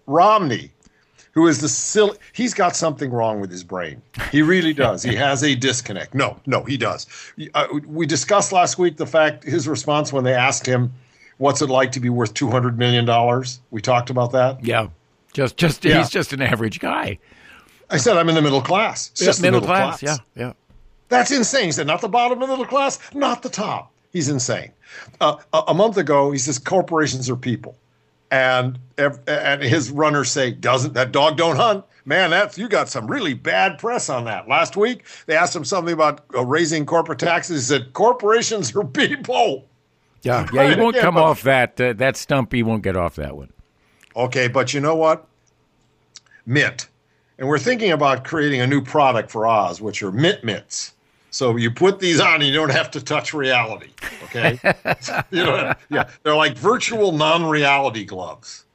Romney, 0.08 0.72
who 1.34 1.48
is 1.48 1.62
the 1.62 1.70
silly, 1.70 2.18
he's 2.34 2.54
got 2.54 2.76
something 2.76 3.12
wrong 3.12 3.40
with 3.40 3.52
his 3.52 3.64
brain. 3.64 4.02
He 4.32 4.42
really 4.42 4.74
does. 4.74 5.04
he 5.04 5.16
has 5.16 5.44
a 5.44 5.56
disconnect. 5.56 6.14
No, 6.16 6.40
no, 6.46 6.64
he 6.64 6.78
does. 6.78 7.06
Uh, 7.54 7.68
we 7.86 8.06
discussed 8.06 8.52
last 8.52 8.78
week 8.80 8.98
the 8.98 9.06
fact 9.06 9.44
his 9.44 9.68
response 9.68 10.12
when 10.12 10.24
they 10.24 10.34
asked 10.34 10.66
him, 10.66 10.92
"What's 11.38 11.62
it 11.62 11.70
like 11.70 11.92
to 11.94 12.00
be 12.00 12.10
worth 12.10 12.34
two 12.34 12.50
hundred 12.50 12.78
million 12.78 13.06
dollars?" 13.06 13.60
We 13.72 13.82
talked 13.82 14.10
about 14.10 14.32
that. 14.32 14.64
Yeah, 14.66 14.88
just 15.34 15.58
just 15.58 15.86
Yeah. 15.86 16.00
he's 16.00 16.10
just 16.10 16.34
an 16.34 16.42
average 16.42 16.80
guy. 16.80 17.20
I 17.92 17.98
said, 17.98 18.18
"I'm 18.18 18.30
in 18.30 18.36
the 18.36 18.42
middle 18.42 18.62
class." 18.62 19.10
It's 19.12 19.22
just 19.22 19.42
the 19.42 19.48
middle, 19.52 19.62
class. 19.62 20.02
Yeah, 20.02 20.18
yeah. 20.36 20.54
That's 21.10 21.32
insane. 21.32 21.66
He 21.66 21.72
said, 21.72 21.88
not 21.88 22.02
the 22.02 22.08
bottom 22.08 22.40
of 22.40 22.48
the 22.48 22.54
middle 22.54 22.68
class, 22.68 23.00
not 23.16 23.42
the 23.42 23.50
top. 23.50 23.92
He's 24.12 24.30
insane. 24.30 24.72
Uh, 25.22 25.38
a, 25.54 25.74
month 25.74 25.98
ago, 25.98 26.32
he 26.32 26.40
says 26.40 26.58
corporations 26.58 27.30
are 27.30 27.36
people, 27.36 27.78
and 28.32 28.80
and 28.98 29.62
his 29.62 29.92
runners 29.92 30.32
say, 30.32 30.52
"Doesn't 30.52 30.94
that 30.96 31.12
dog 31.12 31.38
don't 31.38 31.58
hunt?" 31.58 31.86
Man, 32.06 32.32
that's 32.32 32.58
you 32.58 32.68
got 32.68 32.90
some 32.90 33.06
really 33.06 33.36
bad 33.36 33.78
press 33.78 34.10
on 34.10 34.26
that. 34.26 34.48
Last 34.48 34.76
week, 34.76 35.06
they 35.28 35.36
asked 35.36 35.56
him 35.56 35.64
something 35.64 35.94
about 35.94 36.26
uh, 36.34 36.44
raising 36.44 36.86
corporate 36.88 37.20
taxes. 37.20 37.70
He 37.70 37.76
said, 37.76 37.94
"Corporations 37.94 38.76
are 38.76 38.84
people." 38.84 39.66
Yeah, 40.24 40.48
yeah, 40.52 40.64
he 40.64 40.70
Right, 40.70 40.80
won't 40.80 40.98
come 40.98 41.18
off 41.18 41.44
that 41.44 41.80
uh, 41.80 41.94
that 41.94 42.18
stump. 42.18 42.52
He 42.52 42.64
won't 42.64 42.82
get 42.82 42.96
off 42.96 43.16
that 43.16 43.38
one. 43.38 43.54
Okay, 44.16 44.48
but 44.48 44.74
you 44.74 44.80
know 44.80 44.96
what? 44.96 45.28
Mint. 46.46 46.88
And 47.38 47.48
we're 47.48 47.60
thinking 47.60 47.92
about 47.92 48.26
creating 48.26 48.60
a 48.60 48.68
new 48.68 48.82
product 48.82 49.32
for 49.32 49.48
Oz, 49.48 49.80
which 49.80 50.04
are 50.04 50.12
mint 50.12 50.44
mitts. 50.44 50.94
So 51.32 51.56
you 51.56 51.72
put 51.72 52.00
these 52.00 52.20
on 52.20 52.36
and 52.36 52.46
you 52.46 52.54
don't 52.54 52.72
have 52.72 52.92
to 52.92 53.02
touch 53.04 53.34
reality. 53.34 53.90
Okay? 54.26 54.60
you 55.32 55.44
know, 55.44 55.74
yeah, 55.90 56.10
they're 56.24 56.36
like 56.36 56.58
virtual 56.58 57.12
non-reality 57.12 58.06
gloves. 58.06 58.66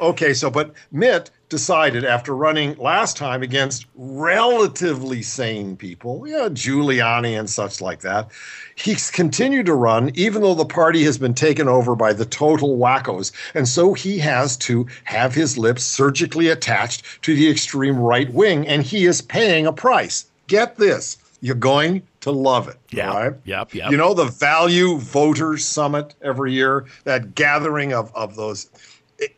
Okay, 0.00 0.32
so 0.32 0.50
but 0.50 0.72
Mitt 0.92 1.30
decided 1.50 2.06
after 2.06 2.34
running 2.34 2.74
last 2.76 3.18
time 3.18 3.42
against 3.42 3.84
relatively 3.94 5.20
sane 5.20 5.76
people, 5.76 6.26
yeah, 6.26 6.48
Giuliani 6.48 7.38
and 7.38 7.50
such 7.50 7.82
like 7.82 8.00
that, 8.00 8.30
he's 8.76 9.10
continued 9.10 9.66
to 9.66 9.74
run 9.74 10.10
even 10.14 10.40
though 10.40 10.54
the 10.54 10.64
party 10.64 11.04
has 11.04 11.18
been 11.18 11.34
taken 11.34 11.68
over 11.68 11.94
by 11.94 12.14
the 12.14 12.24
total 12.24 12.78
wackos. 12.78 13.30
And 13.54 13.68
so 13.68 13.92
he 13.92 14.16
has 14.18 14.56
to 14.58 14.86
have 15.04 15.34
his 15.34 15.58
lips 15.58 15.82
surgically 15.82 16.48
attached 16.48 17.04
to 17.22 17.34
the 17.34 17.50
extreme 17.50 17.98
right 17.98 18.32
wing, 18.32 18.66
and 18.66 18.82
he 18.82 19.04
is 19.04 19.20
paying 19.20 19.66
a 19.66 19.72
price. 19.72 20.24
Get 20.46 20.76
this. 20.76 21.18
You're 21.40 21.54
going 21.54 22.02
to 22.20 22.30
love 22.30 22.68
it. 22.68 22.76
Yeah. 22.90 23.08
right? 23.08 23.32
Yep, 23.44 23.74
yep. 23.74 23.90
You 23.90 23.96
know 23.96 24.14
the 24.14 24.26
Value 24.26 24.98
Voters 24.98 25.64
Summit 25.64 26.14
every 26.22 26.52
year, 26.52 26.86
that 27.04 27.34
gathering 27.34 27.92
of, 27.92 28.14
of 28.14 28.36
those 28.36 28.68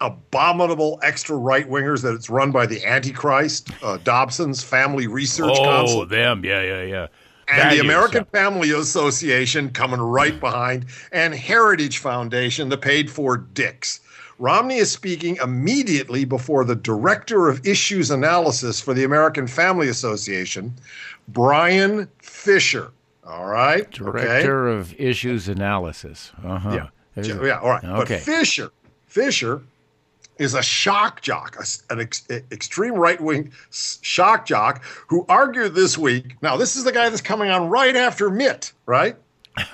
abominable 0.00 0.98
extra 1.02 1.36
right 1.36 1.68
wingers 1.68 2.02
that 2.02 2.14
it's 2.14 2.30
run 2.30 2.50
by 2.52 2.66
the 2.66 2.84
Antichrist, 2.84 3.70
uh, 3.82 3.98
Dobson's 3.98 4.62
Family 4.62 5.06
Research 5.06 5.56
Council, 5.56 6.00
Oh, 6.00 6.04
them. 6.04 6.44
Yeah, 6.44 6.62
yeah, 6.62 6.82
yeah. 6.82 7.06
and 7.48 7.62
Values, 7.62 7.80
the 7.80 7.86
American 7.86 8.26
yeah. 8.32 8.40
Family 8.40 8.70
Association 8.70 9.70
coming 9.70 10.00
right 10.00 10.38
behind, 10.38 10.86
and 11.12 11.34
Heritage 11.34 11.98
Foundation, 11.98 12.68
the 12.68 12.78
paid 12.78 13.10
for 13.10 13.36
dicks. 13.36 14.00
Romney 14.38 14.78
is 14.78 14.90
speaking 14.90 15.36
immediately 15.42 16.24
before 16.24 16.64
the 16.64 16.74
Director 16.74 17.48
of 17.48 17.64
Issues 17.66 18.10
Analysis 18.10 18.80
for 18.80 18.92
the 18.94 19.04
American 19.04 19.46
Family 19.46 19.88
Association, 19.88 20.74
Bryan 21.28 22.08
Fischer. 22.18 22.90
All 23.26 23.46
right. 23.46 23.82
Okay? 23.82 23.94
Director 23.94 24.68
of 24.68 24.98
Issues 25.00 25.48
Analysis. 25.48 26.32
Uh 26.44 26.58
huh. 26.58 26.70
Yeah. 26.74 26.88
Yeah, 27.16 27.60
all 27.60 27.70
right. 27.70 27.84
Okay. 27.84 28.14
But 28.14 28.22
Fischer, 28.22 28.72
Fischer 29.06 29.62
is 30.38 30.54
a 30.54 30.62
shock 30.62 31.20
jock, 31.20 31.56
an 31.90 32.00
ex- 32.00 32.26
extreme 32.50 32.94
right 32.94 33.20
wing 33.20 33.52
shock 33.70 34.46
jock 34.46 34.82
who 35.06 35.26
argued 35.28 35.74
this 35.74 35.98
week. 35.98 36.36
Now, 36.42 36.56
this 36.56 36.74
is 36.74 36.84
the 36.84 36.92
guy 36.92 37.08
that's 37.08 37.20
coming 37.20 37.50
on 37.50 37.68
right 37.68 37.94
after 37.94 38.30
Mitt, 38.30 38.72
right? 38.86 39.16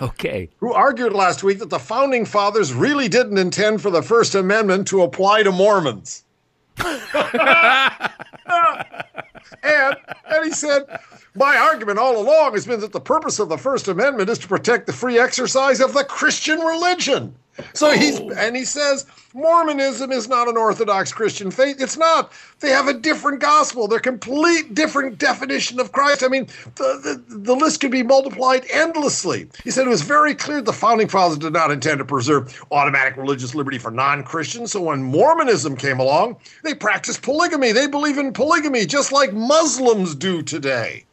Okay. 0.03 0.51
Who 0.59 0.73
argued 0.73 1.13
last 1.13 1.45
week 1.45 1.61
that 1.61 1.71
the 1.71 1.79
founding 1.79 2.25
fathers 2.25 2.75
really 2.75 3.07
didn't 3.07 3.39
intend 3.39 3.81
for 3.81 3.91
the 3.91 4.03
First 4.03 4.35
Amendment 4.35 4.89
to 4.89 5.03
apply 5.03 5.45
to 5.45 5.53
Mormons. 5.53 6.25
and, 9.63 9.97
and 10.27 10.45
he 10.45 10.51
said, 10.51 10.83
My 11.39 11.57
argument 11.57 12.01
all 12.01 12.21
along 12.21 12.55
has 12.55 12.67
been 12.67 12.81
that 12.81 12.91
the 12.91 13.01
purpose 13.01 13.39
of 13.39 13.49
the 13.49 13.57
First 13.57 13.87
Amendment 13.87 14.29
is 14.29 14.41
to 14.41 14.49
protect 14.49 14.89
the 14.89 14.93
free 14.93 15.21
exercise 15.21 15.81
of 15.81 15.95
the 15.95 16.03
Christian 16.03 16.59
religion. 16.59 17.33
So 17.75 17.93
he's, 17.93 18.19
oh. 18.19 18.31
and 18.31 18.57
he 18.57 18.65
says, 18.65 19.07
Mormonism 19.35 20.11
is 20.11 20.29
not 20.29 20.49
an 20.49 20.57
Orthodox 20.57 21.13
Christian 21.13 21.53
faith. 21.53 21.81
It's 21.81 21.97
not. 21.97 22.33
They 22.59 22.71
have 22.71 22.89
a 22.89 22.93
different 22.93 23.41
gospel. 23.41 23.87
They're 23.87 24.01
complete 24.01 24.75
different 24.75 25.19
definition 25.19 25.79
of 25.79 25.93
Christ. 25.93 26.25
I 26.25 26.29
mean, 26.29 26.49
the, 26.75 27.23
the, 27.29 27.37
the 27.37 27.55
list 27.55 27.81
could 27.81 27.93
be 27.93 28.03
multiplied 28.03 28.65
endlessly. 28.73 29.49
He 29.63 29.71
said 29.71 29.87
it 29.87 29.91
was 29.91 30.03
very 30.03 30.35
clear 30.35 30.61
the 30.61 30.73
founding 30.73 31.09
fathers 31.09 31.39
did 31.39 31.53
not 31.53 31.71
intend 31.71 31.99
to 31.99 32.05
preserve 32.05 32.65
automatic 32.73 33.17
religious 33.17 33.55
liberty 33.55 33.79
for 33.79 33.93
non 33.93 34.25
Christians. 34.25 34.73
So 34.73 34.83
when 34.83 35.05
Mormonism 35.05 35.77
came 35.77 36.01
along, 36.01 36.37
they 36.65 36.75
practiced 36.75 37.23
polygamy. 37.23 37.71
They 37.71 37.87
believe 37.87 38.19
in 38.19 38.33
polygamy 38.33 38.87
just 38.87 39.13
like 39.13 39.33
Muslims 39.33 40.17
do 40.17 40.43
today. 40.43 41.05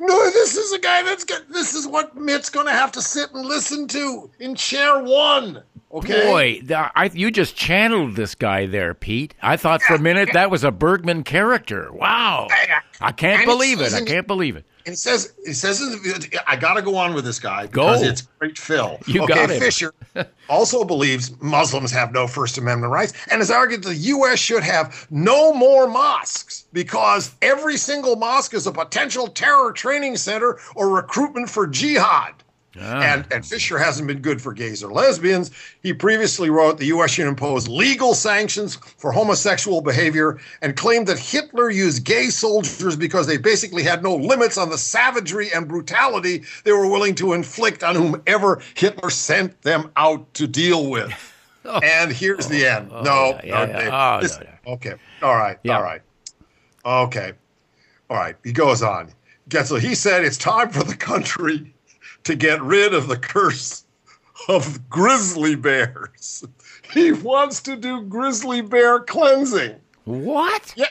No, 0.00 0.30
this 0.30 0.56
is 0.56 0.72
a 0.72 0.78
guy 0.78 1.02
that's 1.02 1.24
got, 1.24 1.48
this 1.48 1.74
is 1.74 1.86
what 1.86 2.16
Mitt's 2.16 2.50
going 2.50 2.66
to 2.66 2.72
have 2.72 2.92
to 2.92 3.02
sit 3.02 3.32
and 3.32 3.44
listen 3.44 3.88
to 3.88 4.30
in 4.38 4.54
chair 4.54 5.02
one. 5.02 5.62
Okay. 5.90 6.26
Boy, 6.26 6.52
th- 6.60 6.70
I, 6.94 7.10
you 7.14 7.30
just 7.30 7.56
channeled 7.56 8.14
this 8.14 8.34
guy 8.34 8.66
there, 8.66 8.92
Pete. 8.92 9.34
I 9.40 9.56
thought 9.56 9.80
for 9.82 9.94
a 9.94 9.98
minute 9.98 10.30
that 10.34 10.50
was 10.50 10.62
a 10.62 10.70
Bergman 10.70 11.24
character. 11.24 11.90
Wow. 11.90 12.48
I 13.00 13.12
can't 13.12 13.40
And 13.40 13.46
believe 13.46 13.80
it. 13.80 13.94
I 13.94 14.02
can't 14.04 14.26
believe 14.26 14.56
it. 14.56 14.66
And 14.84 14.94
it 14.94 14.98
says, 14.98 15.34
it 15.44 15.54
says, 15.54 15.82
I 16.46 16.56
got 16.56 16.74
to 16.74 16.82
go 16.82 16.96
on 16.96 17.12
with 17.14 17.24
this 17.24 17.38
guy 17.38 17.66
Go. 17.66 17.86
because 17.86 18.02
it's 18.02 18.22
great 18.38 18.56
Phil. 18.56 18.98
You 19.06 19.22
okay, 19.24 19.34
got 19.34 19.50
him. 19.50 19.60
Fischer 19.60 19.92
also 20.48 20.82
believes 20.84 21.38
Muslims 21.42 21.90
have 21.92 22.12
no 22.12 22.26
First 22.26 22.56
Amendment 22.58 22.90
rights 22.92 23.12
and 23.30 23.40
has 23.40 23.50
argued 23.50 23.82
the 23.82 23.94
U.S. 23.94 24.38
should 24.38 24.62
have 24.62 25.06
no 25.10 25.52
more 25.52 25.86
mosques 25.88 26.66
because 26.72 27.34
every 27.42 27.76
single 27.76 28.16
mosque 28.16 28.54
is 28.54 28.66
a 28.66 28.72
potential 28.72 29.26
terror 29.28 29.72
training 29.72 30.16
center 30.16 30.58
or 30.74 30.88
recruitment 30.88 31.50
for 31.50 31.66
jihad. 31.66 32.32
Ah. 32.80 33.02
And, 33.02 33.26
and 33.32 33.44
Fischer 33.46 33.78
hasn't 33.78 34.06
been 34.06 34.20
good 34.20 34.40
for 34.40 34.52
gays 34.52 34.82
or 34.82 34.92
lesbians. 34.92 35.50
He 35.82 35.92
previously 35.92 36.50
wrote 36.50 36.78
the 36.78 36.86
U.S. 36.86 37.10
should 37.10 37.26
impose 37.26 37.68
legal 37.68 38.14
sanctions 38.14 38.76
for 38.76 39.12
homosexual 39.12 39.80
behavior 39.80 40.38
and 40.62 40.76
claimed 40.76 41.06
that 41.08 41.18
Hitler 41.18 41.70
used 41.70 42.04
gay 42.04 42.28
soldiers 42.30 42.96
because 42.96 43.26
they 43.26 43.36
basically 43.36 43.82
had 43.82 44.02
no 44.02 44.14
limits 44.14 44.56
on 44.58 44.70
the 44.70 44.78
savagery 44.78 45.52
and 45.52 45.68
brutality 45.68 46.42
they 46.64 46.72
were 46.72 46.86
willing 46.88 47.14
to 47.16 47.32
inflict 47.32 47.82
on 47.82 47.94
whomever 47.94 48.60
Hitler 48.74 49.10
sent 49.10 49.60
them 49.62 49.90
out 49.96 50.32
to 50.34 50.46
deal 50.46 50.88
with. 50.90 51.12
and 51.82 52.12
here's 52.12 52.46
the 52.46 52.66
end. 52.66 52.88
no, 52.90 53.00
Oh, 53.34 53.40
yeah, 53.44 53.64
no, 53.66 53.78
yeah. 53.80 54.16
Oh, 54.16 54.22
This- 54.22 54.38
no, 54.38 54.72
okay, 54.74 54.94
all 55.22 55.36
right, 55.36 55.58
Yeah. 55.62 55.76
all 55.76 55.82
right, 55.82 56.00
okay, 56.84 57.32
all 58.10 58.16
right. 58.16 58.36
He 58.44 58.52
goes 58.52 58.82
on. 58.82 59.12
Gets 59.48 59.70
he 59.80 59.94
said 59.94 60.24
it's 60.24 60.36
time 60.36 60.70
for 60.70 60.82
the 60.84 60.94
country 60.94 61.74
to 62.24 62.34
get 62.34 62.60
rid 62.62 62.94
of 62.94 63.08
the 63.08 63.16
curse 63.16 63.84
of 64.48 64.88
grizzly 64.88 65.54
bears. 65.56 66.44
He 66.92 67.12
wants 67.12 67.60
to 67.62 67.76
do 67.76 68.02
grizzly 68.02 68.60
bear 68.60 69.00
cleansing. 69.00 69.76
What? 70.04 70.72
Yeah. 70.76 70.86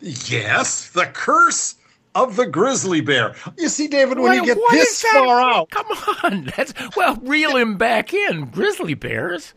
Yes, 0.00 0.90
the 0.90 1.06
curse 1.06 1.76
of 2.14 2.36
the 2.36 2.46
grizzly 2.46 3.00
bear. 3.00 3.34
You 3.56 3.68
see, 3.68 3.86
David, 3.88 4.18
when 4.18 4.32
you 4.34 4.40
Wait, 4.42 4.46
get 4.46 4.58
this 4.72 5.02
far 5.02 5.40
out, 5.40 5.70
Come 5.70 5.86
on. 6.24 6.44
That's 6.56 6.74
well, 6.96 7.16
reel 7.22 7.56
him 7.56 7.76
back 7.76 8.12
in. 8.12 8.46
Grizzly 8.46 8.94
bears. 8.94 9.54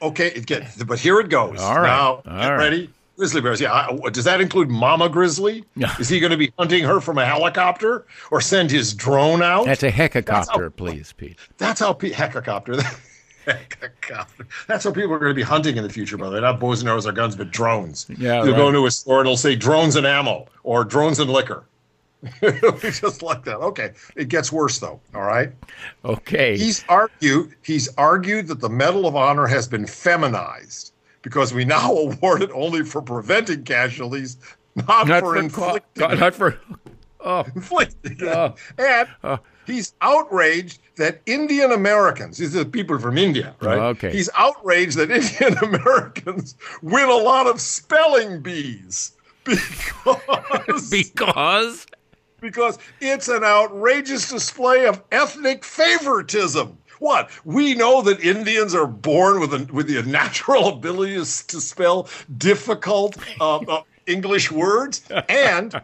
okay, 0.00 0.28
it 0.28 0.46
get, 0.46 0.64
but 0.86 0.98
here 0.98 1.20
it 1.20 1.28
goes. 1.28 1.60
All 1.60 1.76
right, 1.80 1.86
Now, 1.86 2.08
all 2.08 2.22
get 2.24 2.32
right. 2.48 2.56
ready. 2.56 2.90
Grizzly 3.22 3.40
bears. 3.40 3.60
Yeah. 3.60 3.86
Does 4.10 4.24
that 4.24 4.40
include 4.40 4.68
Mama 4.68 5.08
Grizzly? 5.08 5.64
Yeah. 5.76 5.94
Is 6.00 6.08
he 6.08 6.18
going 6.18 6.32
to 6.32 6.36
be 6.36 6.52
hunting 6.58 6.82
her 6.82 7.00
from 7.00 7.18
a 7.18 7.24
helicopter 7.24 8.04
or 8.32 8.40
send 8.40 8.68
his 8.68 8.92
drone 8.94 9.44
out? 9.44 9.64
That's 9.64 9.84
a 9.84 9.90
helicopter, 9.92 10.70
please, 10.70 11.12
Pete. 11.12 11.38
That's 11.56 11.78
how 11.78 11.92
pe- 11.92 12.10
helicopter. 12.10 12.82
helicopter. 13.44 14.48
That's 14.66 14.82
how 14.82 14.90
people 14.90 15.12
are 15.12 15.20
going 15.20 15.30
to 15.30 15.36
be 15.36 15.42
hunting 15.42 15.76
in 15.76 15.84
the 15.84 15.88
future, 15.88 16.16
brother. 16.16 16.40
Not 16.40 16.58
bows 16.58 16.80
and 16.80 16.88
arrows 16.88 17.06
or 17.06 17.12
guns, 17.12 17.36
but 17.36 17.52
drones. 17.52 18.08
Yeah, 18.18 18.42
You'll 18.42 18.56
go 18.56 18.66
into 18.66 18.86
a 18.86 18.90
store 18.90 19.20
and 19.20 19.28
it'll 19.28 19.36
say 19.36 19.54
drones 19.54 19.94
and 19.94 20.04
ammo 20.04 20.46
or 20.64 20.82
drones 20.84 21.20
and 21.20 21.30
liquor. 21.30 21.62
Just 22.42 23.22
like 23.22 23.44
that. 23.44 23.58
Okay. 23.58 23.92
It 24.16 24.30
gets 24.30 24.50
worse 24.50 24.80
though. 24.80 24.98
All 25.14 25.22
right. 25.22 25.52
Okay. 26.04 26.56
He's 26.56 26.84
argued. 26.88 27.54
He's 27.62 27.88
argued 27.96 28.48
that 28.48 28.58
the 28.58 28.68
Medal 28.68 29.06
of 29.06 29.14
Honor 29.14 29.46
has 29.46 29.68
been 29.68 29.86
feminized 29.86 30.92
because 31.22 31.54
we 31.54 31.64
now 31.64 31.92
award 31.96 32.42
it 32.42 32.50
only 32.52 32.84
for 32.84 33.00
preventing 33.02 33.64
casualties, 33.64 34.36
not, 34.74 35.06
not 35.06 35.20
for 35.20 35.34
for 35.34 35.36
inflicting 35.36 36.18
not 36.18 36.34
for. 36.34 36.60
Oh, 37.24 37.44
inflicting. 37.54 38.18
Oh. 38.22 38.54
And 38.78 39.08
oh. 39.22 39.38
he's 39.64 39.94
outraged 40.00 40.80
that 40.96 41.20
Indian 41.26 41.70
Americans, 41.70 42.38
these 42.38 42.56
are 42.56 42.64
the 42.64 42.70
people 42.70 42.98
from 42.98 43.16
India, 43.16 43.54
right? 43.60 43.78
Oh, 43.78 43.86
okay. 43.88 44.10
He's 44.10 44.28
outraged 44.34 44.96
that 44.96 45.10
Indian 45.40 45.56
Americans 45.58 46.56
win 46.82 47.08
a 47.08 47.14
lot 47.14 47.46
of 47.46 47.60
spelling 47.60 48.42
bees 48.42 49.12
because, 49.44 50.90
because 50.90 51.86
because 52.40 52.78
it's 53.00 53.28
an 53.28 53.44
outrageous 53.44 54.28
display 54.28 54.86
of 54.86 55.02
ethnic 55.12 55.64
favoritism. 55.64 56.76
What? 57.02 57.30
We 57.44 57.74
know 57.74 58.00
that 58.02 58.20
Indians 58.20 58.76
are 58.76 58.86
born 58.86 59.40
with 59.40 59.52
a, 59.52 59.72
with 59.72 59.88
the 59.88 60.00
natural 60.08 60.68
ability 60.68 61.16
to 61.16 61.24
spell 61.60 62.08
difficult 62.38 63.16
uh, 63.40 63.56
uh, 63.56 63.82
English 64.06 64.52
words, 64.52 65.02
and 65.28 65.82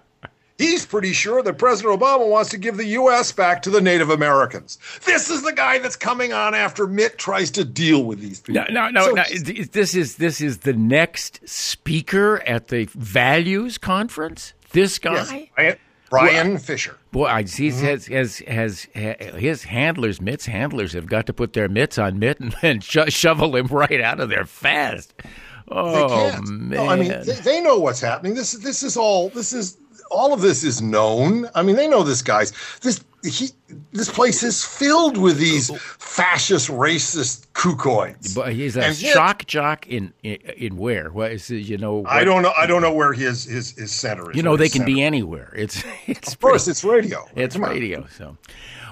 he's 0.59 0.87
pretty 0.87 1.13
sure 1.13 1.43
that 1.43 1.59
President 1.59 2.01
Obama 2.01 2.29
wants 2.29 2.51
to 2.51 2.57
give 2.57 2.77
the 2.77 2.87
U.S. 2.87 3.33
back 3.33 3.63
to 3.63 3.71
the 3.71 3.81
Native 3.81 4.11
Americans. 4.11 4.79
This 5.07 5.29
is 5.29 5.43
the 5.43 5.53
guy 5.53 5.81
that's 5.81 5.97
coming 5.97 6.33
on 6.33 6.55
after 6.55 6.87
Mitt 6.87 7.19
tries 7.19 7.51
to 7.53 7.65
deal 7.65 8.05
with 8.05 8.21
these 8.21 8.39
people. 8.41 8.63
no, 8.71 8.89
no, 8.89 8.91
no, 8.91 9.07
So 9.07 9.11
no. 9.15 9.25
This 9.73 9.97
is 9.97 10.17
this 10.17 10.41
is 10.41 10.59
the 10.59 10.73
next 10.73 11.41
speaker 11.49 12.41
at 12.47 12.69
the 12.69 12.85
values 12.95 13.77
conference. 13.77 14.55
This 14.71 15.01
guy. 15.01 15.51
yes, 15.59 15.77
Bryan, 16.11 16.29
Bryan 16.47 16.59
Fischer. 16.59 16.97
Boy, 17.13 17.27
I 17.27 17.45
see 17.45 17.69
Mm-hmm. 17.69 17.85
has, 17.87 18.07
has 18.07 18.39
has 18.47 18.83
his 19.35 19.65
handlers, 19.65 20.21
Mitt's 20.21 20.47
handlers, 20.47 20.93
have 20.95 21.07
got 21.07 21.27
to 21.27 21.33
put 21.33 21.53
their 21.53 21.69
mitts 21.69 21.99
on 21.99 22.19
Mitt 22.19 22.41
and, 22.41 22.55
and 22.63 22.83
sho- 22.83 23.07
shovel 23.09 23.57
him 23.57 23.67
right 23.67 24.01
out 24.01 24.21
of 24.21 24.29
there 24.29 24.45
fast. 24.47 25.15
Oh 25.71 26.31
man! 26.47 26.69
No, 26.71 26.89
I 26.89 26.97
mean, 26.97 27.09
they, 27.09 27.33
they 27.35 27.61
know 27.61 27.79
what's 27.79 28.01
happening. 28.01 28.35
This 28.35 28.53
this 28.53 28.83
is 28.83 28.97
all. 28.97 29.29
This 29.31 29.53
is 29.53 29.77
all 30.11 30.33
of 30.33 30.41
this 30.41 30.65
is 30.65 30.81
known. 30.81 31.47
I 31.55 31.63
mean, 31.63 31.77
they 31.77 31.87
know 31.87 32.03
this 32.03 32.23
guy's 32.23 32.53
this 32.81 33.05
he 33.25 33.49
this 33.93 34.11
place 34.11 34.43
is 34.43 34.65
filled 34.65 35.17
with 35.17 35.39
these 35.39 35.71
oh, 35.71 35.75
oh. 35.75 35.79
fascist, 35.79 36.69
racist 36.69 37.47
kookoids. 37.49 38.35
but 38.35 38.53
he's 38.53 38.77
a 38.77 38.85
and 38.85 39.01
yet- 39.03 39.13
shock 39.13 39.47
jock 39.47 39.87
in, 39.89 40.13
in 40.23 40.37
in 40.57 40.77
where? 40.77 41.11
What 41.11 41.33
is 41.33 41.51
it, 41.51 41.57
you 41.59 41.79
know? 41.79 42.05
I 42.07 42.25
don't 42.25 42.43
know. 42.43 42.53
I 42.57 42.67
don't 42.67 42.83
know 42.83 42.93
where 42.93 43.13
his 43.13 43.45
his 43.45 43.73
his 43.77 43.91
center 43.93 44.31
is. 44.31 44.37
You 44.37 44.43
know, 44.43 44.57
they 44.57 44.69
can 44.69 44.81
center- 44.81 44.87
be 44.95 45.03
anywhere. 45.03 45.53
It's 45.57 45.83
it's 46.07 46.33
Of 46.35 46.41
course, 46.41 46.69
it's 46.69 46.85
radio. 46.85 47.27
It's 47.35 47.55
Come 47.57 47.65
on. 47.65 47.71
radio. 47.71 48.07
So, 48.17 48.37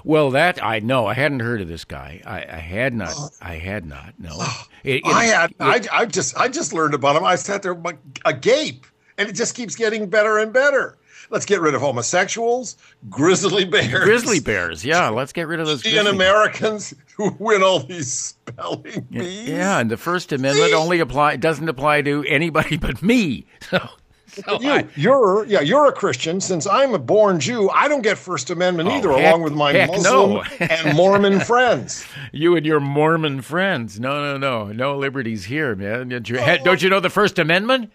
well, 0.04 0.30
that 0.32 0.62
I 0.62 0.80
know. 0.80 1.06
I 1.06 1.14
hadn't 1.14 1.40
heard 1.40 1.60
of 1.60 1.68
this 1.68 1.84
guy. 1.84 2.20
I, 2.26 2.38
I 2.38 2.58
had 2.58 2.94
not. 2.94 3.12
Oh. 3.16 3.28
I 3.40 3.54
had 3.58 3.86
not. 3.86 4.14
No. 4.18 4.36
It- 4.82 4.96
it- 4.96 5.06
I 5.06 5.24
had. 5.24 5.50
it- 5.52 5.56
I, 5.60 5.80
I 5.92 6.04
just. 6.06 6.36
I 6.36 6.48
just 6.48 6.72
learned 6.72 6.94
about 6.94 7.16
him. 7.16 7.24
I 7.24 7.36
sat 7.36 7.62
there 7.62 7.74
like 7.74 7.98
agape, 8.24 8.86
and 9.18 9.28
it 9.28 9.32
just 9.34 9.54
keeps 9.54 9.76
getting 9.76 10.08
better 10.08 10.38
and 10.38 10.52
better. 10.52 10.96
Let's 11.30 11.44
get 11.46 11.60
rid 11.60 11.74
of 11.74 11.80
homosexuals, 11.80 12.76
grizzly 13.10 13.64
bears, 13.64 14.04
grizzly 14.04 14.40
bears. 14.40 14.84
Yeah, 14.84 15.08
let's 15.10 15.32
get 15.32 15.48
rid 15.48 15.60
of 15.60 15.66
those. 15.66 15.84
Indian 15.84 16.06
Americans 16.06 16.94
who 17.16 17.34
win 17.38 17.62
all 17.62 17.80
these 17.80 18.12
spelling 18.12 19.06
bees. 19.10 19.48
Yeah, 19.48 19.78
and 19.80 19.90
the 19.90 19.96
First 19.96 20.32
Amendment 20.32 20.70
See? 20.70 20.74
only 20.74 21.00
apply 21.00 21.36
doesn't 21.36 21.68
apply 21.68 22.02
to 22.02 22.24
anybody 22.28 22.76
but 22.78 23.02
me. 23.02 23.46
So, 23.70 23.88
so 24.28 24.60
You, 24.60 24.70
I- 24.70 24.86
you're 24.96 25.44
yeah, 25.46 25.60
you're 25.60 25.86
a 25.86 25.92
Christian. 25.92 26.40
Since 26.40 26.66
I'm 26.66 26.94
a 26.94 26.98
born 26.98 27.40
Jew, 27.40 27.70
I 27.70 27.88
don't 27.88 28.02
get 28.02 28.18
First 28.18 28.50
Amendment 28.50 28.88
oh, 28.88 28.92
either, 28.92 29.12
Oh, 29.12 29.16
heck- 29.18 29.32
along 29.34 29.42
with 29.42 29.52
my 29.54 29.72
Muslim 29.86 30.02
no. 30.04 30.42
and 30.60 30.96
Mormon 30.96 31.40
friends. 31.52 32.06
you 32.32 32.54
and 32.54 32.64
your 32.66 32.80
Mormon 32.80 33.40
friends. 33.40 33.98
No, 33.98 34.22
no, 34.22 34.36
no, 34.36 34.72
no 34.72 34.96
liberties 34.98 35.44
here, 35.46 35.74
man. 35.74 36.08
Don't 36.08 36.82
you 36.82 36.88
know 36.90 37.00
the 37.00 37.10
First 37.10 37.38
Amendment? 37.38 37.90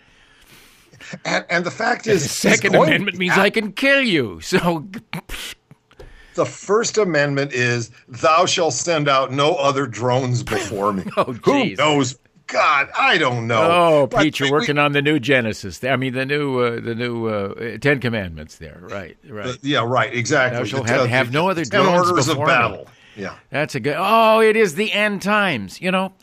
And, 1.25 1.45
and 1.49 1.65
the 1.65 1.71
fact 1.71 2.07
is, 2.07 2.23
The 2.23 2.29
Second 2.29 2.75
Amendment 2.75 3.17
means 3.17 3.37
I 3.37 3.49
can 3.49 3.71
kill 3.73 4.01
you. 4.01 4.39
So, 4.41 4.87
The 6.33 6.45
First 6.45 6.97
Amendment 6.97 7.51
is, 7.51 7.91
"Thou 8.07 8.45
shalt 8.45 8.73
send 8.73 9.09
out 9.09 9.31
no 9.33 9.55
other 9.55 9.85
drones 9.85 10.43
before 10.43 10.93
me." 10.93 11.03
Oh, 11.17 11.33
Who 11.43 11.75
knows? 11.75 12.17
God, 12.47 12.89
I 12.97 13.17
don't 13.17 13.47
know. 13.47 13.61
oh, 13.69 14.07
But 14.07 14.23
Pete, 14.23 14.39
you're 14.39 14.47
we- 14.47 14.51
working 14.51 14.77
on 14.77 14.91
the 14.93 15.01
new 15.01 15.19
Genesis. 15.19 15.81
I 15.83 15.95
mean, 15.97 16.13
the 16.13 16.25
new, 16.25 16.59
uh, 16.59 16.79
the 16.81 16.95
new 16.95 17.27
uh, 17.27 17.77
Ten 17.79 17.99
Commandments. 17.99 18.57
There, 18.57 18.79
right, 18.83 19.17
right. 19.29 19.57
yeah, 19.61 19.83
right, 19.85 20.13
exactly. 20.13 20.57
Thou 20.59 20.65
shalt 20.65 20.87
The- 20.87 20.91
have- 20.93 21.01
the- 21.03 21.09
have 21.09 21.33
no 21.33 21.49
other 21.49 21.65
ten 21.65 21.83
drones 21.83 22.09
orders 22.09 22.27
of 22.29 22.35
before 22.35 22.47
me. 22.47 22.51
battle. 22.53 22.87
Yeah. 23.17 23.35
That's 23.49 23.75
a 23.75 23.79
good. 23.81 23.95
Oh, 23.97 24.39
it 24.39 24.55
is 24.55 24.75
the 24.75 24.91
end 24.93 25.21
times. 25.21 25.81
You 25.81 25.91
know, 25.91 26.13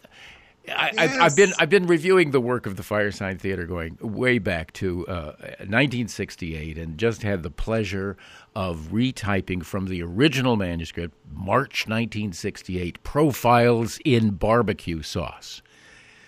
I, 0.71 0.93
I've, 0.97 1.21
I've 1.21 1.37
been 1.37 1.53
I've 1.59 1.71
been 1.71 1.87
reviewing 1.87 2.31
the 2.31 2.41
work 2.41 2.67
of 2.67 2.77
the 2.77 2.83
Firesign 2.83 3.39
Theatre 3.39 3.67
going 3.67 3.99
way 4.01 4.39
back 4.39 4.73
to 4.75 5.07
uh, 5.07 5.33
1968, 5.61 6.79
and 6.79 6.99
just 6.99 7.23
had 7.23 7.43
the 7.43 7.51
pleasure 7.51 8.17
of 8.55 8.89
retyping 8.93 9.65
from 9.65 9.87
the 9.87 10.03
original 10.03 10.57
manuscript, 10.57 11.15
March 11.33 11.87
1968, 11.87 13.03
profiles 13.03 13.99
in 14.05 14.31
barbecue 14.31 15.03
sauce. 15.03 15.63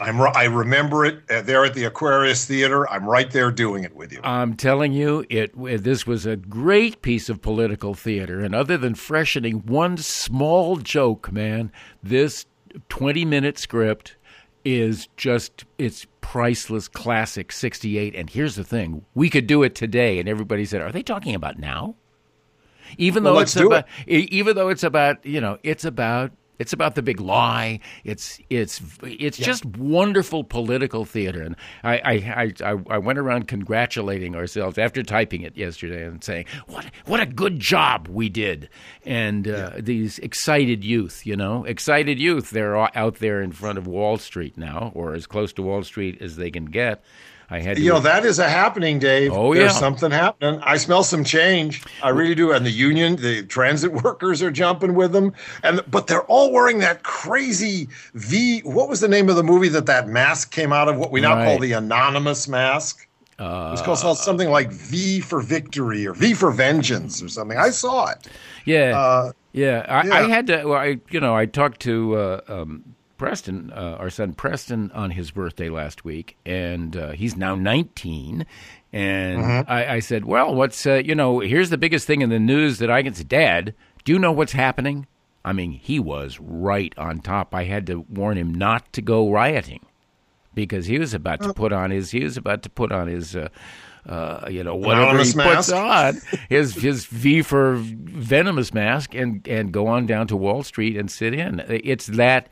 I'm. 0.01 0.21
I 0.21 0.45
remember 0.45 1.05
it 1.05 1.21
uh, 1.31 1.43
there 1.43 1.65
at 1.65 1.75
the 1.75 1.85
Aquarius 1.85 2.47
Theater. 2.47 2.89
I'm 2.91 3.05
right 3.05 3.31
there 3.31 3.51
doing 3.51 3.85
it 3.85 3.95
with 3.95 4.13
you. 4.13 4.21
I'm 4.25 4.55
telling 4.55 4.93
you, 4.93 5.27
it 5.29 5.53
this 5.83 6.07
was 6.07 6.25
a 6.25 6.37
great 6.37 7.03
piece 7.03 7.29
of 7.29 7.43
political 7.43 7.95
theater, 7.95 8.41
and 8.41 8.55
other 8.55 8.79
than 8.79 8.95
freshening 8.95 9.67
one 9.67 9.99
small 9.99 10.77
joke, 10.77 11.31
man, 11.31 11.71
this 12.03 12.47
20 12.89 13.25
minute 13.25 13.59
script 13.59 14.17
is 14.65 15.09
just 15.17 15.65
it's 15.79 16.07
priceless 16.21 16.87
classic 16.89 17.51
68 17.51 18.15
and 18.15 18.31
here's 18.31 18.57
the 18.57 18.65
thing 18.65 19.05
we 19.15 19.31
could 19.31 19.47
do 19.47 19.63
it 19.63 19.75
today 19.75 20.19
and 20.19 20.29
everybody 20.29 20.65
said 20.65 20.81
are 20.81 20.93
they 20.93 21.03
talking 21.03 21.35
about 21.35 21.59
now? 21.59 21.95
Even 22.99 23.23
Well, 23.23 23.35
though 23.35 23.41
it's 23.41 23.57
about 23.57 23.87
e- 24.09 24.29
even 24.31 24.57
though 24.57 24.69
it's 24.69 24.83
about 24.83 25.25
you 25.25 25.41
know 25.41 25.59
it's 25.63 25.85
about 25.85 26.33
It's 26.61 26.75
about 26.75 26.95
the 26.95 27.03
big 27.03 27.21
lie. 27.21 27.81
It's 28.05 28.39
it's 28.51 28.83
it's 29.03 29.41
yeah. 29.41 29.47
just 29.47 29.65
wonderful 29.65 30.45
political 30.45 31.07
theater. 31.07 31.43
And 31.43 31.57
I, 31.83 31.97
I 32.05 32.53
I 32.67 32.77
I 32.91 32.99
went 32.99 33.19
around 33.19 33.49
congratulating 33.49 34.37
ourselves 34.37 34.77
after 34.77 35.03
typing 35.03 35.41
it 35.41 35.57
yesterday 35.57 36.05
and 36.05 36.23
saying 36.23 36.45
what 36.67 36.85
what 37.07 37.19
a 37.19 37.27
good 37.27 37.59
job 37.59 38.09
we 38.09 38.29
did. 38.29 38.69
And 39.07 39.49
uh, 39.49 39.73
yeah. 39.75 39.81
these 39.81 40.19
excited 40.19 40.85
youth, 40.85 41.25
you 41.25 41.35
know, 41.35 41.65
excited 41.65 42.21
youth, 42.21 42.51
they're 42.51 42.77
out 42.77 43.17
there 43.17 43.41
in 43.41 43.53
front 43.53 43.79
of 43.79 43.87
Wall 43.87 44.19
Street 44.19 44.59
now, 44.59 44.93
or 44.95 45.15
as 45.15 45.27
close 45.27 45.55
to 45.55 45.63
Wall 45.63 45.83
Street 45.83 46.21
as 46.21 46.37
they 46.37 46.51
can 46.51 46.67
get 46.67 47.03
I 47.51 47.61
had 47.61 47.79
you 47.81 47.91
know 47.91 47.99
that 47.99 48.25
is 48.25 48.39
a 48.39 48.49
happening, 48.49 49.01
Dave. 49.01 49.33
Oh 49.33 49.53
There's 49.53 49.73
yeah, 49.73 49.79
something 49.79 50.13
happening. 50.13 50.61
I 50.63 50.77
smell 50.77 51.03
some 51.03 51.25
change. 51.25 51.83
I 52.01 52.11
really 52.11 52.37
do. 52.37 52.53
And 52.53 52.65
the 52.65 52.71
union, 52.71 53.17
the 53.17 53.43
transit 53.43 53.93
workers 54.05 54.41
are 54.41 54.53
jumping 54.53 54.95
with 54.95 55.11
them, 55.11 55.33
and 55.65 55.83
but 55.91 56.07
they're 56.07 56.23
all 56.23 56.53
wearing 56.53 56.79
that 56.79 57.03
crazy 57.03 57.89
V. 58.15 58.61
What 58.61 58.89
was 58.89 59.01
the 59.01 59.09
name 59.09 59.29
of 59.29 59.35
the 59.35 59.43
movie 59.43 59.69
that 59.69 59.87
that 59.87 60.07
mask 60.07 60.53
came 60.53 60.73
out 60.73 60.89
of? 60.89 60.97
What 60.97 61.11
we 61.11 61.21
now 61.21 61.35
right. 61.35 61.47
call 61.47 61.59
the 61.59 61.73
anonymous 61.73 62.47
mask. 62.47 63.09
Uh, 63.41 63.69
it 63.69 63.71
was 63.71 63.83
called 63.83 64.19
something 64.19 64.51
like 64.51 64.71
V 64.71 65.21
for 65.21 65.41
Victory 65.41 66.07
or 66.07 66.13
V 66.13 66.35
for 66.35 66.53
Vengeance 66.53 67.23
or 67.23 67.29
something. 67.29 67.59
I 67.59 67.71
saw 67.71 68.11
it. 68.11 68.29
Yeah, 68.65 68.97
uh, 68.97 69.33
yeah. 69.53 69.87
I, 69.89 70.07
yeah. 70.07 70.15
I, 70.15 70.29
had 70.29 70.47
to. 70.49 70.65
Well, 70.67 70.79
I 70.79 71.01
you 71.11 71.19
know 71.19 71.35
I 71.35 71.47
talked 71.47 71.81
to 71.81 72.15
uh, 72.17 72.41
um, 72.49 72.85
Preston, 73.21 73.71
uh, 73.71 73.97
our 73.99 74.09
son 74.09 74.33
Preston, 74.33 74.91
on 74.93 75.11
his 75.11 75.31
birthday 75.31 75.69
last 75.69 76.07
week, 76.07 76.39
and 76.47 76.97
uh, 76.97 77.11
he's 77.11 77.37
now 77.37 77.55
19. 77.55 78.47
And 78.95 79.39
mm-hmm. 79.39 79.71
I, 79.71 79.97
I, 79.97 80.01
said, 80.01 80.25
"Well, 80.25 80.55
what's 80.55 80.87
uh, 80.87 81.03
you 81.05 81.15
know? 81.15 81.41
Here's 81.41 81.69
the 81.69 81.77
biggest 81.77 82.07
thing 82.07 82.23
in 82.23 82.31
the 82.31 82.39
news 82.39 82.79
that 82.79 82.91
I 82.91 83.03
can 83.03 83.13
say, 83.13 83.25
Dad. 83.25 83.75
Do 84.05 84.13
you 84.15 84.19
know 84.19 84.33
what's 84.33 84.53
happening?" 84.53 85.07
I 85.45 85.53
mean, 85.53 85.73
he 85.73 86.01
was 86.01 86.41
right 86.41 86.95
on 86.97 87.21
top. 87.21 87.55
I 87.55 87.65
had 87.65 87.87
to 87.89 88.07
warn 88.09 88.39
him 88.39 88.55
not 88.55 88.91
to 88.95 89.03
go 89.03 89.31
rioting 89.31 89.85
because 90.55 90.87
he 90.87 90.99
was 90.99 91.13
about 91.13 91.43
to 91.43 91.51
oh. 91.51 91.53
put 91.53 91.75
on 91.75 91.91
his 91.91 92.13
he 92.13 92.25
was 92.25 92.39
about 92.39 92.63
to 92.63 92.71
put 92.71 92.91
on 92.91 93.07
his. 93.07 93.37
Uh, 93.37 93.51
uh, 94.09 94.49
you 94.51 94.65
know, 94.65 94.75
whatever 94.75 95.23
he 95.23 95.31
puts 95.35 95.71
on 95.71 96.17
his 96.49 96.75
his 96.75 97.05
V 97.05 97.43
for 97.43 97.75
venomous 97.77 98.73
mask 98.73 99.15
and 99.15 99.47
and 99.47 99.73
go 99.73 99.89
on 99.89 100.07
down 100.07 100.27
to 100.29 100.39
Wall 100.39 100.63
Street 100.63 100.97
and 100.97 101.11
sit 101.11 101.35
in. 101.35 101.63
It's 101.69 102.07
that 102.07 102.49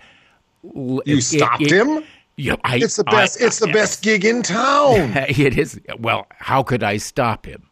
you 0.62 1.02
it, 1.06 1.22
stopped 1.22 1.62
it, 1.62 1.70
him. 1.70 2.04
Yeah, 2.36 2.56
I, 2.62 2.76
it's 2.76 2.96
the 2.96 3.04
best. 3.04 3.42
I, 3.42 3.46
it's 3.46 3.58
the 3.58 3.66
best 3.68 4.02
gig 4.02 4.24
in 4.24 4.42
town. 4.42 5.12
it 5.28 5.58
is. 5.58 5.80
Well, 5.98 6.26
how 6.30 6.62
could 6.62 6.82
I 6.82 6.98
stop 6.98 7.46
him? 7.46 7.68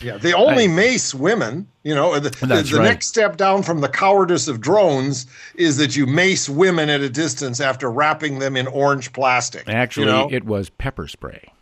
Yeah, 0.00 0.18
they 0.18 0.32
only 0.32 0.64
I, 0.64 0.68
mace 0.68 1.14
women. 1.14 1.68
You 1.82 1.94
know, 1.94 2.18
the, 2.18 2.30
the, 2.30 2.46
the 2.46 2.76
right. 2.78 2.84
next 2.84 3.06
step 3.08 3.36
down 3.36 3.62
from 3.62 3.80
the 3.80 3.88
cowardice 3.88 4.48
of 4.48 4.60
drones 4.60 5.26
is 5.54 5.76
that 5.76 5.96
you 5.96 6.06
mace 6.06 6.48
women 6.48 6.90
at 6.90 7.00
a 7.00 7.08
distance 7.08 7.60
after 7.60 7.90
wrapping 7.90 8.38
them 8.38 8.56
in 8.56 8.66
orange 8.66 9.12
plastic. 9.12 9.68
Actually, 9.68 10.06
you 10.06 10.12
know? 10.12 10.28
it 10.30 10.44
was 10.44 10.70
pepper 10.70 11.08
spray. 11.08 11.53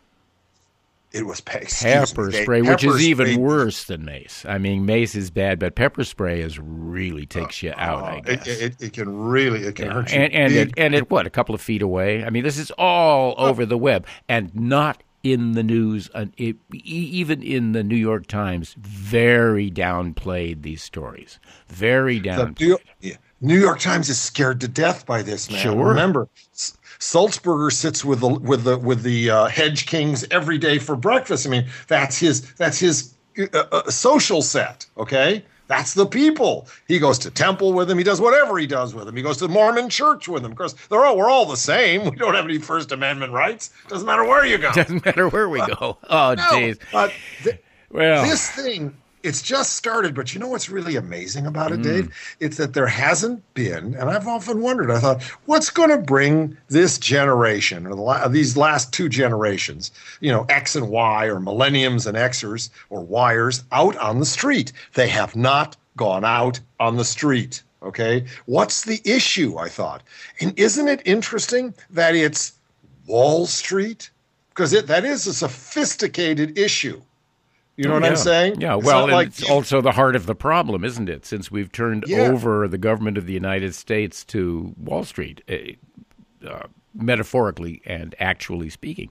It 1.13 1.27
was 1.27 1.41
pepper 1.41 2.31
spray, 2.31 2.63
which 2.63 2.81
pepper 2.81 2.95
is 2.95 3.07
even 3.07 3.27
spray. 3.27 3.37
worse 3.37 3.83
than 3.83 4.03
mace. 4.03 4.43
I 4.49 4.57
mean, 4.57 4.87
mace 4.87 5.13
is 5.13 5.29
bad, 5.29 5.59
but 5.59 5.75
pepper 5.75 6.03
spray 6.03 6.41
is 6.41 6.57
really 6.57 7.27
takes 7.27 7.61
you 7.61 7.71
out. 7.77 8.01
Uh, 8.01 8.05
I 8.05 8.19
guess 8.21 8.47
it, 8.47 8.61
it, 8.61 8.81
it, 8.81 8.93
can 8.93 9.15
really 9.15 9.61
it 9.61 9.75
can 9.75 9.85
yeah. 9.85 9.93
hurt 9.93 10.11
you. 10.11 10.19
And 10.19 10.33
and 10.33 10.53
it, 10.53 10.73
and 10.75 10.95
it 10.95 11.11
what 11.11 11.27
a 11.27 11.29
couple 11.29 11.53
of 11.53 11.61
feet 11.61 11.83
away. 11.83 12.23
I 12.23 12.31
mean, 12.31 12.43
this 12.43 12.57
is 12.57 12.71
all 12.79 13.35
oh. 13.37 13.45
over 13.45 13.63
the 13.63 13.77
web 13.77 14.07
and 14.27 14.53
not 14.55 15.03
in 15.21 15.51
the 15.51 15.61
news. 15.61 16.09
Uh, 16.15 16.25
it, 16.35 16.57
even 16.73 17.43
in 17.43 17.73
the 17.73 17.83
New 17.83 17.95
York 17.95 18.25
Times, 18.25 18.75
very 18.79 19.69
downplayed 19.69 20.63
these 20.63 20.81
stories. 20.81 21.39
Very 21.67 22.19
downplayed. 22.19 22.79
The 23.01 23.17
New 23.39 23.59
York 23.59 23.79
Times 23.79 24.09
is 24.09 24.19
scared 24.19 24.61
to 24.61 24.67
death 24.67 25.05
by 25.05 25.21
this, 25.21 25.51
man. 25.51 25.59
Sure. 25.59 25.89
Remember, 25.89 26.27
Sulzberger 27.03 27.69
sits 27.69 28.05
with 28.05 28.21
the 28.21 28.29
with 28.29 28.63
the 28.63 28.77
with 28.77 29.03
the 29.03 29.29
uh, 29.29 29.47
hedge 29.47 29.87
kings 29.87 30.25
every 30.31 30.57
day 30.57 30.79
for 30.79 30.95
breakfast. 30.95 31.45
I 31.45 31.49
mean, 31.49 31.67
that's 31.89 32.17
his 32.17 32.53
that's 32.53 32.79
his 32.79 33.13
uh, 33.37 33.63
uh, 33.73 33.89
social 33.91 34.41
set. 34.41 34.85
Okay, 34.97 35.43
that's 35.67 35.95
the 35.95 36.05
people. 36.05 36.65
He 36.87 36.99
goes 36.99 37.19
to 37.19 37.29
temple 37.29 37.73
with 37.73 37.89
them. 37.89 37.97
He 37.97 38.05
does 38.05 38.21
whatever 38.21 38.57
he 38.57 38.65
does 38.65 38.95
with 38.95 39.05
them. 39.05 39.17
He 39.17 39.21
goes 39.21 39.35
to 39.39 39.47
the 39.47 39.53
Mormon 39.53 39.89
church 39.89 40.29
with 40.29 40.43
them. 40.43 40.53
Of 40.53 40.57
course, 40.57 40.75
they're 40.89 41.03
all 41.05 41.17
we're 41.17 41.29
all 41.29 41.45
the 41.45 41.57
same. 41.57 42.03
We 42.09 42.15
don't 42.15 42.35
have 42.35 42.45
any 42.45 42.57
First 42.57 42.93
Amendment 42.93 43.33
rights. 43.33 43.71
Doesn't 43.89 44.07
matter 44.07 44.23
where 44.23 44.45
you 44.45 44.57
go. 44.57 44.71
Doesn't 44.71 45.05
matter 45.05 45.27
where 45.27 45.49
we 45.49 45.59
go. 45.59 45.97
Oh, 46.09 46.35
jeez. 46.37 46.79
No, 46.93 47.51
well, 47.89 48.23
this 48.25 48.49
thing 48.49 48.95
it's 49.23 49.41
just 49.41 49.73
started, 49.73 50.13
but 50.13 50.33
you 50.33 50.39
know 50.39 50.49
what's 50.49 50.69
really 50.69 50.97
amazing 50.97 51.45
about 51.45 51.71
it, 51.71 51.79
mm. 51.79 51.83
Dave? 51.83 52.35
It's 52.41 52.57
that 52.57 52.73
there 52.73 52.87
hasn't 52.87 53.41
been, 53.53 53.95
and 53.95 54.09
I've 54.09 54.27
often 54.27 54.61
wondered. 54.61 54.91
I 54.91 54.99
thought, 54.99 55.23
what's 55.45 55.69
going 55.69 55.89
to 55.89 55.97
bring 55.97 56.57
this 56.67 56.97
generation 56.97 57.87
or 57.87 57.95
the, 57.95 58.27
these 58.27 58.57
last 58.57 58.91
two 58.91 59.07
generations, 59.07 59.91
you 60.19 60.31
know, 60.31 60.45
X 60.49 60.75
and 60.75 60.89
Y, 60.89 61.25
or 61.25 61.39
millenniums 61.39 62.05
and 62.05 62.17
Xers 62.17 62.69
or 62.89 63.05
Yers, 63.05 63.63
out 63.71 63.95
on 63.97 64.19
the 64.19 64.25
street? 64.25 64.73
They 64.93 65.07
have 65.07 65.35
not 65.35 65.77
gone 65.95 66.25
out 66.25 66.59
on 66.79 66.97
the 66.97 67.05
street. 67.05 67.63
Okay, 67.81 68.25
what's 68.45 68.83
the 68.83 69.01
issue? 69.05 69.57
I 69.57 69.69
thought, 69.69 70.03
and 70.39 70.57
isn't 70.57 70.87
it 70.87 71.01
interesting 71.05 71.73
that 71.89 72.15
it's 72.15 72.53
Wall 73.07 73.45
Street 73.45 74.09
because 74.49 74.73
it 74.73 74.87
that 74.87 75.03
is 75.05 75.27
a 75.27 75.33
sophisticated 75.33 76.57
issue 76.57 77.01
you 77.75 77.87
know 77.87 77.95
what 77.95 78.03
yeah. 78.03 78.09
I'm 78.09 78.15
saying? 78.15 78.61
Yeah. 78.61 78.77
It's 78.77 78.85
well, 78.85 79.07
like, 79.07 79.27
it's 79.27 79.49
also 79.49 79.81
the 79.81 79.91
heart 79.91 80.15
of 80.15 80.25
the 80.25 80.35
problem, 80.35 80.83
isn't 80.83 81.09
it? 81.09 81.25
Since 81.25 81.49
we've 81.49 81.71
turned 81.71 82.05
yeah. 82.07 82.27
over 82.27 82.67
the 82.67 82.77
government 82.77 83.17
of 83.17 83.25
the 83.25 83.33
United 83.33 83.73
States 83.73 84.23
to 84.25 84.73
Wall 84.77 85.03
Street, 85.03 85.41
eh, 85.47 85.73
uh, 86.47 86.67
metaphorically 86.93 87.81
and 87.85 88.15
actually 88.19 88.69
speaking. 88.69 89.09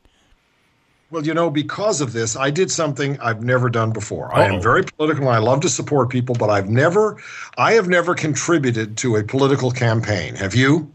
Well, 1.11 1.27
you 1.27 1.35
know, 1.35 1.51
because 1.51 2.01
of 2.01 2.14
this, 2.14 2.37
I 2.37 2.51
did 2.51 2.70
something 2.70 3.20
I've 3.20 3.44
never 3.44 3.68
done 3.68 3.92
before. 3.92 4.33
Uh-oh. 4.33 4.40
I 4.40 4.46
am 4.46 4.62
very 4.62 4.83
political 4.85 5.27
and 5.27 5.37
I 5.37 5.38
love 5.38 5.61
to 5.61 5.68
support 5.68 6.09
people, 6.09 6.35
but 6.35 6.48
I've 6.48 6.70
never, 6.70 7.20
I 7.59 7.72
have 7.72 7.87
never 7.87 8.14
contributed 8.14 8.96
to 8.98 9.16
a 9.16 9.22
political 9.22 9.70
campaign. 9.70 10.37
Have 10.37 10.55
you? 10.55 10.90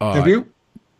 Uh, 0.00 0.14
have 0.14 0.26
you? 0.26 0.44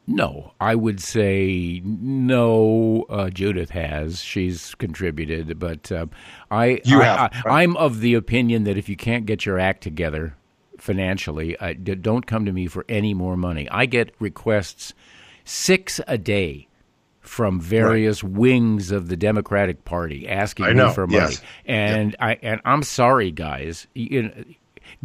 No, 0.06 0.54
I 0.60 0.74
would 0.74 1.00
say 1.00 1.80
no. 1.84 3.06
Uh, 3.08 3.30
Judith 3.30 3.70
has; 3.70 4.20
she's 4.20 4.74
contributed, 4.74 5.58
but 5.58 5.92
uh, 5.92 6.06
I, 6.50 6.80
you 6.84 7.00
I, 7.00 7.04
have. 7.04 7.42
I, 7.46 7.62
am 7.62 7.76
of 7.76 8.00
the 8.00 8.14
opinion 8.14 8.64
that 8.64 8.76
if 8.76 8.88
you 8.88 8.96
can't 8.96 9.24
get 9.24 9.46
your 9.46 9.58
act 9.58 9.82
together 9.82 10.36
financially, 10.78 11.58
I, 11.60 11.74
don't 11.74 12.26
come 12.26 12.44
to 12.46 12.52
me 12.52 12.66
for 12.66 12.84
any 12.88 13.14
more 13.14 13.36
money. 13.36 13.68
I 13.70 13.86
get 13.86 14.14
requests 14.18 14.94
six 15.44 16.00
a 16.08 16.18
day 16.18 16.66
from 17.20 17.60
various 17.60 18.24
right. 18.24 18.32
wings 18.32 18.90
of 18.90 19.08
the 19.08 19.16
Democratic 19.16 19.84
Party 19.84 20.28
asking 20.28 20.76
me 20.76 20.92
for 20.92 21.06
money, 21.06 21.20
yes. 21.20 21.42
and 21.66 22.12
yep. 22.12 22.20
I 22.20 22.38
and 22.42 22.60
I'm 22.64 22.82
sorry, 22.82 23.30
guys. 23.30 23.86
You 23.94 24.22
know, 24.24 24.32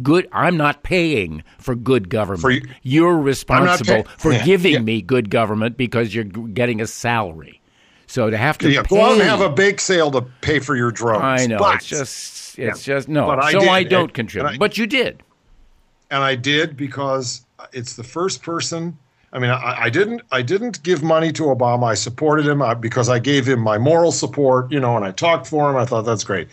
good 0.02 0.28
i'm 0.32 0.56
not 0.56 0.82
paying 0.82 1.42
for 1.58 1.74
good 1.74 2.08
government 2.08 2.40
for 2.40 2.50
you, 2.50 2.62
you're 2.82 3.18
responsible 3.18 4.04
pay- 4.04 4.10
for 4.18 4.32
yeah, 4.32 4.44
giving 4.44 4.72
yeah. 4.74 4.78
me 4.80 5.02
good 5.02 5.30
government 5.30 5.76
because 5.76 6.14
you're 6.14 6.24
getting 6.24 6.80
a 6.80 6.86
salary 6.86 7.60
so 8.06 8.30
to 8.30 8.36
have 8.36 8.58
to 8.58 8.70
yeah, 8.70 8.82
pay, 8.82 8.96
go 8.96 9.02
out 9.02 9.12
and 9.12 9.22
have 9.22 9.40
a 9.40 9.48
bake 9.48 9.80
sale 9.80 10.10
to 10.10 10.22
pay 10.40 10.58
for 10.58 10.76
your 10.76 10.90
drones 10.90 11.22
i 11.22 11.46
know 11.46 11.58
but, 11.58 11.76
it's 11.76 11.86
just 11.86 12.58
it's 12.58 12.86
yeah, 12.86 12.94
just 12.94 13.08
no 13.08 13.30
I 13.30 13.52
so 13.52 13.60
did, 13.60 13.68
i 13.68 13.82
don't 13.82 14.12
contribute 14.12 14.54
I, 14.54 14.56
but 14.58 14.76
you 14.78 14.86
did 14.86 15.22
and 16.10 16.22
i 16.22 16.34
did 16.34 16.76
because 16.76 17.44
it's 17.72 17.96
the 17.96 18.04
first 18.04 18.42
person 18.42 18.98
I 19.32 19.38
mean, 19.38 19.50
I, 19.50 19.82
I, 19.82 19.90
didn't. 19.90 20.22
I 20.32 20.40
didn't 20.40 20.82
give 20.82 21.02
money 21.02 21.30
to 21.32 21.42
Obama. 21.42 21.88
I 21.88 21.94
supported 21.94 22.46
him 22.46 22.62
uh, 22.62 22.74
because 22.74 23.10
I 23.10 23.18
gave 23.18 23.46
him 23.46 23.60
my 23.60 23.76
moral 23.76 24.10
support, 24.10 24.72
you 24.72 24.80
know, 24.80 24.96
and 24.96 25.04
I 25.04 25.10
talked 25.10 25.46
for 25.46 25.68
him. 25.68 25.76
I 25.76 25.84
thought 25.84 26.06
that's 26.06 26.24
great. 26.24 26.48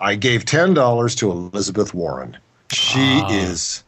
I 0.00 0.14
gave 0.14 0.44
ten 0.44 0.74
dollars 0.74 1.14
to 1.16 1.30
Elizabeth 1.30 1.94
Warren. 1.94 2.36
She 2.72 3.20
ah. 3.22 3.30
is 3.30 3.84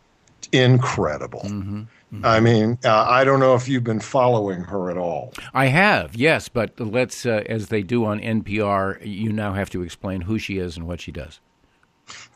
incredible. 0.52 1.40
Mm-hmm. 1.40 1.82
Mm-hmm. 2.12 2.26
I 2.26 2.40
mean, 2.40 2.78
uh, 2.84 3.04
I 3.08 3.22
don't 3.22 3.38
know 3.38 3.54
if 3.54 3.68
you've 3.68 3.84
been 3.84 4.00
following 4.00 4.62
her 4.62 4.90
at 4.90 4.98
all. 4.98 5.32
I 5.54 5.66
have, 5.66 6.16
yes, 6.16 6.48
but 6.48 6.78
let's, 6.80 7.24
uh, 7.24 7.44
as 7.46 7.68
they 7.68 7.82
do 7.82 8.04
on 8.04 8.18
NPR, 8.18 8.98
you 9.06 9.32
now 9.32 9.52
have 9.52 9.70
to 9.70 9.82
explain 9.82 10.22
who 10.22 10.36
she 10.36 10.58
is 10.58 10.76
and 10.76 10.88
what 10.88 11.00
she 11.00 11.12
does. 11.12 11.38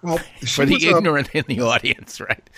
Well, 0.02 0.18
for 0.46 0.64
the 0.64 0.86
ignorant 0.86 1.34
a, 1.34 1.38
in 1.38 1.44
the 1.48 1.60
audience, 1.62 2.20
right? 2.20 2.48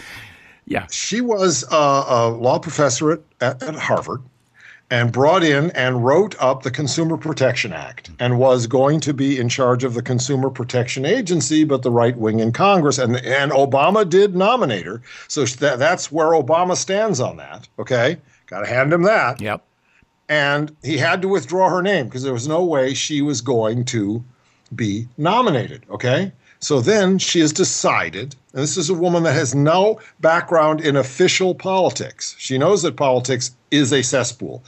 Yeah, 0.67 0.89
she 0.91 1.23
was 1.23 1.65
a, 1.71 1.75
a 1.75 2.29
law 2.29 2.59
professor 2.59 3.13
at, 3.13 3.63
at 3.63 3.75
Harvard 3.77 4.23
and 4.91 5.13
brought 5.13 5.43
in 5.43 5.71
and 5.73 6.05
wrote 6.05 6.37
up 6.41 6.63
the 6.63 6.71
Consumer 6.71 7.17
Protection 7.17 7.73
Act 7.73 8.11
and 8.21 8.39
was 8.39 8.67
going 8.67 9.01
to 9.01 9.13
be 9.13 9.39
in 9.39 9.49
charge 9.49 9.83
of 9.83 9.95
the 9.95 10.03
Consumer 10.03 10.49
Protection 10.49 11.05
Agency, 11.05 11.65
but 11.65 11.83
the 11.83 11.91
right 11.91 12.17
wing 12.17 12.39
in 12.39 12.53
Congress. 12.53 12.99
And, 12.99 13.17
and 13.17 13.51
Obama 13.51 14.09
did 14.09 14.37
nominate 14.37 14.87
her. 14.87 15.03
So 15.27 15.45
that, 15.45 15.79
that's 15.81 16.13
where 16.13 16.29
Obama 16.29 16.77
stands 16.77 17.19
on 17.19 17.37
that. 17.39 17.69
Okay. 17.79 18.19
Got 18.47 18.61
to 18.61 18.67
hand 18.67 18.93
him 18.93 19.03
that. 19.03 19.41
Yep. 19.41 19.65
And 20.29 20.77
he 20.83 20.99
had 20.99 21.21
to 21.23 21.29
withdraw 21.29 21.69
her 21.69 21.83
name 21.83 22.07
because 22.07 22.23
there 22.23 22.33
was 22.33 22.49
no 22.49 22.65
way 22.65 22.95
she 22.95 23.23
was 23.23 23.41
going 23.41 23.85
to 23.87 24.25
be 24.75 25.09
nominated. 25.19 25.85
Okay. 25.91 26.33
So 26.61 26.81
then 26.81 27.19
she 27.19 27.41
has 27.41 27.53
decided, 27.53 28.35
And 28.57 28.63
this 28.63 28.79
is 28.79 28.89
a 28.89 28.95
woman 28.95 29.23
that 29.25 29.35
has 29.35 29.55
no 29.55 30.01
background 30.21 30.81
in 30.81 30.97
official 30.97 31.55
politics. 31.55 32.35
She 32.39 32.57
knows 32.57 32.83
that 32.83 32.97
politics 32.97 33.55
is 33.71 33.93
a 33.93 34.01
cesspool. 34.01 34.65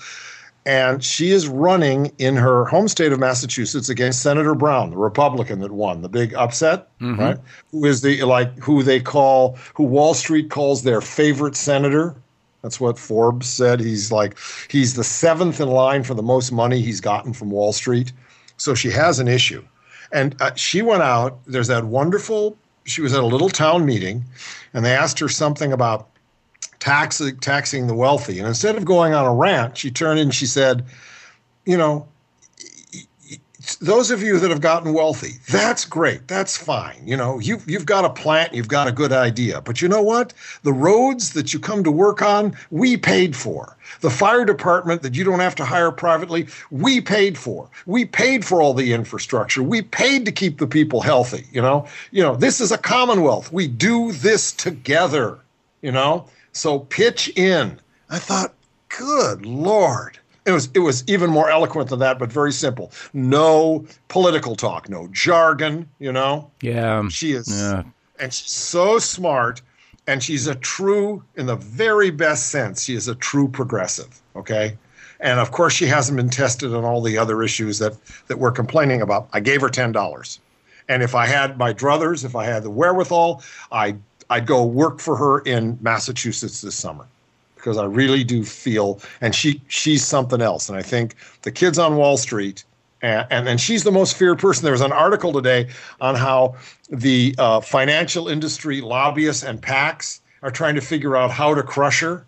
And 0.66 1.02
she 1.02 1.30
is 1.30 1.48
running 1.48 2.12
in 2.18 2.36
her 2.36 2.66
home 2.66 2.88
state 2.88 3.12
of 3.12 3.18
Massachusetts 3.18 3.88
against 3.88 4.20
Senator 4.20 4.54
Brown, 4.54 4.90
the 4.90 4.98
Republican 4.98 5.60
that 5.60 5.72
won 5.72 6.02
the 6.02 6.10
big 6.10 6.34
upset, 6.34 6.88
mm-hmm. 7.00 7.18
right? 7.18 7.38
Who 7.70 7.86
is 7.86 8.02
the 8.02 8.22
like 8.24 8.58
who 8.58 8.82
they 8.82 9.00
call 9.00 9.56
who 9.72 9.84
Wall 9.84 10.12
Street 10.12 10.50
calls 10.50 10.82
their 10.82 11.00
favorite 11.00 11.56
senator. 11.56 12.14
That's 12.60 12.78
what 12.78 12.98
Forbes 12.98 13.48
said. 13.48 13.80
He's 13.80 14.12
like 14.12 14.36
he's 14.68 14.96
the 14.96 15.04
seventh 15.04 15.62
in 15.62 15.70
line 15.70 16.02
for 16.02 16.12
the 16.12 16.22
most 16.22 16.52
money 16.52 16.82
he's 16.82 17.00
gotten 17.00 17.32
from 17.32 17.50
Wall 17.50 17.72
Street. 17.72 18.12
So 18.58 18.74
she 18.74 18.90
has 18.90 19.18
an 19.18 19.28
issue. 19.28 19.64
And 20.12 20.36
uh, 20.42 20.54
she 20.56 20.82
went 20.82 21.02
out. 21.02 21.38
There's 21.46 21.68
that 21.68 21.84
wonderful. 21.84 22.58
She 22.88 23.02
was 23.02 23.12
at 23.12 23.22
a 23.22 23.26
little 23.26 23.50
town 23.50 23.84
meeting, 23.84 24.24
and 24.72 24.84
they 24.84 24.94
asked 24.94 25.18
her 25.18 25.28
something 25.28 25.72
about 25.72 26.08
taxing 26.78 27.36
taxing 27.38 27.86
the 27.86 27.94
wealthy. 27.94 28.38
And 28.38 28.48
instead 28.48 28.76
of 28.76 28.84
going 28.84 29.14
on 29.14 29.26
a 29.26 29.34
rant, 29.34 29.76
she 29.76 29.90
turned 29.90 30.20
and 30.20 30.34
she 30.34 30.46
said, 30.46 30.84
"You 31.64 31.76
know, 31.76 32.08
those 33.80 34.12
of 34.12 34.22
you 34.22 34.38
that 34.38 34.50
have 34.50 34.60
gotten 34.60 34.92
wealthy, 34.92 35.32
that's 35.48 35.84
great. 35.84 36.28
That's 36.28 36.56
fine. 36.56 37.02
You 37.04 37.16
know, 37.16 37.40
you 37.40 37.58
you've 37.66 37.86
got 37.86 38.04
a 38.04 38.10
plant, 38.10 38.54
you've 38.54 38.68
got 38.68 38.86
a 38.86 38.92
good 38.92 39.12
idea. 39.12 39.60
But 39.60 39.82
you 39.82 39.88
know 39.88 40.02
what? 40.02 40.32
The 40.62 40.72
roads 40.72 41.32
that 41.32 41.52
you 41.52 41.58
come 41.58 41.82
to 41.82 41.90
work 41.90 42.22
on, 42.22 42.56
we 42.70 42.96
paid 42.96 43.34
for. 43.34 43.76
The 44.00 44.10
fire 44.10 44.44
department 44.44 45.02
that 45.02 45.16
you 45.16 45.24
don't 45.24 45.40
have 45.40 45.56
to 45.56 45.64
hire 45.64 45.90
privately, 45.90 46.46
we 46.70 47.00
paid 47.00 47.36
for. 47.36 47.68
We 47.86 48.04
paid 48.04 48.44
for 48.44 48.62
all 48.62 48.74
the 48.74 48.92
infrastructure. 48.92 49.62
We 49.62 49.82
paid 49.82 50.24
to 50.26 50.32
keep 50.32 50.58
the 50.58 50.66
people 50.66 51.00
healthy, 51.00 51.46
you 51.50 51.60
know? 51.60 51.86
You 52.12 52.22
know, 52.22 52.36
this 52.36 52.60
is 52.60 52.70
a 52.70 52.78
commonwealth. 52.78 53.52
We 53.52 53.66
do 53.66 54.12
this 54.12 54.52
together, 54.52 55.38
you 55.82 55.90
know? 55.90 56.26
So 56.52 56.80
pitch 56.80 57.28
in. 57.36 57.80
I 58.08 58.18
thought, 58.18 58.54
good 58.88 59.44
lord. 59.44 60.18
It 60.48 60.52
was 60.52 60.70
it 60.72 60.78
was 60.78 61.04
even 61.06 61.28
more 61.28 61.50
eloquent 61.50 61.90
than 61.90 61.98
that, 61.98 62.18
but 62.18 62.32
very 62.32 62.52
simple. 62.52 62.90
No 63.12 63.84
political 64.08 64.56
talk, 64.56 64.88
no 64.88 65.06
jargon. 65.08 65.86
You 65.98 66.10
know. 66.10 66.50
Yeah. 66.62 67.06
She 67.10 67.32
is, 67.32 67.48
yeah. 67.50 67.82
and 68.18 68.32
she's 68.32 68.50
so 68.50 68.98
smart, 68.98 69.60
and 70.06 70.22
she's 70.22 70.46
a 70.46 70.54
true, 70.54 71.22
in 71.36 71.44
the 71.44 71.56
very 71.56 72.10
best 72.10 72.48
sense, 72.48 72.84
she 72.84 72.94
is 72.94 73.08
a 73.08 73.14
true 73.14 73.46
progressive. 73.46 74.22
Okay. 74.36 74.78
And 75.20 75.38
of 75.38 75.50
course, 75.50 75.74
she 75.74 75.84
hasn't 75.84 76.16
been 76.16 76.30
tested 76.30 76.72
on 76.72 76.82
all 76.82 77.02
the 77.02 77.18
other 77.18 77.42
issues 77.42 77.78
that 77.80 77.94
that 78.28 78.38
we're 78.38 78.52
complaining 78.52 79.02
about. 79.02 79.28
I 79.34 79.40
gave 79.40 79.60
her 79.60 79.68
ten 79.68 79.92
dollars, 79.92 80.40
and 80.88 81.02
if 81.02 81.14
I 81.14 81.26
had 81.26 81.58
my 81.58 81.74
druthers, 81.74 82.24
if 82.24 82.34
I 82.34 82.46
had 82.46 82.62
the 82.62 82.70
wherewithal, 82.70 83.42
I 83.70 83.96
I'd 84.30 84.46
go 84.46 84.64
work 84.64 85.00
for 85.00 85.14
her 85.16 85.40
in 85.40 85.76
Massachusetts 85.82 86.62
this 86.62 86.74
summer 86.74 87.06
because 87.58 87.76
I 87.76 87.84
really 87.84 88.24
do 88.24 88.44
feel, 88.44 89.00
and 89.20 89.34
she 89.34 89.60
she's 89.68 90.04
something 90.04 90.40
else. 90.40 90.68
And 90.68 90.78
I 90.78 90.82
think 90.82 91.14
the 91.42 91.50
kids 91.50 91.78
on 91.78 91.96
Wall 91.96 92.16
Street, 92.16 92.64
and 93.02 93.26
and, 93.30 93.48
and 93.48 93.60
she's 93.60 93.84
the 93.84 93.92
most 93.92 94.16
feared 94.16 94.38
person. 94.38 94.64
There 94.64 94.72
was 94.72 94.80
an 94.80 94.92
article 94.92 95.32
today 95.32 95.68
on 96.00 96.14
how 96.14 96.56
the 96.90 97.34
uh, 97.38 97.60
financial 97.60 98.28
industry 98.28 98.80
lobbyists 98.80 99.42
and 99.42 99.60
PACs 99.60 100.20
are 100.42 100.50
trying 100.50 100.74
to 100.76 100.80
figure 100.80 101.16
out 101.16 101.30
how 101.30 101.54
to 101.54 101.62
crush 101.62 102.00
her. 102.00 102.24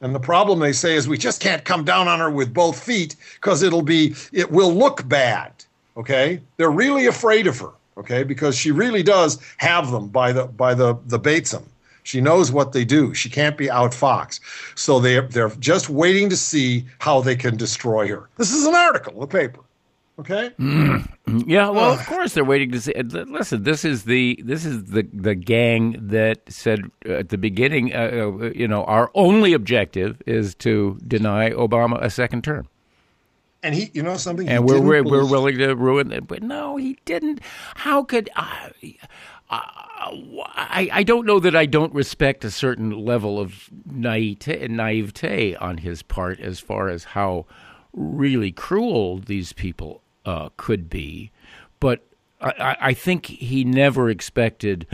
And 0.00 0.14
the 0.14 0.20
problem 0.20 0.58
they 0.58 0.72
say 0.72 0.96
is 0.96 1.06
we 1.06 1.18
just 1.18 1.40
can't 1.40 1.64
come 1.64 1.84
down 1.84 2.08
on 2.08 2.18
her 2.18 2.30
with 2.30 2.52
both 2.52 2.82
feet 2.82 3.14
because 3.34 3.62
it'll 3.62 3.82
be 3.82 4.14
it 4.32 4.50
will 4.50 4.72
look 4.72 5.08
bad. 5.08 5.52
Okay, 5.96 6.40
they're 6.56 6.70
really 6.70 7.06
afraid 7.06 7.46
of 7.46 7.58
her 7.60 7.70
okay 7.96 8.22
because 8.22 8.56
she 8.56 8.70
really 8.70 9.02
does 9.02 9.38
have 9.58 9.90
them 9.90 10.08
by 10.08 10.32
the 10.32 10.46
by 10.46 10.74
the 10.74 10.96
the 11.06 11.18
Batesum. 11.18 11.64
She 12.04 12.20
knows 12.20 12.50
what 12.50 12.72
they 12.72 12.84
do. 12.84 13.14
She 13.14 13.30
can't 13.30 13.56
be 13.56 13.66
outfoxed. 13.66 14.40
So 14.74 15.00
they 15.00 15.20
they're 15.20 15.50
just 15.50 15.88
waiting 15.88 16.28
to 16.30 16.36
see 16.36 16.84
how 16.98 17.20
they 17.20 17.36
can 17.36 17.56
destroy 17.56 18.08
her. 18.08 18.28
This 18.36 18.52
is 18.52 18.66
an 18.66 18.74
article, 18.74 19.20
the 19.20 19.26
paper. 19.26 19.60
Okay. 20.18 20.50
Mm. 20.60 21.08
Yeah. 21.46 21.70
Well, 21.70 21.92
of 21.92 22.04
course 22.06 22.34
they're 22.34 22.44
waiting 22.44 22.70
to 22.72 22.80
see. 22.80 22.92
Listen, 22.94 23.62
this 23.62 23.84
is 23.84 24.04
the 24.04 24.38
this 24.44 24.64
is 24.64 24.84
the 24.84 25.02
the 25.12 25.34
gang 25.34 25.96
that 25.98 26.40
said 26.48 26.90
at 27.06 27.30
the 27.30 27.38
beginning, 27.38 27.94
uh, 27.94 27.98
uh 28.42 28.50
you 28.54 28.68
know, 28.68 28.84
our 28.84 29.10
only 29.14 29.52
objective 29.52 30.20
is 30.26 30.54
to 30.56 30.98
deny 31.06 31.50
Obama 31.50 32.02
a 32.02 32.10
second 32.10 32.44
term. 32.44 32.68
And 33.62 33.74
he, 33.74 33.90
you 33.94 34.02
know, 34.02 34.16
something. 34.16 34.48
And 34.48 34.64
we're 34.64 34.80
we're, 34.80 35.04
we're, 35.04 35.24
willing 35.24 35.58
to 35.58 35.74
ruin 35.74 36.12
it, 36.12 36.26
but 36.26 36.42
no, 36.42 36.76
he 36.76 36.98
didn't. 37.04 37.40
How 37.76 38.02
could 38.02 38.28
I? 38.34 38.72
I, 39.50 39.88
I 40.04 41.02
don't 41.04 41.26
know 41.26 41.38
that 41.40 41.54
I 41.54 41.66
don't 41.66 41.94
respect 41.94 42.44
a 42.44 42.50
certain 42.50 42.90
level 42.90 43.38
of 43.38 43.70
naivete, 43.84 44.68
naivete 44.68 45.54
on 45.56 45.78
his 45.78 46.02
part 46.02 46.40
as 46.40 46.60
far 46.60 46.88
as 46.88 47.04
how 47.04 47.46
really 47.92 48.52
cruel 48.52 49.18
these 49.18 49.52
people 49.52 50.02
uh, 50.24 50.48
could 50.56 50.88
be, 50.88 51.30
but 51.80 52.04
I, 52.40 52.76
I, 52.80 52.94
think 52.94 53.26
he 53.26 53.64
never 53.64 54.08
expected 54.08 54.86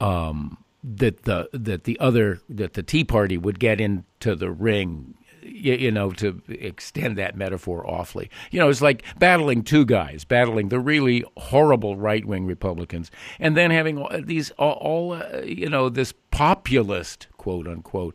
um, 0.00 0.58
that 0.82 1.22
the 1.24 1.48
that 1.52 1.84
the 1.84 1.98
other 1.98 2.40
that 2.48 2.74
the 2.74 2.82
Tea 2.82 3.04
Party 3.04 3.36
would 3.36 3.58
get 3.58 3.80
into 3.80 4.34
the 4.34 4.50
ring 4.50 5.14
you, 5.46 5.74
you, 5.74 5.90
know, 5.90 6.10
to 6.12 6.40
extend 6.48 7.16
that 7.18 7.36
metaphor 7.36 7.88
awfully. 7.88 8.30
You 8.50 8.60
know, 8.60 8.68
it's 8.68 8.82
like 8.82 9.04
battling 9.18 9.62
two 9.62 9.84
guys, 9.84 10.24
battling 10.24 10.68
the 10.68 10.80
really 10.80 11.24
horrible 11.36 11.96
right 11.96 12.24
wing 12.24 12.46
Republicans, 12.46 13.10
and 13.38 13.56
then 13.56 13.70
having 13.70 14.06
these 14.24 14.50
all, 14.52 14.72
all 14.72 15.12
uh, 15.14 15.42
you 15.44 15.68
know, 15.68 15.88
this 15.88 16.12
populist, 16.30 17.28
quote 17.36 17.66
unquote, 17.66 18.14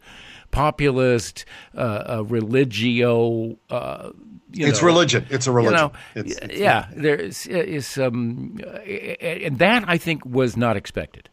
populist, 0.51 1.45
uh, 1.75 1.79
uh, 2.17 2.23
religio. 2.27 3.57
Uh, 3.69 4.11
it's 4.53 4.81
know, 4.81 4.87
religion. 4.87 5.25
It's 5.29 5.47
a 5.47 5.51
religion. 5.51 5.73
You 5.73 5.79
know, 5.79 5.93
it's, 6.15 6.37
it's, 6.37 6.57
yeah, 6.57 6.87
there 6.93 7.15
is, 7.15 7.47
is 7.47 7.97
um, 7.97 8.59
and 9.21 9.57
that 9.59 9.85
I 9.87 9.97
think 9.97 10.25
was 10.25 10.57
not 10.57 10.75
expected. 10.75 11.29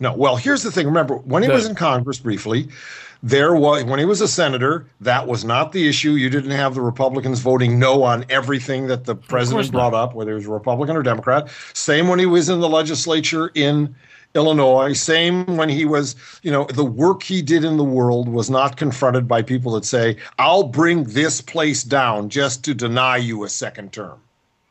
No. 0.00 0.14
Well, 0.14 0.36
here's 0.36 0.62
the 0.62 0.72
thing. 0.72 0.86
Remember, 0.86 1.16
when 1.16 1.42
he 1.42 1.48
the, 1.48 1.54
was 1.54 1.66
in 1.66 1.74
Congress 1.74 2.18
briefly, 2.18 2.68
there 3.22 3.54
was 3.54 3.84
when 3.84 3.98
he 3.98 4.04
was 4.04 4.20
a 4.20 4.28
senator, 4.28 4.86
that 5.00 5.26
was 5.26 5.44
not 5.44 5.72
the 5.72 5.88
issue. 5.88 6.12
You 6.12 6.30
didn't 6.30 6.52
have 6.52 6.74
the 6.74 6.80
Republicans 6.80 7.40
voting 7.40 7.78
no 7.78 8.02
on 8.02 8.24
everything 8.30 8.86
that 8.86 9.04
the 9.04 9.14
president 9.14 9.70
brought 9.70 9.94
up, 9.94 10.14
whether 10.14 10.30
he 10.30 10.36
was 10.36 10.46
Republican 10.46 10.96
or 10.96 11.02
Democrat. 11.02 11.50
Same 11.74 12.08
when 12.08 12.18
he 12.18 12.26
was 12.26 12.48
in 12.48 12.60
the 12.60 12.68
legislature 12.68 13.50
in 13.54 13.94
Illinois. 14.34 14.94
Same 14.94 15.44
when 15.56 15.68
he 15.68 15.84
was, 15.84 16.16
you 16.42 16.50
know, 16.50 16.64
the 16.64 16.84
work 16.84 17.22
he 17.22 17.42
did 17.42 17.64
in 17.64 17.76
the 17.76 17.84
world 17.84 18.28
was 18.28 18.48
not 18.48 18.76
confronted 18.76 19.28
by 19.28 19.42
people 19.42 19.72
that 19.72 19.84
say, 19.84 20.16
I'll 20.38 20.62
bring 20.62 21.04
this 21.04 21.40
place 21.40 21.82
down 21.82 22.30
just 22.30 22.64
to 22.64 22.74
deny 22.74 23.18
you 23.18 23.44
a 23.44 23.48
second 23.48 23.92
term. 23.92 24.18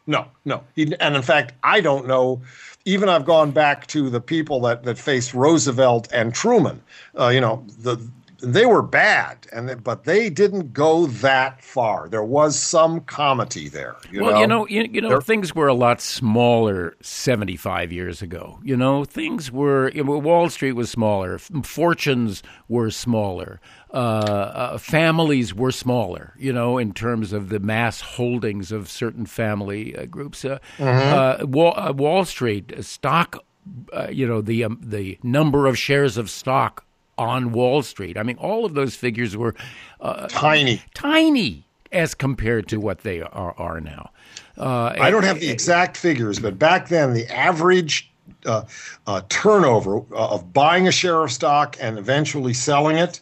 No, 0.07 0.25
no. 0.43 0.63
He, 0.75 0.91
and 0.99 1.15
in 1.15 1.21
fact, 1.21 1.53
I 1.63 1.81
don't 1.81 2.07
know 2.07 2.41
even 2.85 3.09
I've 3.09 3.25
gone 3.25 3.51
back 3.51 3.85
to 3.88 4.09
the 4.09 4.21
people 4.21 4.62
that, 4.62 4.83
that 4.83 4.97
faced 4.97 5.33
Roosevelt 5.33 6.07
and 6.12 6.33
Truman. 6.33 6.81
Uh, 7.17 7.27
you 7.27 7.41
know, 7.41 7.63
the 7.79 7.97
they 8.41 8.65
were 8.65 8.82
bad, 8.82 9.47
and 9.52 9.84
but 9.84 10.04
they 10.04 10.30
didn't 10.30 10.73
go 10.73 11.08
that 11.08 11.62
far. 11.63 12.08
There 12.08 12.23
was 12.23 12.58
some 12.58 13.02
comity 13.02 13.69
there. 13.69 13.97
You 14.12 14.23
well, 14.23 14.32
know? 14.32 14.39
you 14.39 14.47
know, 14.47 14.67
you, 14.67 14.89
you 14.91 15.02
know, 15.02 15.19
things 15.19 15.54
were 15.54 15.67
a 15.67 15.73
lot 15.73 16.02
smaller 16.02 16.95
seventy 17.02 17.56
five 17.56 17.91
years 17.91 18.21
ago. 18.21 18.60
You 18.63 18.78
know, 18.78 19.04
things 19.06 19.52
were 19.52 19.89
you 19.91 20.04
know, 20.04 20.17
Wall 20.17 20.49
Street 20.49 20.73
was 20.73 20.89
smaller, 20.89 21.38
fortunes 21.38 22.41
were 22.67 22.91
smaller, 22.91 23.60
uh, 23.93 23.97
uh, 23.97 24.78
families 24.78 25.54
were 25.54 25.71
smaller. 25.71 26.34
You 26.38 26.54
know, 26.54 26.78
in 26.78 26.93
terms 26.93 27.34
of 27.34 27.49
the 27.49 27.60
mass 27.60 28.02
holdings 28.02 28.71
of 28.71 28.89
certain 28.89 29.25
family 29.25 29.95
uh, 29.95 30.06
groups. 30.06 30.45
Uh, 30.45 30.60
mm-hmm. 30.78 31.43
Uh, 31.43 31.45
Wall, 31.45 31.73
uh, 31.75 31.93
Wall, 31.93 32.25
Street 32.25 32.73
stock. 32.84 33.43
you 34.10 34.28
know 34.28 34.41
the 34.41 34.63
um, 34.63 34.80
the 34.82 35.19
number 35.23 35.67
of 35.67 35.78
shares 35.78 36.17
of 36.17 36.30
stock 36.30 36.86
on 37.19 37.51
Wall 37.51 37.84
Street. 37.84 38.17
I 38.17 38.23
mean, 38.23 38.38
all 38.38 38.65
of 38.65 38.73
those 38.73 38.95
figures 38.95 39.36
were 39.38 39.53
uh, 39.99 40.27
tiny, 40.27 40.82
tiny 40.93 41.67
as 41.91 42.15
compared 42.15 42.67
to 42.69 42.79
what 42.79 42.99
they 42.99 43.21
are, 43.21 43.53
are 43.58 43.82
now. 43.82 44.10
Uh, 44.58 44.95
I 44.99 45.12
don't 45.12 45.23
have 45.23 45.39
the 45.39 45.49
exact 45.49 45.97
figures, 45.97 46.39
but 46.39 46.58
back 46.58 46.89
then 46.89 47.13
the 47.13 47.27
average 47.27 48.12
uh, 48.45 48.63
uh, 49.05 49.21
turnover 49.29 49.97
uh, 50.13 50.29
of 50.29 50.53
buying 50.53 50.88
a 50.88 50.91
share 50.91 51.23
of 51.23 51.32
stock 51.32 51.77
and 51.79 51.97
eventually 51.97 52.53
selling 52.53 52.97
it 52.97 53.19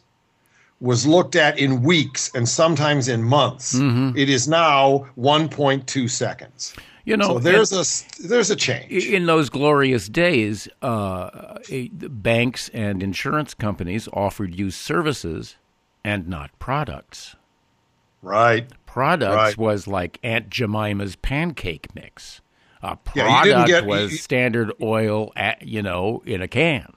was 0.79 1.07
looked 1.07 1.35
at 1.35 1.57
in 1.57 1.81
weeks 1.81 2.31
and 2.35 2.47
sometimes 2.47 3.07
in 3.07 3.23
months. 3.23 3.75
Mm-hmm. 3.75 4.15
It 4.17 4.29
is 4.29 4.47
now 4.47 5.07
1.2 5.17 6.09
seconds. 6.09 6.75
You 7.07 7.15
know, 7.15 7.35
so 7.35 7.39
there's 7.39 7.71
a 7.71 8.27
there's 8.27 8.49
a 8.49 8.55
change 8.57 9.05
in 9.05 9.27
those 9.27 9.49
glorious 9.49 10.09
days. 10.09 10.67
Uh, 10.81 11.57
banks 11.69 12.67
and 12.73 13.01
insurance 13.01 13.53
companies 13.53 14.09
offered 14.11 14.53
you 14.53 14.71
services 14.71 15.55
and 16.03 16.27
not 16.27 16.51
products. 16.59 17.37
Right. 18.21 18.67
Products 18.85 19.35
right. 19.35 19.57
was 19.57 19.87
like 19.87 20.19
Aunt 20.21 20.49
Jemima's 20.49 21.15
pancake 21.15 21.95
mix. 21.95 22.41
A 22.83 22.97
product 22.97 23.47
yeah, 23.47 23.65
get, 23.65 23.85
was 23.85 24.11
you, 24.11 24.17
Standard 24.17 24.73
Oil, 24.81 25.31
at, 25.37 25.65
you 25.65 25.81
know, 25.81 26.21
in 26.25 26.41
a 26.41 26.47
can. 26.49 26.91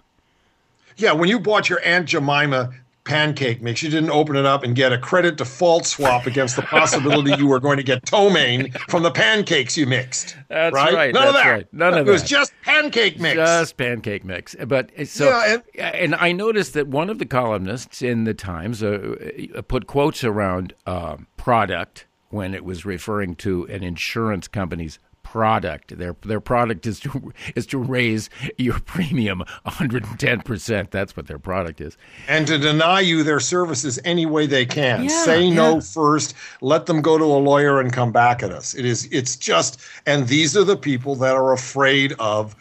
Yeah, 0.96 1.12
when 1.12 1.28
you 1.28 1.38
bought 1.38 1.68
your 1.68 1.80
Aunt 1.84 2.08
Jemima 2.08 2.72
pancake 3.04 3.62
mix. 3.62 3.82
You 3.82 3.90
didn't 3.90 4.10
open 4.10 4.36
it 4.36 4.46
up 4.46 4.62
and 4.62 4.74
get 4.74 4.92
a 4.92 4.98
credit 4.98 5.36
default 5.36 5.86
swap 5.86 6.26
against 6.26 6.56
the 6.56 6.62
possibility 6.62 7.34
you 7.36 7.46
were 7.46 7.60
going 7.60 7.76
to 7.76 7.82
get 7.82 8.04
ptomaine 8.04 8.72
from 8.88 9.02
the 9.02 9.10
pancakes 9.10 9.76
you 9.76 9.86
mixed. 9.86 10.36
That's 10.48 10.74
right. 10.74 10.92
right 10.92 11.14
None 11.14 11.28
of 11.28 11.34
that. 11.34 11.50
Right. 11.50 11.66
None 11.72 11.94
of 11.94 12.00
it 12.00 12.04
that. 12.04 12.10
It 12.10 12.12
was 12.12 12.22
just 12.22 12.52
pancake 12.62 13.18
mix. 13.18 13.36
Just 13.36 13.76
pancake 13.76 14.24
mix. 14.24 14.54
But 14.66 14.90
uh, 14.98 15.04
so, 15.04 15.28
yeah, 15.28 15.88
and, 15.88 16.12
and, 16.12 16.14
I 16.16 16.32
noticed 16.32 16.74
that 16.74 16.88
one 16.88 17.10
of 17.10 17.18
the 17.18 17.26
columnists 17.26 18.02
in 18.02 18.24
the 18.24 18.34
Times 18.34 18.82
uh, 18.82 19.16
uh 19.54 19.62
put 19.62 19.86
quotes 19.86 20.24
around 20.24 20.74
uh, 20.86 21.16
product 21.36 22.06
when 22.28 22.54
it 22.54 22.64
was 22.64 22.84
referring 22.84 23.34
to 23.36 23.64
an 23.66 23.82
insurance 23.82 24.48
company's 24.48 24.98
product. 25.30 25.96
Their 25.96 26.16
their 26.22 26.40
product 26.40 26.86
is 26.88 26.98
to 27.00 27.32
is 27.54 27.64
to 27.66 27.78
raise 27.78 28.28
your 28.58 28.80
premium 28.80 29.44
110 29.62 30.40
percent. 30.42 30.90
That's 30.90 31.16
what 31.16 31.28
their 31.28 31.38
product 31.38 31.80
is, 31.80 31.96
and 32.28 32.48
to 32.48 32.58
deny 32.58 33.00
you 33.00 33.22
their 33.22 33.38
services 33.38 34.00
any 34.04 34.26
way 34.26 34.46
they 34.46 34.66
can. 34.66 35.04
Yeah, 35.04 35.24
Say 35.24 35.48
no 35.48 35.80
first. 35.80 36.34
Let 36.60 36.86
them 36.86 37.00
go 37.00 37.16
to 37.16 37.24
a 37.24 37.40
lawyer 37.50 37.80
and 37.80 37.92
come 37.92 38.10
back 38.10 38.42
at 38.42 38.50
us. 38.50 38.74
It 38.74 38.84
is 38.84 39.08
it's 39.12 39.36
just, 39.36 39.80
and 40.04 40.26
these 40.26 40.56
are 40.56 40.64
the 40.64 40.76
people 40.76 41.14
that 41.16 41.36
are 41.36 41.52
afraid 41.52 42.12
of 42.18 42.56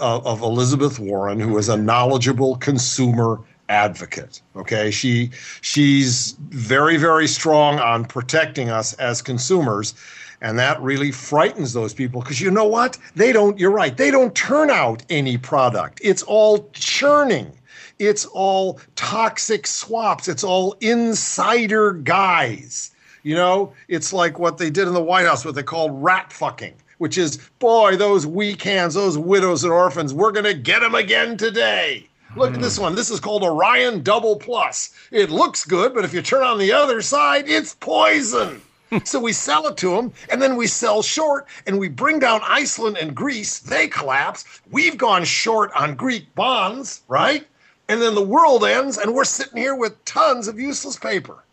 uh, 0.00 0.20
of 0.20 0.42
Elizabeth 0.42 1.00
Warren, 1.00 1.40
who 1.40 1.58
is 1.58 1.68
a 1.68 1.76
knowledgeable 1.76 2.56
consumer 2.56 3.40
advocate 3.68 4.42
okay 4.54 4.90
she 4.90 5.30
she's 5.62 6.32
very 6.50 6.98
very 6.98 7.26
strong 7.26 7.78
on 7.78 8.04
protecting 8.04 8.68
us 8.68 8.92
as 8.94 9.22
consumers 9.22 9.94
and 10.42 10.58
that 10.58 10.82
really 10.82 11.12
frightens 11.12 11.72
those 11.72 11.94
people 11.94 12.20
because 12.20 12.40
you 12.40 12.50
know 12.50 12.66
what? 12.66 12.98
They 13.14 13.32
don't, 13.32 13.58
you're 13.58 13.70
right, 13.70 13.96
they 13.96 14.10
don't 14.10 14.34
turn 14.34 14.70
out 14.70 15.02
any 15.08 15.38
product. 15.38 16.00
It's 16.02 16.24
all 16.24 16.68
churning. 16.72 17.52
It's 18.00 18.26
all 18.26 18.80
toxic 18.96 19.68
swaps. 19.68 20.26
It's 20.26 20.42
all 20.42 20.76
insider 20.80 21.92
guys. 21.92 22.90
You 23.22 23.36
know, 23.36 23.72
it's 23.86 24.12
like 24.12 24.40
what 24.40 24.58
they 24.58 24.68
did 24.68 24.88
in 24.88 24.94
the 24.94 25.02
White 25.02 25.26
House, 25.26 25.44
what 25.44 25.54
they 25.54 25.62
called 25.62 26.02
rat 26.02 26.32
fucking, 26.32 26.74
which 26.98 27.16
is, 27.16 27.36
boy, 27.60 27.96
those 27.96 28.26
weak 28.26 28.62
hands, 28.62 28.94
those 28.94 29.16
widows 29.16 29.62
and 29.62 29.72
orphans, 29.72 30.12
we're 30.12 30.32
going 30.32 30.44
to 30.44 30.54
get 30.54 30.80
them 30.80 30.96
again 30.96 31.36
today. 31.36 32.08
Look 32.34 32.54
at 32.54 32.60
this 32.60 32.80
mm. 32.80 32.82
one. 32.82 32.94
This 32.96 33.10
is 33.10 33.20
called 33.20 33.44
Orion 33.44 34.02
Double 34.02 34.34
Plus. 34.34 34.92
It 35.12 35.30
looks 35.30 35.64
good, 35.64 35.94
but 35.94 36.04
if 36.04 36.12
you 36.12 36.20
turn 36.20 36.42
on 36.42 36.58
the 36.58 36.72
other 36.72 37.00
side, 37.00 37.48
it's 37.48 37.74
poison 37.74 38.60
so 39.04 39.20
we 39.20 39.32
sell 39.32 39.66
it 39.66 39.76
to 39.78 39.96
them, 39.96 40.12
and 40.30 40.40
then 40.40 40.56
we 40.56 40.66
sell 40.66 41.02
short, 41.02 41.46
and 41.66 41.78
we 41.78 41.88
bring 41.88 42.18
down 42.18 42.40
Iceland 42.44 42.98
and 42.98 43.14
Greece. 43.14 43.58
They 43.58 43.88
collapse. 43.88 44.44
We've 44.70 44.98
gone 44.98 45.24
short 45.24 45.70
on 45.74 45.94
Greek 45.94 46.34
bonds, 46.34 47.02
right? 47.08 47.46
And 47.88 48.00
then 48.00 48.14
the 48.14 48.22
world 48.22 48.64
ends, 48.64 48.98
and 48.98 49.14
we're 49.14 49.24
sitting 49.24 49.58
here 49.58 49.74
with 49.74 50.02
tons 50.04 50.48
of 50.48 50.58
useless 50.58 50.98
paper. 50.98 51.44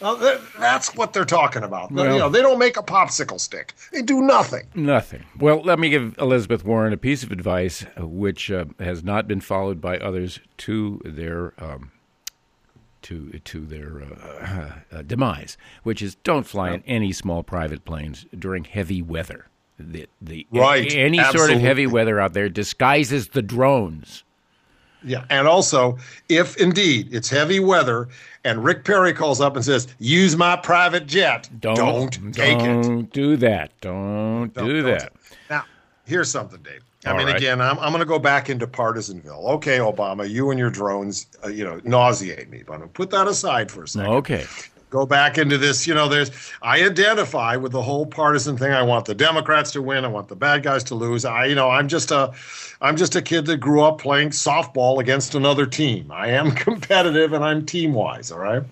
Now, 0.00 0.14
that's 0.14 0.94
what 0.94 1.12
they're 1.12 1.26
talking 1.26 1.62
about. 1.62 1.92
Well, 1.92 2.10
you 2.10 2.18
know, 2.18 2.30
they 2.30 2.40
don't 2.40 2.58
make 2.58 2.78
a 2.78 2.82
popsicle 2.82 3.38
stick. 3.38 3.74
They 3.92 4.00
do 4.00 4.22
nothing. 4.22 4.66
Nothing. 4.74 5.24
Well, 5.38 5.60
let 5.62 5.78
me 5.78 5.90
give 5.90 6.16
Elizabeth 6.18 6.64
Warren 6.64 6.94
a 6.94 6.96
piece 6.96 7.22
of 7.22 7.30
advice 7.30 7.84
uh, 8.00 8.06
which 8.06 8.50
uh, 8.50 8.64
has 8.78 9.04
not 9.04 9.28
been 9.28 9.40
followed 9.40 9.80
by 9.80 9.98
others 9.98 10.40
to 10.58 11.02
their 11.04 11.52
um, 11.58 11.92
to 13.02 13.38
to 13.38 13.66
their 13.66 14.02
uh, 14.02 14.72
uh, 14.92 15.02
demise, 15.02 15.56
which 15.82 16.02
is 16.02 16.16
don't 16.16 16.46
fly 16.46 16.72
in 16.72 16.82
any 16.86 17.12
small 17.12 17.42
private 17.42 17.84
planes 17.84 18.26
during 18.38 18.64
heavy 18.64 19.02
weather. 19.02 19.46
The, 19.78 20.06
the 20.20 20.46
right, 20.52 20.92
any 20.94 21.18
Absolutely. 21.18 21.38
sort 21.38 21.56
of 21.56 21.62
heavy 21.62 21.86
weather 21.86 22.20
out 22.20 22.34
there 22.34 22.48
disguises 22.50 23.28
the 23.28 23.40
drones. 23.40 24.24
Yeah, 25.02 25.24
and 25.30 25.48
also 25.48 25.96
if 26.28 26.58
indeed 26.58 27.14
it's 27.14 27.30
heavy 27.30 27.60
weather 27.60 28.08
and 28.44 28.62
Rick 28.62 28.84
Perry 28.84 29.14
calls 29.14 29.40
up 29.40 29.56
and 29.56 29.64
says, 29.64 29.88
"Use 29.98 30.36
my 30.36 30.56
private 30.56 31.06
jet," 31.06 31.48
don't, 31.60 31.76
don't 31.76 32.34
take 32.34 32.58
don't 32.58 32.68
it. 32.68 32.82
Don't 32.82 33.12
do 33.12 33.36
that. 33.36 33.72
Don't, 33.80 34.52
don't 34.52 34.66
do 34.66 34.82
that. 34.82 35.12
Now, 35.48 35.64
here's 36.04 36.30
something, 36.30 36.60
Dave. 36.62 36.82
I 37.06 37.12
All 37.12 37.16
mean, 37.16 37.28
right. 37.28 37.36
again, 37.36 37.62
I'm, 37.62 37.78
I'm 37.78 37.92
going 37.92 38.00
to 38.00 38.06
go 38.06 38.18
back 38.18 38.50
into 38.50 38.66
partisanville. 38.66 39.46
Okay, 39.52 39.78
Obama, 39.78 40.28
you 40.28 40.50
and 40.50 40.58
your 40.58 40.68
drones, 40.68 41.26
uh, 41.42 41.48
you 41.48 41.64
know, 41.64 41.80
nauseate 41.82 42.50
me, 42.50 42.62
but 42.66 42.92
put 42.92 43.10
that 43.10 43.26
aside 43.26 43.70
for 43.70 43.84
a 43.84 43.88
second. 43.88 44.12
Okay. 44.12 44.44
Go 44.90 45.06
back 45.06 45.38
into 45.38 45.56
this, 45.56 45.86
you 45.86 45.94
know, 45.94 46.08
there's, 46.08 46.30
I 46.60 46.84
identify 46.84 47.56
with 47.56 47.72
the 47.72 47.80
whole 47.80 48.04
partisan 48.04 48.56
thing. 48.58 48.72
I 48.72 48.82
want 48.82 49.06
the 49.06 49.14
Democrats 49.14 49.70
to 49.72 49.82
win. 49.82 50.04
I 50.04 50.08
want 50.08 50.28
the 50.28 50.36
bad 50.36 50.62
guys 50.62 50.82
to 50.84 50.94
lose. 50.94 51.24
I, 51.24 51.46
you 51.46 51.54
know, 51.54 51.70
I'm 51.70 51.86
just 51.88 52.10
a, 52.10 52.32
I'm 52.80 52.96
just 52.96 53.14
a 53.14 53.22
kid 53.22 53.46
that 53.46 53.58
grew 53.58 53.82
up 53.82 53.98
playing 53.98 54.30
softball 54.30 55.00
against 55.00 55.34
another 55.34 55.64
team. 55.64 56.10
I 56.10 56.28
am 56.28 56.50
competitive 56.54 57.32
and 57.32 57.44
I'm 57.44 57.64
team 57.64 57.94
wise. 57.94 58.30
All 58.32 58.40
right. 58.40 58.64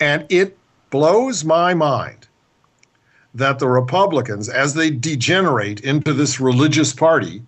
And 0.00 0.24
it 0.30 0.56
blows 0.90 1.44
my 1.44 1.74
mind 1.74 2.26
that 3.34 3.58
the 3.58 3.68
Republicans, 3.68 4.48
as 4.48 4.74
they 4.74 4.90
degenerate 4.90 5.80
into 5.80 6.12
this 6.12 6.40
religious 6.40 6.92
party, 6.92 7.42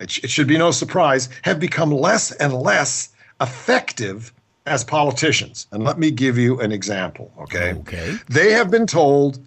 it, 0.00 0.10
sh- 0.10 0.20
it 0.24 0.30
should 0.30 0.48
be 0.48 0.58
no 0.58 0.70
surprise, 0.70 1.28
have 1.42 1.60
become 1.60 1.92
less 1.92 2.32
and 2.32 2.52
less 2.52 3.10
effective 3.40 4.32
as 4.66 4.84
politicians. 4.84 5.66
And 5.70 5.84
let 5.84 5.98
me 5.98 6.10
give 6.10 6.36
you 6.36 6.60
an 6.60 6.72
example, 6.72 7.32
okay? 7.38 7.74
Okay. 7.74 8.16
They 8.28 8.52
have 8.52 8.70
been 8.70 8.86
told 8.86 9.38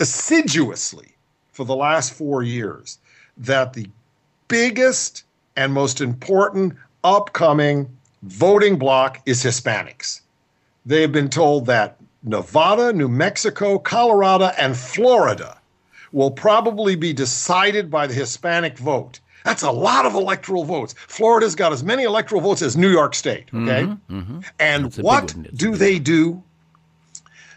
assiduously 0.00 1.14
for 1.52 1.64
the 1.64 1.76
last 1.76 2.12
four 2.14 2.42
years 2.42 2.98
that 3.36 3.72
the 3.72 3.88
biggest 4.48 5.24
and 5.56 5.72
most 5.72 6.00
important 6.00 6.74
upcoming 7.04 7.88
voting 8.22 8.78
bloc 8.78 9.20
is 9.26 9.42
Hispanics. 9.42 10.20
They 10.86 11.02
have 11.02 11.12
been 11.12 11.28
told 11.28 11.66
that 11.66 11.96
Nevada, 12.22 12.92
New 12.92 13.08
Mexico, 13.08 13.78
Colorado, 13.78 14.46
and 14.58 14.76
Florida 14.76 15.58
will 16.12 16.30
probably 16.30 16.94
be 16.94 17.12
decided 17.12 17.90
by 17.90 18.06
the 18.06 18.14
Hispanic 18.14 18.78
vote. 18.78 19.20
That's 19.44 19.62
a 19.62 19.70
lot 19.70 20.06
of 20.06 20.14
electoral 20.14 20.64
votes. 20.64 20.94
Florida's 21.08 21.54
got 21.54 21.72
as 21.72 21.82
many 21.82 22.04
electoral 22.04 22.40
votes 22.40 22.62
as 22.62 22.76
New 22.76 22.90
York 22.90 23.14
State. 23.14 23.48
Okay. 23.52 23.82
Mm-hmm, 23.84 24.18
mm-hmm. 24.18 24.40
And 24.58 24.94
what 24.96 25.34
do 25.54 25.76
they 25.76 25.98
do? 25.98 26.42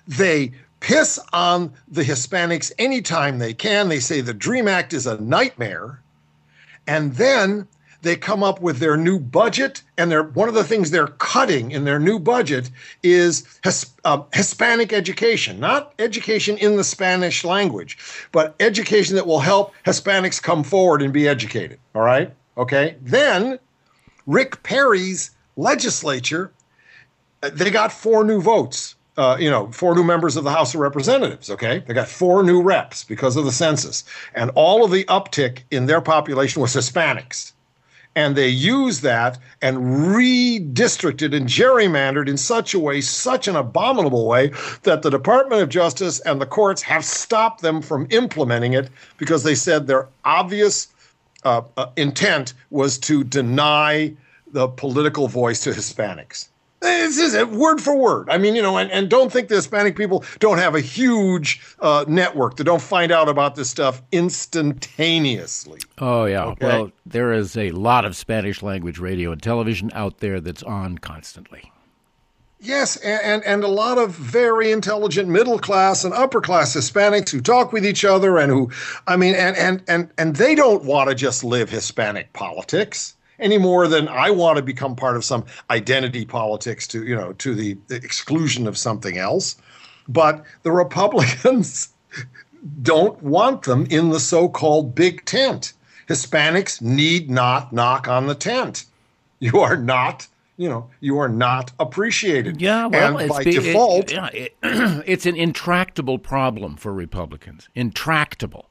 They 0.07 0.51
piss 0.79 1.19
on 1.33 1.73
the 1.87 2.03
Hispanics 2.03 2.71
anytime 2.77 3.39
they 3.39 3.53
can. 3.53 3.89
They 3.89 3.99
say 3.99 4.21
the 4.21 4.33
DREAM 4.33 4.67
Act 4.67 4.93
is 4.93 5.07
a 5.07 5.19
nightmare. 5.21 6.01
And 6.87 7.15
then 7.15 7.67
they 8.05 8.15
come 8.15 8.43
up 8.43 8.61
with 8.61 8.77
their 8.77 8.95
new 8.95 9.19
budget, 9.19 9.81
and 9.97 10.11
they're, 10.11 10.21
one 10.21 10.47
of 10.47 10.53
the 10.53 10.63
things 10.63 10.91
they're 10.91 11.07
cutting 11.07 11.71
in 11.71 11.85
their 11.85 11.99
new 11.99 12.19
budget 12.19 12.69
is 13.01 13.43
his, 13.63 13.91
uh, 14.05 14.21
Hispanic 14.31 14.93
education, 14.93 15.59
not 15.59 15.91
education 15.97 16.55
in 16.57 16.77
the 16.77 16.83
Spanish 16.83 17.43
language, 17.43 17.97
but 18.31 18.55
education 18.59 19.15
that 19.15 19.25
will 19.25 19.39
help 19.39 19.73
Hispanics 19.85 20.39
come 20.39 20.63
forward 20.63 21.01
and 21.01 21.11
be 21.11 21.27
educated. 21.27 21.79
All 21.95 22.03
right? 22.03 22.31
Okay. 22.57 22.95
Then 23.01 23.57
Rick 24.27 24.61
Perry's 24.61 25.31
legislature, 25.55 26.51
uh, 27.41 27.49
they 27.51 27.71
got 27.71 27.91
four 27.91 28.23
new 28.23 28.39
votes. 28.39 28.95
Uh, 29.17 29.37
you 29.39 29.49
know, 29.49 29.71
four 29.71 29.95
new 29.95 30.03
members 30.03 30.35
of 30.35 30.43
the 30.43 30.51
House 30.51 30.73
of 30.75 30.81
Representatives. 30.81 31.49
Okay, 31.49 31.81
they 31.87 31.93
got 31.93 32.09
four 32.09 32.43
new 32.43 32.61
reps 32.61 33.05
because 33.05 33.37
of 33.37 33.45
the 33.45 33.51
census, 33.53 34.03
and 34.33 34.51
all 34.55 34.83
of 34.83 34.91
the 34.91 35.05
uptick 35.05 35.59
in 35.71 35.85
their 35.85 36.01
population 36.01 36.61
was 36.61 36.75
Hispanics 36.75 37.53
and 38.15 38.35
they 38.35 38.47
use 38.47 39.01
that 39.01 39.37
and 39.61 39.77
redistricted 39.77 41.35
and 41.35 41.47
gerrymandered 41.47 42.29
in 42.29 42.37
such 42.37 42.73
a 42.73 42.79
way, 42.79 43.01
such 43.01 43.47
an 43.47 43.55
abominable 43.55 44.27
way, 44.27 44.51
that 44.83 45.01
the 45.01 45.09
Department 45.09 45.61
of 45.61 45.69
Justice 45.69 46.19
and 46.21 46.39
the 46.39 46.45
courts 46.45 46.81
have 46.81 47.03
stopped 47.03 47.61
them 47.61 47.81
from 47.81 48.07
implementing 48.11 48.73
it 48.73 48.89
because 49.17 49.43
they 49.43 49.55
said 49.55 49.87
their 49.87 50.07
obvious 50.23 50.87
uh, 51.43 51.61
uh, 51.77 51.87
intent 51.97 52.53
was 52.69 52.97
to 52.97 53.23
deny 53.23 54.13
the 54.47 54.67
political 54.67 55.27
voice 55.27 55.59
to 55.61 55.71
Hispanics. 55.71 56.47
This 56.85 57.17
is 57.17 57.33
it, 57.33 57.49
word 57.49 57.81
for 57.81 57.95
word. 57.95 58.29
I 58.29 58.37
mean, 58.37 58.55
you 58.55 58.61
know, 58.61 58.77
and, 58.77 58.91
and 58.91 59.09
don't 59.09 59.31
think 59.31 59.47
the 59.47 59.55
Hispanic 59.55 59.95
people 59.95 60.23
don't 60.39 60.57
have 60.57 60.75
a 60.75 60.81
huge 60.81 61.61
uh, 61.79 62.05
network 62.07 62.57
that 62.57 62.65
don't 62.65 62.81
find 62.81 63.11
out 63.11 63.29
about 63.29 63.55
this 63.55 63.69
stuff 63.69 64.01
instantaneously. 64.11 65.79
Oh, 65.97 66.25
yeah. 66.25 66.45
Okay? 66.45 66.65
Well, 66.65 66.91
there 67.05 67.33
is 67.33 67.57
a 67.57 67.71
lot 67.71 68.05
of 68.05 68.15
Spanish 68.15 68.61
language 68.61 68.99
radio 68.99 69.31
and 69.31 69.41
television 69.41 69.91
out 69.93 70.19
there 70.19 70.39
that's 70.39 70.63
on 70.63 70.97
constantly. 70.97 71.71
Yes, 72.59 72.95
and, 72.97 73.21
and, 73.21 73.43
and, 73.43 73.63
a 73.63 73.67
lot 73.67 73.97
of 73.97 74.11
very 74.11 74.71
intelligent 74.71 75.29
middle 75.29 75.59
class 75.59 76.03
and 76.03 76.13
upper 76.13 76.41
class 76.41 76.75
Hispanics 76.75 77.29
who 77.29 77.41
talk 77.41 77.71
with 77.71 77.85
each 77.85 78.03
other 78.03 78.37
and 78.39 78.51
who, 78.51 78.71
I 79.05 79.17
mean, 79.17 79.35
and, 79.35 79.55
and, 79.57 79.83
and, 79.87 80.09
and 80.17 80.35
they 80.35 80.55
don't 80.55 80.83
want 80.83 81.09
to 81.09 81.15
just 81.15 81.43
live 81.43 81.69
Hispanic 81.69 82.33
politics 82.33 83.15
any 83.39 83.57
more 83.57 83.87
than 83.87 84.07
I 84.07 84.31
want 84.31 84.57
to 84.57 84.63
become 84.63 84.95
part 84.95 85.15
of 85.15 85.25
some 85.25 85.45
identity 85.69 86.25
politics 86.25 86.87
to 86.87 87.05
you 87.05 87.15
know 87.15 87.33
to 87.33 87.55
the 87.55 87.77
exclusion 87.89 88.67
of 88.67 88.77
something 88.77 89.17
else. 89.17 89.57
But 90.07 90.43
the 90.63 90.71
Republicans 90.71 91.89
don't 92.81 93.21
want 93.21 93.63
them 93.63 93.87
in 93.89 94.09
the 94.09 94.19
so 94.19 94.49
called 94.49 94.95
big 94.95 95.25
tent. 95.25 95.73
Hispanics 96.07 96.81
need 96.81 97.29
not 97.29 97.73
knock 97.73 98.07
on 98.07 98.27
the 98.27 98.35
tent. 98.35 98.85
You 99.39 99.59
are 99.59 99.77
not 99.77 100.27
you 100.57 100.69
know 100.69 100.89
you 100.99 101.19
are 101.19 101.29
not 101.29 101.71
appreciated. 101.79 102.61
Yeah, 102.61 102.87
well, 102.87 103.17
and 103.17 103.29
by 103.29 103.43
default, 103.43 104.11
it, 104.11 104.13
yeah, 104.13 104.27
it, 104.27 104.55
it's 105.05 105.25
an 105.25 105.35
intractable 105.35 106.19
problem 106.19 106.75
for 106.77 106.93
Republicans. 106.93 107.69
Intractable. 107.75 108.69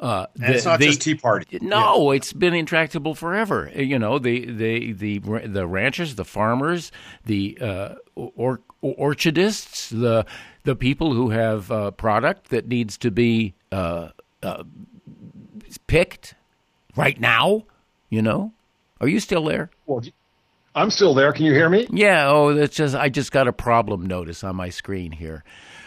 Uh, 0.00 0.26
the, 0.34 0.46
and 0.46 0.54
it's 0.54 0.64
not 0.64 0.78
the, 0.78 0.86
just 0.86 1.02
Tea 1.02 1.14
Party. 1.14 1.58
No, 1.60 2.10
yeah. 2.10 2.16
it's 2.16 2.32
been 2.32 2.54
intractable 2.54 3.14
forever. 3.14 3.70
You 3.76 3.98
know, 3.98 4.18
the 4.18 4.46
the 4.46 4.92
the 4.92 5.18
the 5.18 5.66
ranchers, 5.66 6.14
the 6.14 6.24
farmers, 6.24 6.90
the 7.26 7.58
uh, 7.60 7.94
or, 8.14 8.60
orchardists, 8.82 9.90
the 9.90 10.24
the 10.64 10.74
people 10.74 11.12
who 11.12 11.30
have 11.30 11.70
uh, 11.70 11.90
product 11.90 12.48
that 12.48 12.66
needs 12.66 12.96
to 12.98 13.10
be 13.10 13.54
uh, 13.72 14.08
uh, 14.42 14.64
picked 15.86 16.34
right 16.96 17.20
now. 17.20 17.64
You 18.08 18.22
know, 18.22 18.54
are 19.02 19.08
you 19.08 19.20
still 19.20 19.44
there? 19.44 19.70
Well, 19.84 20.02
I'm 20.74 20.90
still 20.90 21.12
there. 21.12 21.30
Can 21.34 21.44
you 21.44 21.52
hear 21.52 21.68
me? 21.68 21.86
Yeah. 21.90 22.26
Oh, 22.26 22.54
that's 22.54 22.74
just 22.74 22.94
I 22.94 23.10
just 23.10 23.32
got 23.32 23.48
a 23.48 23.52
problem 23.52 24.06
notice 24.06 24.42
on 24.44 24.56
my 24.56 24.70
screen 24.70 25.12
here 25.12 25.44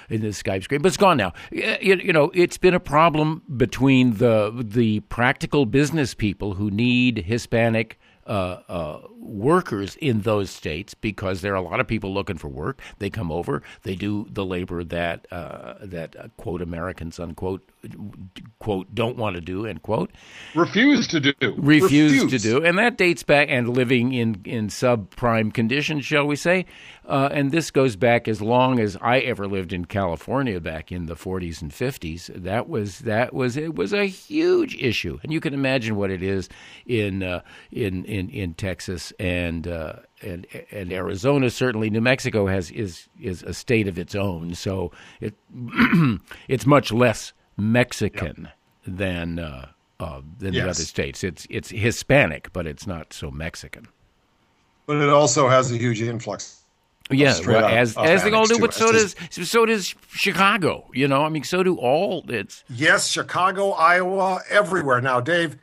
in 0.10 0.22
the 0.22 0.30
Skype 0.30 0.64
screen, 0.64 0.82
but 0.82 0.88
it's 0.88 0.98
gone 0.98 1.18
now. 1.18 1.34
You, 1.52 1.96
you, 1.96 2.14
know, 2.14 2.32
it's 2.34 2.58
been 2.58 2.74
a 2.74 2.80
problem 2.80 3.44
between 3.56 4.16
the 4.18 4.52
the 4.64 5.02
practical 5.02 5.66
business 5.66 6.14
people 6.14 6.56
who 6.56 6.70
need 6.72 7.26
Hispanic 7.26 8.00
uh, 8.26 8.60
uh, 8.70 9.00
workers 9.20 9.96
in 9.98 10.22
those 10.22 10.50
states 10.50 10.94
because 10.94 11.42
there 11.42 11.54
are 11.54 11.58
a 11.58 11.62
lot 11.62 11.80
of 11.80 11.88
people 11.88 12.14
looking 12.14 12.38
for 12.38 12.48
work. 12.48 12.82
They 13.00 13.10
come 13.10 13.32
over, 13.32 13.62
they 13.84 13.96
do 13.96 14.28
the 14.30 14.46
labor 14.46 14.84
that 14.84 15.28
uh, 15.32 15.76
that 15.82 16.16
uh, 16.16 16.28
quote 16.38 16.62
Americans 16.62 17.20
unquote 17.20 17.70
quote 18.60 18.94
don't 18.96 19.18
want 19.18 19.36
to 19.36 19.42
do 19.42 19.66
end 19.66 19.82
quote 19.82 20.10
refuse 20.56 21.08
to 21.08 21.20
do 21.20 21.34
refuse, 21.58 22.14
refuse. 22.14 22.32
to 22.32 22.40
do, 22.40 22.64
and 22.64 22.78
that 22.78 22.98
dates 22.98 23.24
back 23.24 23.48
and 23.50 23.70
living 23.70 24.14
in 24.14 24.42
in 24.46 24.68
subprime 24.68 25.54
conditions, 25.54 26.06
shall 26.06 26.26
we 26.26 26.36
say? 26.36 26.66
Uh, 27.06 27.28
and 27.34 27.52
this 27.52 27.70
goes 27.72 27.98
back 27.98 28.28
as 28.28 28.42
long 28.42 28.80
as 28.80 28.96
I 29.02 29.20
ever 29.20 29.46
lived 29.48 29.74
in 29.74 29.86
California 29.86 30.62
back 30.62 30.92
in 30.92 31.08
the 31.08 31.16
40s 31.16 31.62
and 31.62 31.72
50s. 31.72 32.28
That 32.34 32.70
was 32.70 33.00
that 33.00 33.34
was 33.34 33.58
it 33.58 33.76
was 33.76 33.92
a 33.92 34.06
huge 34.06 34.76
issue, 34.76 35.20
and 35.22 35.34
you 35.34 35.42
can 35.42 35.54
imagine 35.54 35.96
what 35.98 36.12
it 36.12 36.24
is 36.24 36.48
in 36.86 37.24
uh, 37.24 37.42
in 37.72 38.06
in 38.06 38.30
in 38.30 38.54
Texas 38.54 39.12
and 39.20 39.68
uh, 39.68 39.98
and 40.22 40.48
and 40.72 40.94
Arizona. 40.94 41.50
Certainly, 41.50 41.90
New 41.90 42.02
Mexico 42.02 42.48
has 42.48 42.72
is 42.72 43.10
is 43.20 43.44
a 43.44 43.54
state 43.54 43.88
of 43.88 44.00
its 44.00 44.16
own, 44.16 44.56
so 44.56 44.92
it 45.20 45.36
it's 46.48 46.66
much 46.66 46.94
less 46.94 47.34
Mexican 47.58 48.50
yep. 48.50 48.98
than 48.98 49.40
uh, 49.40 49.68
uh, 50.00 50.22
than 50.40 50.54
yes. 50.54 50.64
the 50.64 50.70
other 50.70 50.84
states. 50.86 51.24
It's 51.24 51.48
it's 51.50 51.70
Hispanic, 51.70 52.52
but 52.54 52.68
it's 52.68 52.88
not 52.88 53.14
so 53.14 53.32
Mexican. 53.32 53.88
But 54.86 54.98
it 54.98 55.10
also 55.10 55.48
has 55.48 55.72
a 55.72 55.78
huge 55.78 56.02
influx 56.02 56.64
yeah, 57.12 57.38
well, 57.46 57.66
as 57.66 57.98
as 57.98 58.24
they 58.24 58.32
all 58.32 58.46
do, 58.46 58.60
but 58.60 58.74
so 58.74 58.92
does 58.92 59.16
so 59.30 59.66
does 59.66 59.94
Chicago. 60.10 60.90
You 60.94 61.08
know, 61.08 61.24
I 61.24 61.30
mean, 61.30 61.44
so 61.44 61.62
do 61.62 61.76
all. 61.76 62.24
It's 62.30 62.64
yes, 62.70 63.10
Chicago, 63.10 63.72
Iowa, 63.72 64.40
everywhere. 64.50 65.02
Now, 65.02 65.20
Dave, 65.20 65.58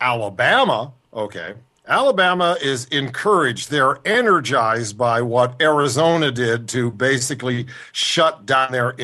Alabama, 0.00 0.92
okay, 1.12 1.54
Alabama 1.86 2.56
is 2.62 2.84
encouraged. 2.86 3.70
They're 3.70 3.98
energized 4.04 4.96
by 4.96 5.20
what 5.20 5.60
Arizona 5.60 6.30
did 6.30 6.68
to 6.68 6.92
basically 6.92 7.66
shut 7.90 8.46
down 8.46 8.70
their 8.70 8.94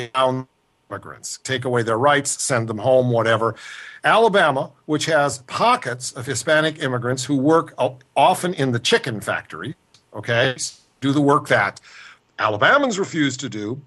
immigrants, 0.95 1.41
take 1.43 1.65
away 1.65 1.83
their 1.83 1.99
rights, 1.99 2.43
send 2.43 2.69
them 2.69 2.79
home, 2.79 3.11
whatever. 3.11 3.57
Alabama, 4.05 4.71
which 4.87 5.07
has 5.07 5.39
pockets 5.39 6.13
of 6.13 6.25
Hispanic 6.25 6.81
immigrants 6.83 7.25
who 7.25 7.37
work 7.37 7.75
often 8.17 8.55
in 8.55 8.71
the 8.71 8.79
chicken 8.79 9.21
factory, 9.21 9.75
okay 10.15 10.55
do 11.01 11.13
the 11.13 11.21
work 11.21 11.49
that 11.49 11.81
Alabamans 12.39 12.99
refuse 12.99 13.37
to 13.37 13.49
do, 13.49 13.81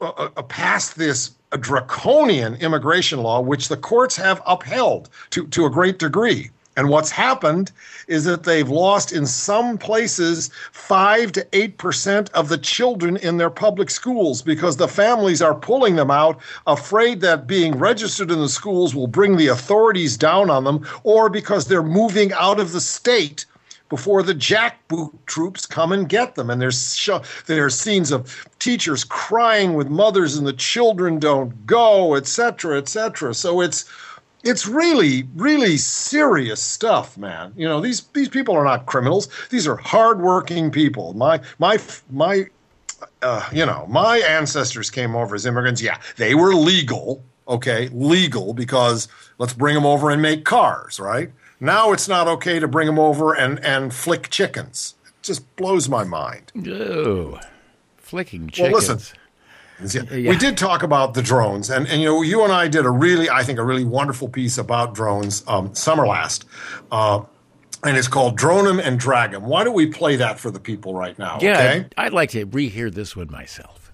uh, 0.00 0.08
uh, 0.16 0.30
uh 0.36 0.42
passed 0.42 0.96
this 0.96 1.32
draconian 1.60 2.54
immigration 2.56 3.22
law, 3.22 3.40
which 3.40 3.68
the 3.68 3.76
courts 3.76 4.16
have 4.16 4.40
upheld 4.46 5.10
to, 5.30 5.46
to 5.48 5.66
a 5.66 5.70
great 5.70 5.98
degree. 5.98 6.50
And 6.76 6.90
what's 6.90 7.10
happened 7.10 7.72
is 8.06 8.24
that 8.24 8.42
they've 8.42 8.68
lost 8.68 9.10
in 9.10 9.24
some 9.26 9.78
places 9.78 10.50
5 10.72 11.32
to 11.32 11.44
8% 11.46 12.30
of 12.32 12.48
the 12.50 12.58
children 12.58 13.16
in 13.16 13.38
their 13.38 13.50
public 13.50 13.88
schools 13.88 14.42
because 14.42 14.76
the 14.76 14.88
families 14.88 15.40
are 15.40 15.54
pulling 15.54 15.96
them 15.96 16.10
out, 16.10 16.38
afraid 16.66 17.22
that 17.22 17.46
being 17.46 17.78
registered 17.78 18.30
in 18.30 18.40
the 18.40 18.48
schools 18.48 18.94
will 18.94 19.06
bring 19.06 19.38
the 19.38 19.48
authorities 19.48 20.18
down 20.18 20.50
on 20.50 20.64
them, 20.64 20.86
or 21.02 21.30
because 21.30 21.66
they're 21.66 21.82
moving 21.82 22.32
out 22.34 22.60
of 22.60 22.72
the 22.72 22.80
state 22.80 23.46
before 23.88 24.22
the 24.22 24.34
jackboot 24.34 25.12
troops 25.26 25.64
come 25.64 25.92
and 25.92 26.08
get 26.08 26.34
them. 26.34 26.50
And 26.50 26.60
there's 26.60 26.96
sh- 26.96 27.10
there's 27.46 27.74
scenes 27.74 28.10
of 28.10 28.46
teachers 28.58 29.04
crying 29.04 29.74
with 29.74 29.88
mothers 29.88 30.36
and 30.36 30.46
the 30.46 30.52
children 30.52 31.18
don't 31.18 31.66
go, 31.66 32.16
etc., 32.16 32.78
etc. 32.78 33.32
So 33.34 33.60
it's 33.60 33.88
it's 34.46 34.66
really 34.66 35.28
really 35.34 35.76
serious 35.76 36.62
stuff, 36.62 37.18
man. 37.18 37.52
You 37.56 37.68
know 37.68 37.80
these 37.80 38.02
these 38.14 38.28
people 38.28 38.54
are 38.54 38.64
not 38.64 38.86
criminals. 38.86 39.28
These 39.50 39.66
are 39.66 39.76
hardworking 39.76 40.70
people. 40.70 41.14
My 41.14 41.40
my 41.58 41.78
my. 42.10 42.46
Uh, 43.20 43.46
you 43.52 43.66
know, 43.66 43.84
my 43.90 44.18
ancestors 44.18 44.88
came 44.88 45.14
over 45.14 45.34
as 45.34 45.44
immigrants. 45.44 45.82
Yeah, 45.82 46.00
they 46.16 46.34
were 46.34 46.54
legal, 46.54 47.22
okay, 47.46 47.88
legal 47.88 48.54
because 48.54 49.08
let's 49.36 49.52
bring 49.52 49.74
them 49.74 49.84
over 49.84 50.10
and 50.10 50.22
make 50.22 50.46
cars, 50.46 50.98
right? 50.98 51.30
Now 51.60 51.92
it's 51.92 52.08
not 52.08 52.26
okay 52.28 52.58
to 52.58 52.68
bring 52.68 52.86
them 52.86 52.98
over 52.98 53.34
and, 53.34 53.62
and 53.64 53.92
flick 53.92 54.30
chickens. 54.30 54.94
It 55.06 55.22
just 55.22 55.56
blows 55.56 55.88
my 55.88 56.04
mind. 56.04 56.52
Oh, 56.68 57.38
flicking 57.96 58.48
chickens. 58.48 58.72
Well, 58.72 58.96
listen. 58.96 59.18
Yeah. 59.84 60.30
We 60.30 60.36
did 60.36 60.56
talk 60.56 60.82
about 60.82 61.14
the 61.14 61.22
drones, 61.22 61.68
and, 61.70 61.86
and 61.88 62.00
you 62.00 62.08
know, 62.08 62.22
you 62.22 62.42
and 62.44 62.52
I 62.52 62.66
did 62.68 62.86
a 62.86 62.90
really, 62.90 63.28
I 63.28 63.42
think, 63.42 63.58
a 63.58 63.64
really 63.64 63.84
wonderful 63.84 64.28
piece 64.28 64.56
about 64.58 64.94
drones 64.94 65.44
um, 65.46 65.74
summer 65.74 66.06
last, 66.06 66.46
uh, 66.90 67.20
and 67.84 67.96
it's 67.96 68.08
called 68.08 68.36
Drone 68.36 68.66
'em 68.66 68.80
and 68.80 68.98
Drag 68.98 69.34
'em. 69.34 69.44
Why 69.44 69.64
don't 69.64 69.74
we 69.74 69.86
play 69.86 70.16
that 70.16 70.40
for 70.40 70.50
the 70.50 70.58
people 70.60 70.94
right 70.94 71.18
now? 71.18 71.38
Yeah, 71.42 71.52
okay? 71.58 71.86
I'd 71.96 72.14
like 72.14 72.30
to 72.30 72.46
rehear 72.46 72.92
this 72.92 73.14
one 73.14 73.30
myself. 73.30 73.85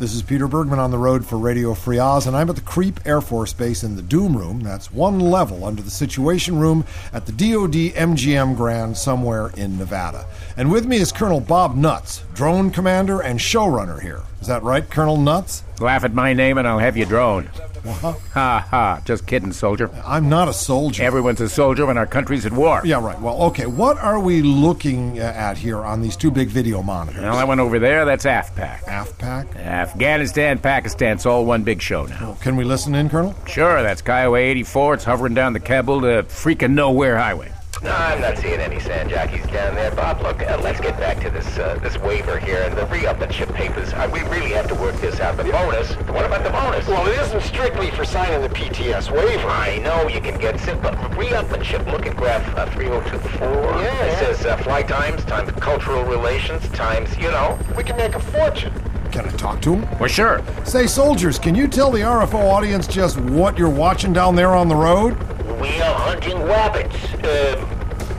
This 0.00 0.14
is 0.14 0.22
Peter 0.22 0.48
Bergman 0.48 0.80
on 0.80 0.90
the 0.90 0.98
road 0.98 1.24
for 1.24 1.38
Radio 1.38 1.74
Free 1.74 1.98
Oz, 1.98 2.26
and 2.26 2.36
I'm 2.36 2.50
at 2.50 2.56
the 2.56 2.62
Creep 2.62 2.98
Air 3.06 3.20
Force 3.20 3.52
Base 3.52 3.84
in 3.84 3.94
the 3.94 4.02
Doom 4.02 4.36
Room. 4.36 4.60
That's 4.60 4.92
one 4.92 5.20
level 5.20 5.64
under 5.64 5.80
the 5.80 5.90
Situation 5.90 6.58
Room 6.58 6.84
at 7.12 7.26
the 7.26 7.32
DoD 7.32 7.94
MGM 7.94 8.56
Grand 8.56 8.96
somewhere 8.96 9.52
in 9.56 9.78
Nevada. 9.78 10.26
And 10.56 10.72
with 10.72 10.86
me 10.86 10.96
is 10.96 11.12
Colonel 11.12 11.40
Bob 11.40 11.76
Nuts, 11.76 12.24
drone 12.34 12.70
commander 12.70 13.20
and 13.20 13.38
showrunner 13.38 14.02
here. 14.02 14.22
Is 14.40 14.48
that 14.48 14.64
right, 14.64 14.88
Colonel 14.90 15.18
Nuts? 15.18 15.62
Laugh 15.78 16.02
at 16.02 16.14
my 16.14 16.32
name 16.32 16.58
and 16.58 16.66
I'll 16.66 16.80
have 16.80 16.96
you 16.96 17.04
drone. 17.04 17.48
What? 17.82 18.18
Ha 18.34 18.66
ha. 18.70 19.02
Just 19.04 19.26
kidding, 19.26 19.52
soldier. 19.52 19.90
I'm 20.04 20.28
not 20.28 20.48
a 20.48 20.52
soldier. 20.52 21.02
Everyone's 21.02 21.40
a 21.40 21.48
soldier 21.48 21.86
when 21.86 21.98
our 21.98 22.06
country's 22.06 22.46
at 22.46 22.52
war. 22.52 22.80
Yeah, 22.84 23.04
right. 23.04 23.20
Well, 23.20 23.42
okay. 23.44 23.66
What 23.66 23.98
are 23.98 24.20
we 24.20 24.42
looking 24.42 25.18
uh, 25.18 25.24
at 25.24 25.58
here 25.58 25.78
on 25.78 26.00
these 26.00 26.16
two 26.16 26.30
big 26.30 26.48
video 26.48 26.82
monitors? 26.82 27.22
Well, 27.22 27.36
that 27.36 27.48
one 27.48 27.60
over 27.60 27.78
there, 27.78 28.04
that's 28.04 28.24
AfPak. 28.24 28.84
AfPak? 28.84 29.56
Afghanistan, 29.56 30.58
Pakistan. 30.58 31.16
It's 31.16 31.26
all 31.26 31.44
one 31.44 31.64
big 31.64 31.82
show 31.82 32.06
now. 32.06 32.20
Well, 32.20 32.38
can 32.40 32.56
we 32.56 32.64
listen 32.64 32.94
in, 32.94 33.08
Colonel? 33.08 33.34
Sure. 33.46 33.82
That's 33.82 34.02
Kiowa 34.02 34.38
84. 34.38 34.94
It's 34.94 35.04
hovering 35.04 35.34
down 35.34 35.52
the 35.52 35.60
Kabul 35.60 36.02
to 36.02 36.22
freaking 36.24 36.72
nowhere 36.72 37.18
highway. 37.18 37.51
No, 37.82 37.90
I'm 37.90 38.20
not 38.20 38.38
seeing 38.38 38.60
any 38.60 38.78
sand 38.78 39.10
jockeys 39.10 39.44
down 39.48 39.74
there, 39.74 39.90
Bob. 39.90 40.22
Look, 40.22 40.40
uh, 40.40 40.56
let's 40.62 40.80
get 40.80 40.96
back 41.00 41.18
to 41.20 41.30
this 41.30 41.58
uh, 41.58 41.80
this 41.82 41.98
waiver 41.98 42.38
here 42.38 42.62
and 42.62 42.76
the 42.76 42.86
re-upmanship 42.86 43.52
papers. 43.54 43.92
Uh, 43.92 44.08
we 44.12 44.20
really 44.28 44.52
have 44.52 44.68
to 44.68 44.74
work 44.76 44.94
this 45.00 45.18
out. 45.18 45.36
The 45.36 45.42
bonus, 45.44 45.90
what 46.08 46.24
about 46.24 46.44
the 46.44 46.50
bonus? 46.50 46.86
Well, 46.86 47.04
it 47.08 47.18
isn't 47.18 47.42
strictly 47.42 47.90
for 47.90 48.04
signing 48.04 48.40
the 48.40 48.48
PTS 48.48 49.10
waiver. 49.10 49.48
I 49.48 49.78
know 49.78 50.06
you 50.06 50.20
can 50.20 50.38
get 50.38 50.60
sick, 50.60 50.80
but 50.80 50.94
re-upmanship, 51.16 51.90
look 51.90 52.06
at 52.06 52.16
graph 52.16 52.56
uh, 52.56 52.66
3024. 52.66 53.48
Yeah. 53.48 54.04
It 54.04 54.18
says 54.18 54.46
uh, 54.46 54.56
flight 54.58 54.86
times 54.86 55.24
times 55.24 55.50
cultural 55.60 56.04
relations 56.04 56.68
times, 56.68 57.16
you 57.16 57.32
know. 57.32 57.58
We 57.76 57.82
can 57.82 57.96
make 57.96 58.14
a 58.14 58.20
fortune. 58.20 58.72
Can 59.10 59.26
I 59.26 59.32
talk 59.32 59.60
to 59.62 59.74
him? 59.74 59.98
Well, 59.98 60.08
sure. 60.08 60.40
Say, 60.64 60.86
soldiers, 60.86 61.36
can 61.36 61.56
you 61.56 61.66
tell 61.66 61.90
the 61.90 62.00
RFO 62.00 62.38
audience 62.38 62.86
just 62.86 63.18
what 63.20 63.58
you're 63.58 63.68
watching 63.68 64.12
down 64.12 64.36
there 64.36 64.54
on 64.54 64.68
the 64.68 64.76
road? 64.76 65.20
We 65.60 65.80
are 65.80 65.94
hunting 65.94 66.40
rabbits. 66.42 66.96
Um, 67.24 67.71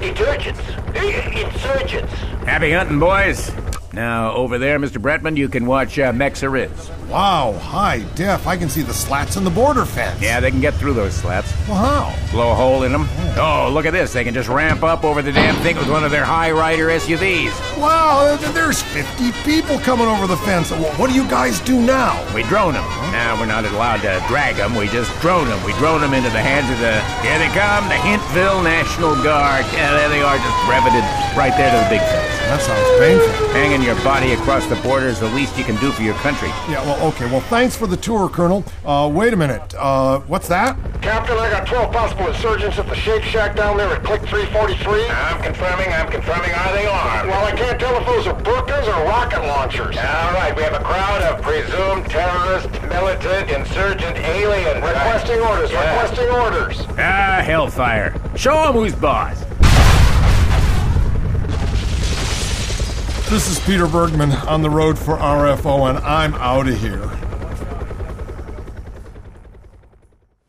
detergents. 0.03 0.59
Insurgents. 0.95 2.13
Happy 2.45 2.71
hunting, 2.71 2.99
boys. 2.99 3.62
Now, 3.93 4.33
over 4.33 4.57
there, 4.57 4.79
Mr. 4.79 4.99
Bretman, 4.99 5.37
you 5.37 5.47
can 5.47 5.67
watch 5.67 5.99
uh. 5.99 6.11
Wow, 7.07 7.53
high 7.59 7.99
def. 8.15 8.47
I 8.47 8.57
can 8.57 8.67
see 8.67 8.81
the 8.81 8.93
slats 8.93 9.37
in 9.37 9.43
the 9.43 9.51
border 9.51 9.85
fence. 9.85 10.19
Yeah, 10.19 10.39
they 10.39 10.49
can 10.49 10.61
get 10.61 10.73
through 10.73 10.93
those 10.93 11.13
slats. 11.13 11.53
Well, 11.67 11.77
how? 11.77 12.31
Blow 12.31 12.51
a 12.51 12.55
hole 12.55 12.81
in 12.83 12.91
them. 12.91 13.07
Oh, 13.37 13.69
look 13.71 13.85
at 13.85 13.93
this. 13.93 14.11
They 14.11 14.23
can 14.23 14.33
just 14.33 14.49
ramp 14.49 14.81
up 14.81 15.03
over 15.03 15.21
the 15.21 15.31
damn 15.31 15.55
thing 15.61 15.77
with 15.77 15.91
one 15.91 16.03
of 16.03 16.09
their 16.09 16.25
high 16.25 16.49
rider 16.51 16.87
SUVs. 16.87 17.53
Wow, 17.77 18.35
there's 18.53 18.81
50 18.81 19.31
people 19.43 19.77
coming 19.77 20.07
over 20.07 20.25
the 20.25 20.37
fence. 20.37 20.71
What 20.71 21.11
do 21.11 21.15
you 21.15 21.29
guys 21.29 21.59
do 21.59 21.79
now? 21.79 22.17
We 22.33 22.41
drone 22.43 22.73
them. 22.73 22.85
Now, 23.11 23.39
we're 23.39 23.45
not 23.45 23.63
allowed 23.63 24.01
to 24.01 24.25
drag 24.27 24.55
them. 24.55 24.73
We 24.73 24.87
just 24.87 25.13
drone 25.21 25.47
them. 25.47 25.63
We 25.63 25.73
drone 25.73 26.01
them 26.01 26.15
into 26.15 26.31
the 26.31 26.41
hands 26.41 26.65
of 26.73 26.79
the. 26.79 26.97
Here 27.21 27.37
they 27.37 27.53
come, 27.53 27.87
the 27.89 28.01
Hintville 28.01 28.63
National 28.63 29.13
Guard. 29.21 29.65
Yeah, 29.71 29.91
there 29.93 30.09
they 30.09 30.23
are, 30.23 30.37
just 30.37 30.65
breveted 30.65 31.05
right 31.37 31.53
there 31.55 31.69
to 31.69 31.77
the 31.77 31.89
big 31.93 32.01
fence. 32.01 32.32
That 32.43 32.61
sounds 32.61 32.99
painful. 32.99 33.47
Hanging 33.53 33.81
your 33.81 33.95
body 34.03 34.33
across 34.33 34.67
the 34.67 34.75
border 34.77 35.07
is 35.07 35.19
the 35.19 35.29
least 35.29 35.57
you 35.57 35.63
can 35.63 35.75
do 35.77 35.91
for 35.91 36.03
your 36.03 36.13
country. 36.15 36.49
Yeah, 36.69 36.83
well, 36.85 37.07
okay. 37.07 37.25
Well, 37.25 37.41
thanks 37.41 37.75
for 37.75 37.87
the 37.87 37.97
tour, 37.97 38.29
Colonel. 38.29 38.63
Uh, 38.85 39.09
wait 39.11 39.33
a 39.33 39.35
minute. 39.35 39.73
Uh, 39.75 40.19
what's 40.27 40.47
that? 40.49 40.77
Captain, 41.01 41.35
I 41.37 41.49
got 41.49 41.65
12 41.65 41.91
possible 41.91 42.27
insurgents 42.27 42.77
at 42.77 42.87
the 42.87 42.95
Shake 42.95 43.23
Shack 43.23 43.55
down 43.55 43.77
there 43.77 43.89
at 43.89 44.03
Click 44.03 44.21
343. 44.21 45.07
I'm 45.09 45.41
confirming, 45.41 45.91
I'm 45.93 46.11
confirming. 46.11 46.51
Are 46.51 46.73
they 46.73 46.85
armed? 46.85 47.29
Well, 47.29 47.45
I 47.45 47.51
can't 47.53 47.79
tell 47.79 47.97
if 47.99 48.05
those 48.05 48.27
are 48.27 48.39
burkas 48.39 48.87
or 48.87 49.03
rocket 49.05 49.41
launchers. 49.47 49.97
All 49.97 50.33
right, 50.33 50.53
we 50.55 50.61
have 50.63 50.73
a 50.73 50.83
crowd 50.83 51.21
of 51.23 51.41
presumed 51.41 52.05
terrorist, 52.09 52.69
militant, 52.83 53.49
insurgent 53.49 54.17
aliens. 54.17 54.75
Requesting 54.83 55.39
orders, 55.39 55.71
Yeah. 55.71 55.89
requesting 55.95 56.29
orders. 56.29 56.85
Ah, 56.99 57.41
hellfire. 57.43 58.13
Show 58.35 58.53
them 58.63 58.73
who's 58.73 58.93
boss. 58.93 59.43
This 63.33 63.49
is 63.49 63.59
Peter 63.61 63.87
Bergman 63.87 64.29
on 64.31 64.61
the 64.61 64.69
road 64.69 64.95
for 64.95 65.17
RFO, 65.17 65.89
and 65.89 65.97
I'm 66.05 66.35
out 66.35 66.67
of 66.67 66.79
here. 66.79 67.09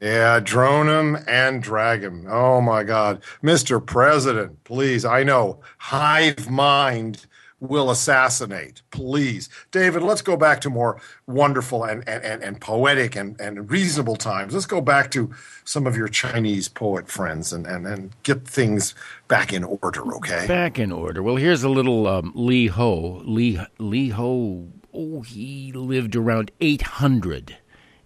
Yeah, 0.03 0.39
drone 0.39 0.91
him 0.91 1.25
and 1.27 1.63
drag 1.63 2.03
him. 2.03 2.27
Oh 2.29 2.61
my 2.61 2.85
God. 2.85 3.23
Mr. 3.43 3.85
President, 3.85 4.63
please. 4.65 5.07
I 5.07 5.23
know 5.23 5.63
hive 5.79 6.51
mind 6.51 7.25
will 7.69 7.91
assassinate. 7.91 8.83
Please. 8.91 9.49
David, 9.71 10.03
let's 10.03 10.23
go 10.23 10.37
back 10.37 10.61
to 10.63 10.71
more 10.71 11.01
wonderful 11.27 11.85
and, 11.85 12.07
and, 12.09 12.23
and, 12.25 12.43
and 12.43 12.61
poetic 12.61 13.17
and, 13.17 13.41
and 13.41 13.71
reasonable 13.71 14.17
times. 14.17 14.55
Let's 14.55 14.67
go 14.67 14.81
back 14.81 15.11
to 15.13 15.31
some 15.65 15.87
of 15.87 15.97
your 15.97 16.09
Chinese 16.09 16.69
poet 16.69 17.09
friends 17.09 17.53
and, 17.53 17.67
and, 17.67 17.87
and 17.87 18.11
get 18.23 18.47
things 18.47 18.95
back 19.29 19.53
in 19.53 19.65
order, 19.65 20.15
okay? 20.17 20.47
Back 20.47 20.79
in 20.79 20.93
order. 20.93 21.23
Well, 21.23 21.37
here's 21.37 21.63
a 21.63 21.69
little 21.69 22.07
um, 22.07 22.33
Li 22.35 22.67
Ho. 22.69 23.23
Li, 23.25 23.59
Li 23.79 24.09
Ho, 24.11 24.69
oh, 24.93 25.23
he 25.23 25.73
lived 25.73 26.17
around 26.17 26.51
800 26.61 27.57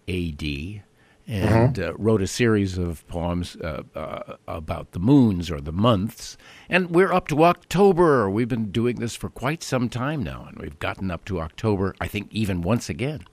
A.D. 0.08 0.82
and 1.26 1.78
uh, 1.78 1.94
wrote 1.96 2.22
a 2.22 2.26
series 2.26 2.78
of 2.78 3.06
poems 3.08 3.56
uh, 3.56 3.82
uh, 3.94 4.36
about 4.46 4.92
the 4.92 4.98
moons 4.98 5.50
or 5.50 5.60
the 5.60 5.72
months. 5.72 6.36
And 6.70 6.90
we're 6.90 7.12
up 7.12 7.28
to 7.28 7.44
October. 7.44 8.28
We've 8.28 8.48
been 8.48 8.70
doing 8.70 8.96
this 8.96 9.16
for 9.16 9.30
quite 9.30 9.62
some 9.62 9.88
time 9.88 10.22
now, 10.22 10.46
and 10.48 10.58
we've 10.58 10.78
gotten 10.78 11.10
up 11.10 11.24
to 11.26 11.40
October, 11.40 11.94
I 11.98 12.08
think, 12.08 12.28
even 12.30 12.60
once 12.60 12.90
again. 12.90 13.24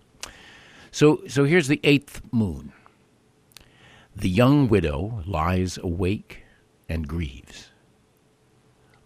So, 0.92 1.22
so 1.28 1.44
here's 1.44 1.68
the 1.68 1.82
eighth 1.84 2.22
moon. 2.32 2.72
The 4.16 4.30
young 4.30 4.70
widow 4.70 5.22
lies 5.26 5.78
awake 5.78 6.44
and 6.88 7.10
grieves. 7.10 7.72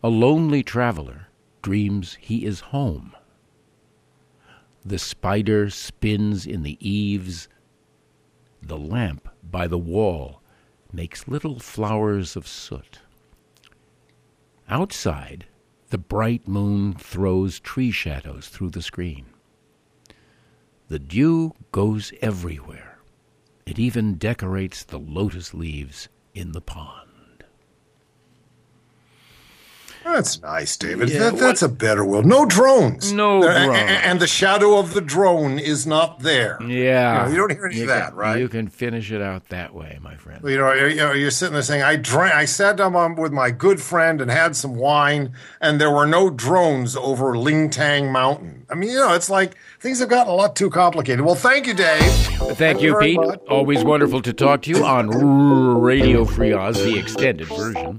A 0.04 0.10
lonely 0.10 0.62
traveler 0.62 1.30
dreams 1.64 2.18
he 2.22 2.46
is 2.46 2.60
home. 2.60 3.16
The 4.86 5.00
spider 5.00 5.72
spins 5.72 6.46
in 6.46 6.62
the 6.62 6.78
eaves. 6.80 7.50
The 8.62 8.78
lamp 8.78 9.28
by 9.44 9.66
the 9.66 9.80
wall 9.80 10.42
makes 10.94 11.28
little 11.28 11.60
flowers 11.60 12.36
of 12.36 12.48
soot. 12.48 13.00
Outside, 14.70 15.48
the 15.90 15.98
bright 15.98 16.48
moon 16.48 16.94
throws 16.94 17.60
tree 17.60 17.90
shadows 17.90 18.50
through 18.50 18.70
the 18.70 18.84
screen. 18.84 19.26
The 20.90 21.00
dew 21.00 21.54
goes 21.72 22.14
everywhere. 22.22 23.00
It 23.66 23.80
even 23.80 24.16
decorates 24.16 24.84
the 24.84 25.00
lotus 25.00 25.56
leaves 25.56 26.08
in 26.36 26.52
the 26.52 26.62
pond. 26.62 27.09
That's 30.14 30.42
nice, 30.42 30.76
David. 30.78 31.10
Yeah, 31.10 31.20
that, 31.30 31.38
that's 31.38 31.62
a 31.62 31.70
better 31.70 32.04
world. 32.04 32.26
No 32.26 32.46
drones. 32.46 33.14
No 33.14 33.42
drones. 33.42 33.78
And 33.78 34.20
the 34.20 34.28
shadow 34.28 34.78
of 34.78 34.94
the 34.94 35.02
drone 35.02 35.60
is 35.60 35.86
not 35.88 36.20
there. 36.20 36.58
Yeah. 36.62 37.20
You, 37.20 37.26
know, 37.26 37.32
you 37.32 37.38
don't 37.38 37.52
hear 37.58 37.66
any 37.68 37.76
You 37.76 37.82
of 37.84 37.88
that, 37.90 38.10
can- 38.10 38.16
right? 38.18 38.40
You 38.40 38.50
can 38.50 38.68
finish 38.68 39.12
it 39.12 39.22
out 39.22 39.48
that 39.50 39.74
way, 39.74 40.00
my 40.02 40.16
friend. 40.16 40.42
You 40.44 40.58
know, 40.58 40.74
you 40.74 40.96
know, 40.96 41.12
you're 41.14 41.32
sitting 41.32 41.54
there 41.54 41.62
saying, 41.62 41.84
"I 41.84 41.96
drank. 41.96 42.34
I 42.36 42.46
sat 42.46 42.78
down 42.78 43.16
with 43.16 43.32
my 43.32 43.52
good 43.52 43.82
friend 43.82 44.20
and 44.22 44.30
had 44.32 44.56
some 44.56 44.76
wine, 44.76 45.34
and 45.62 45.80
there 45.80 45.92
were 45.92 46.06
no 46.08 46.30
drones 46.30 46.96
over 46.96 47.34
Lingtang 47.36 48.12
Mountain." 48.12 48.66
I 48.70 48.76
mean, 48.76 48.90
you 48.92 48.98
know, 48.98 49.14
it's 49.14 49.30
like 49.30 49.56
things 49.80 50.00
have 50.00 50.10
gotten 50.10 50.32
a 50.32 50.36
lot 50.36 50.56
too 50.56 50.70
complicated. 50.70 51.22
Well, 51.26 51.36
thank 51.36 51.68
you, 51.68 51.74
Dave. 51.74 52.02
Thank 52.58 52.82
you, 52.82 52.98
Pete. 53.00 53.18
much. 53.20 53.40
Always 53.50 53.84
wonderful 53.84 54.22
to 54.24 54.34
talk 54.34 54.64
to 54.64 54.70
you 54.70 54.84
on 54.86 55.10
Radio 55.82 56.26
Free 56.26 56.54
Oz, 56.54 56.78
the 56.84 56.98
extended 56.98 57.48
version. 57.48 57.98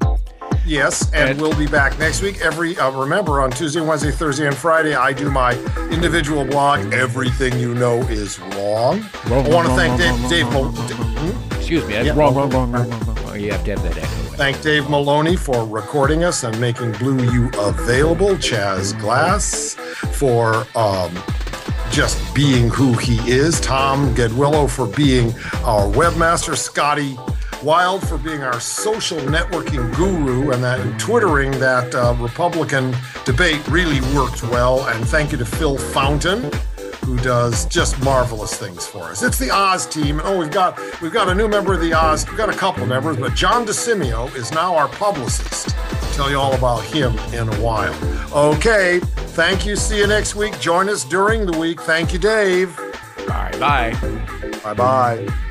Yes, 0.70 1.10
and, 1.12 1.30
And- 1.30 1.40
we'll 1.40 1.58
be 1.58 1.66
back 1.66 1.98
next 1.98 2.22
week. 2.22 2.40
Every 2.42 2.78
uh, 2.78 2.92
remember 2.92 3.40
on 3.40 3.50
Tuesday, 3.50 3.80
Wednesday, 3.80 4.12
Thursday, 4.12 4.46
and 4.46 4.54
Friday, 4.56 4.94
I 4.94 5.12
do 5.12 5.28
my 5.28 5.54
individual 5.90 6.44
blog. 6.44 6.94
Everything 6.94 7.58
you 7.58 7.74
know 7.74 7.98
is 8.02 8.38
wrong. 8.38 9.04
Wrong, 9.26 9.44
I 9.46 9.48
want 9.48 9.66
to 9.66 9.72
wrong, 9.72 9.76
thank 9.76 10.00
wrong, 10.00 10.30
Dave. 10.30 10.54
wrong, 10.54 10.72
Dave 10.86 10.98
wrong, 11.00 11.14
Mo- 11.14 11.20
hmm? 11.32 11.54
Excuse 11.56 11.84
me, 11.86 11.94
that's 11.94 12.06
Yeah. 12.06 12.14
wrong, 12.14 12.36
wrong, 12.36 12.50
wrong, 12.50 12.70
wrong, 12.70 12.88
wrong, 12.88 13.16
wrong. 13.24 13.40
You 13.40 13.50
have 13.50 13.64
to 13.64 13.70
have 13.72 13.82
that 13.82 13.96
echo. 13.96 14.06
Thank 14.36 14.62
Dave 14.62 14.88
Maloney 14.88 15.34
for 15.34 15.66
recording 15.66 16.22
us 16.22 16.44
and 16.44 16.58
making 16.60 16.92
Blue 16.92 17.20
U 17.32 17.50
available. 17.58 18.36
Chaz 18.36 18.96
Glass 19.00 19.74
for 20.12 20.66
um, 20.76 21.12
just 21.90 22.16
being 22.32 22.68
who 22.68 22.92
he 22.94 23.16
is. 23.28 23.60
Tom 23.60 24.14
Gedwillow 24.14 24.70
for 24.70 24.86
being 24.86 25.34
our 25.64 25.86
webmaster. 25.90 26.56
Scotty 26.56 27.18
Wild 27.62 28.06
for 28.08 28.16
being 28.16 28.42
our 28.42 28.58
social 28.58 29.18
networking 29.18 29.94
guru 29.94 30.50
and 30.52 30.64
that 30.64 30.80
and 30.80 30.98
twittering 30.98 31.50
that 31.52 31.94
uh, 31.94 32.14
Republican 32.18 32.94
debate 33.24 33.66
really 33.68 34.00
worked 34.14 34.42
well. 34.44 34.86
And 34.86 35.06
thank 35.06 35.32
you 35.32 35.38
to 35.38 35.44
Phil 35.44 35.76
Fountain 35.76 36.50
who 37.04 37.16
does 37.18 37.66
just 37.66 38.00
marvelous 38.04 38.54
things 38.54 38.86
for 38.86 39.04
us. 39.04 39.22
It's 39.22 39.38
the 39.38 39.50
Oz 39.50 39.86
team, 39.86 40.20
and 40.20 40.28
oh, 40.28 40.38
we've 40.38 40.50
got 40.50 40.78
we've 41.00 41.12
got 41.12 41.28
a 41.28 41.34
new 41.34 41.48
member 41.48 41.74
of 41.74 41.80
the 41.80 41.92
Oz. 41.92 42.26
We've 42.26 42.36
got 42.36 42.48
a 42.48 42.56
couple 42.56 42.86
members, 42.86 43.16
but 43.16 43.34
John 43.34 43.66
DeSimio 43.66 44.34
is 44.36 44.52
now 44.52 44.76
our 44.76 44.88
publicist. 44.88 45.76
Tell 46.14 46.30
you 46.30 46.38
all 46.38 46.54
about 46.54 46.84
him 46.84 47.18
in 47.32 47.48
a 47.48 47.56
while. 47.56 47.94
Okay, 48.32 49.00
thank 49.00 49.66
you. 49.66 49.76
See 49.76 49.98
you 49.98 50.06
next 50.06 50.34
week. 50.34 50.58
Join 50.60 50.88
us 50.88 51.04
during 51.04 51.46
the 51.46 51.58
week. 51.58 51.80
Thank 51.80 52.12
you, 52.12 52.18
Dave. 52.18 52.76
Bye 53.26 53.56
bye. 53.58 53.96
Bye 54.62 54.74
bye. 54.74 55.49